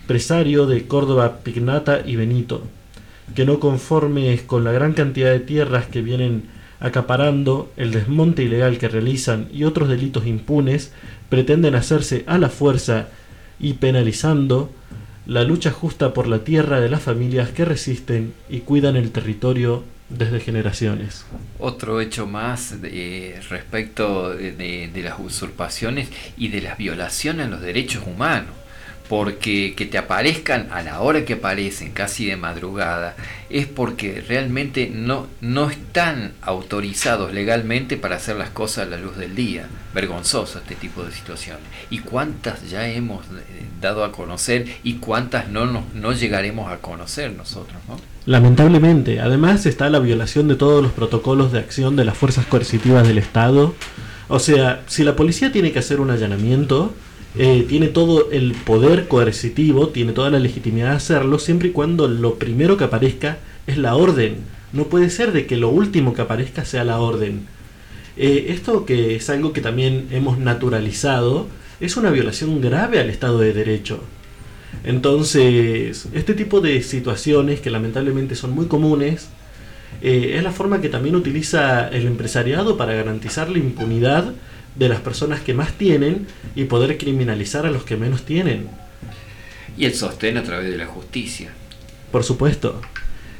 [0.00, 2.62] empresario de Córdoba Pignata y Benito,
[3.34, 6.44] que no conformes con la gran cantidad de tierras que vienen
[6.80, 10.90] acaparando, el desmonte ilegal que realizan y otros delitos impunes,
[11.28, 13.08] pretenden hacerse a la fuerza
[13.60, 14.72] y penalizando
[15.26, 19.84] la lucha justa por la tierra de las familias que resisten y cuidan el territorio
[20.08, 21.24] desde generaciones.
[21.58, 22.76] Otro hecho más
[23.50, 24.52] respecto de,
[24.92, 28.54] de, las usurpaciones y de las violaciones a los derechos humanos
[29.08, 33.16] porque que te aparezcan a la hora que aparecen, casi de madrugada,
[33.50, 39.16] es porque realmente no, no están autorizados legalmente para hacer las cosas a la luz
[39.16, 39.66] del día.
[39.94, 41.62] Vergonzoso este tipo de situaciones.
[41.90, 46.78] ¿Y cuántas ya hemos eh, dado a conocer y cuántas no, no, no llegaremos a
[46.78, 47.78] conocer nosotros?
[47.88, 47.96] ¿no?
[48.26, 53.06] Lamentablemente, además está la violación de todos los protocolos de acción de las fuerzas coercitivas
[53.06, 53.74] del Estado.
[54.28, 56.92] O sea, si la policía tiene que hacer un allanamiento,
[57.38, 62.08] eh, tiene todo el poder coercitivo, tiene toda la legitimidad de hacerlo, siempre y cuando
[62.08, 64.36] lo primero que aparezca es la orden.
[64.72, 67.46] No puede ser de que lo último que aparezca sea la orden.
[68.16, 71.46] Eh, esto que es algo que también hemos naturalizado,
[71.80, 74.00] es una violación grave al Estado de Derecho.
[74.84, 79.28] Entonces, este tipo de situaciones que lamentablemente son muy comunes,
[80.02, 84.32] eh, es la forma que también utiliza el empresariado para garantizar la impunidad
[84.78, 88.68] de las personas que más tienen y poder criminalizar a los que menos tienen.
[89.76, 91.50] Y el sostén a través de la justicia.
[92.10, 92.80] Por supuesto.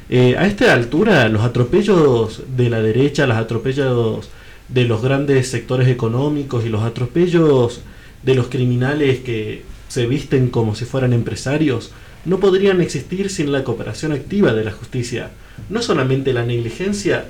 [0.08, 4.28] Eh, a esta altura, los atropellos de la derecha, los atropellos
[4.68, 7.80] de los grandes sectores económicos y los atropellos
[8.22, 11.92] de los criminales que se visten como si fueran empresarios
[12.24, 15.30] no podrían existir sin la cooperación activa de la justicia.
[15.70, 17.26] No solamente la negligencia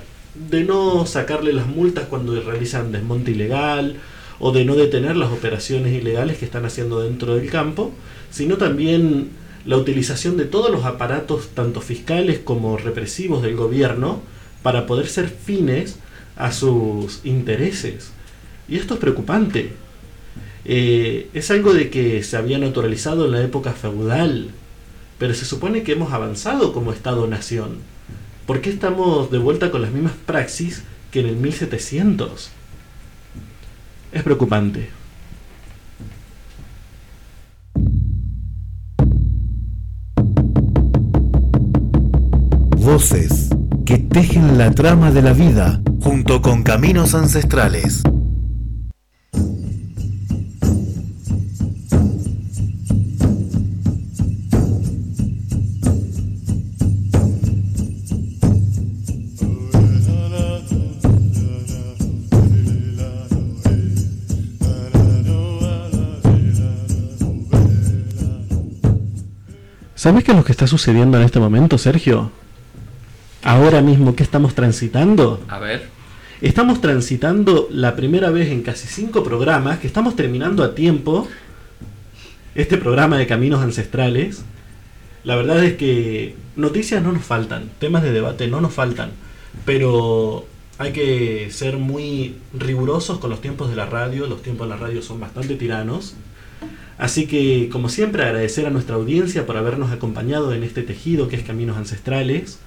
[0.49, 3.95] de no sacarle las multas cuando realizan desmonte ilegal
[4.39, 7.91] o de no detener las operaciones ilegales que están haciendo dentro del campo,
[8.29, 9.29] sino también
[9.65, 14.21] la utilización de todos los aparatos, tanto fiscales como represivos del gobierno,
[14.63, 15.97] para poder ser fines
[16.35, 18.11] a sus intereses.
[18.69, 19.73] Y esto es preocupante.
[20.65, 24.51] Eh, es algo de que se había naturalizado en la época feudal,
[25.17, 27.77] pero se supone que hemos avanzado como Estado-nación.
[28.47, 32.49] ¿Por qué estamos de vuelta con las mismas praxis que en el 1700?
[34.13, 34.89] Es preocupante.
[42.77, 43.49] Voces
[43.85, 48.01] que tejen la trama de la vida junto con caminos ancestrales.
[70.07, 72.31] ¿Sabes qué es lo que está sucediendo en este momento, Sergio?
[73.43, 75.43] Ahora mismo, ¿qué estamos transitando?
[75.49, 75.89] A ver.
[76.39, 81.27] Estamos transitando la primera vez en casi cinco programas que estamos terminando a tiempo
[82.55, 84.45] este programa de Caminos Ancestrales.
[85.25, 89.11] La verdad es que noticias no nos faltan, temas de debate no nos faltan,
[89.65, 90.45] pero
[90.77, 94.79] hay que ser muy rigurosos con los tiempos de la radio, los tiempos de la
[94.79, 96.15] radio son bastante tiranos.
[96.97, 101.35] Así que, como siempre, agradecer a nuestra audiencia por habernos acompañado en este tejido que
[101.35, 102.59] es Caminos Ancestrales.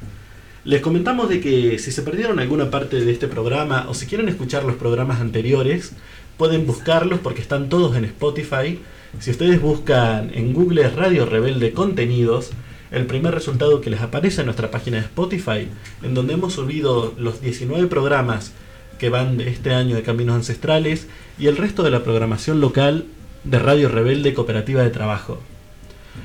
[0.65, 4.29] Les comentamos de que si se perdieron alguna parte de este programa o si quieren
[4.29, 5.95] escuchar los programas anteriores,
[6.37, 8.79] pueden buscarlos porque están todos en Spotify.
[9.19, 12.51] Si ustedes buscan en Google Radio Rebelde Contenidos,
[12.93, 15.69] el primer resultado que les aparece en nuestra página de Spotify,
[16.03, 18.53] en donde hemos subido los 19 programas
[18.99, 21.09] que van de este año de Caminos Ancestrales
[21.39, 23.07] y el resto de la programación local
[23.45, 25.41] de Radio Rebelde Cooperativa de Trabajo.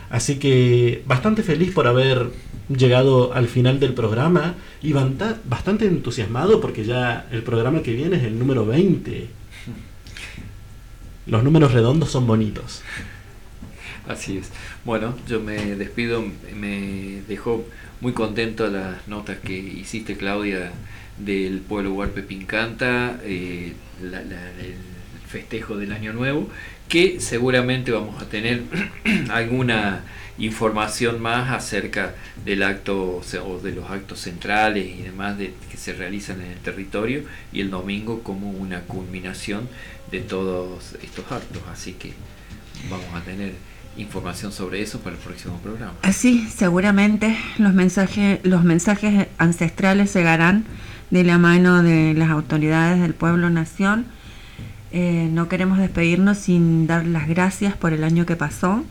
[0.10, 2.32] Así que bastante feliz por haber
[2.70, 8.24] llegado al final del programa y bastante entusiasmado porque ya el programa que viene es
[8.24, 9.28] el número 20.
[11.28, 12.82] Los números redondos son bonitos.
[14.08, 14.52] Así es.
[14.84, 16.24] Bueno, yo me despido,
[16.56, 17.66] me dejó
[18.02, 20.72] muy contento las notas que hiciste, Claudia,
[21.18, 24.76] del pueblo Huarpe Pincanta, eh, el
[25.28, 26.50] festejo del Año Nuevo
[26.88, 28.64] que seguramente vamos a tener
[29.30, 30.04] alguna
[30.38, 32.14] información más acerca
[32.44, 36.58] del acto o de los actos centrales y demás de, que se realizan en el
[36.58, 39.70] territorio y el domingo como una culminación
[40.12, 41.62] de todos estos actos.
[41.72, 42.14] Así que
[42.90, 43.54] vamos a tener
[43.98, 45.94] información sobre eso para el próximo programa.
[46.02, 50.66] Así, seguramente los mensajes, los mensajes ancestrales llegarán
[51.12, 54.06] de la mano de las autoridades del pueblo nación
[54.98, 58.86] eh, no queremos despedirnos sin dar las gracias por el año que pasó,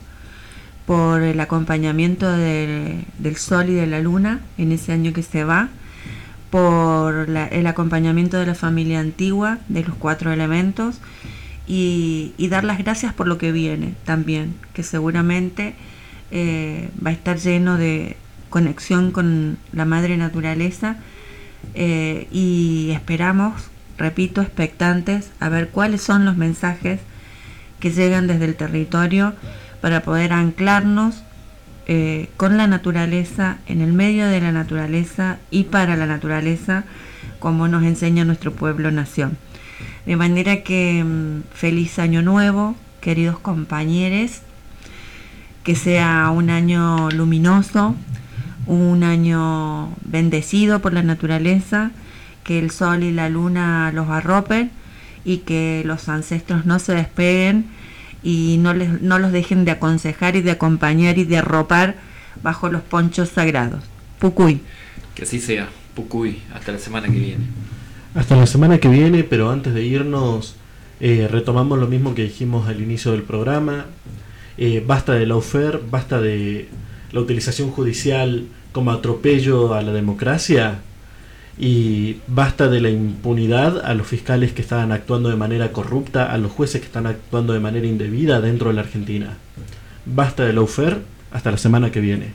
[0.85, 5.69] por el acompañamiento del sol y de la luna en ese año que se va,
[6.51, 10.99] por el acompañamiento de la familia antigua, de los cuatro elementos,
[11.65, 15.73] y, dar las gracias por lo que viene también, que seguramente
[16.29, 18.15] eh, va a estar lleno de
[18.51, 20.97] conexión con la madre naturaleza
[21.73, 26.99] eh, y esperamos repito, expectantes a ver cuáles son los mensajes
[27.79, 29.33] que llegan desde el territorio
[29.81, 31.23] para poder anclarnos
[31.87, 36.83] eh, con la naturaleza, en el medio de la naturaleza y para la naturaleza,
[37.39, 39.37] como nos enseña nuestro pueblo nación.
[40.05, 44.41] De manera que mm, feliz año nuevo, queridos compañeros,
[45.63, 47.95] que sea un año luminoso,
[48.65, 51.91] un año bendecido por la naturaleza
[52.45, 54.71] que el sol y la luna los arropen
[55.25, 57.65] y que los ancestros no se despeguen
[58.23, 61.95] y no, les, no los dejen de aconsejar y de acompañar y de arropar
[62.43, 63.83] bajo los ponchos sagrados.
[64.19, 64.61] Pucuy.
[65.15, 65.67] Que así sea.
[65.95, 66.41] Pucuy.
[66.53, 67.45] Hasta la semana que viene.
[68.13, 70.55] Hasta la semana que viene, pero antes de irnos,
[70.99, 73.87] eh, retomamos lo mismo que dijimos al inicio del programa.
[74.57, 76.69] Eh, basta de la UFER, basta de
[77.11, 80.81] la utilización judicial como atropello a la democracia
[81.57, 86.37] y basta de la impunidad a los fiscales que estaban actuando de manera corrupta, a
[86.37, 89.37] los jueces que están actuando de manera indebida dentro de la Argentina.
[90.05, 91.01] Basta de la UFER
[91.31, 92.33] hasta la semana que viene.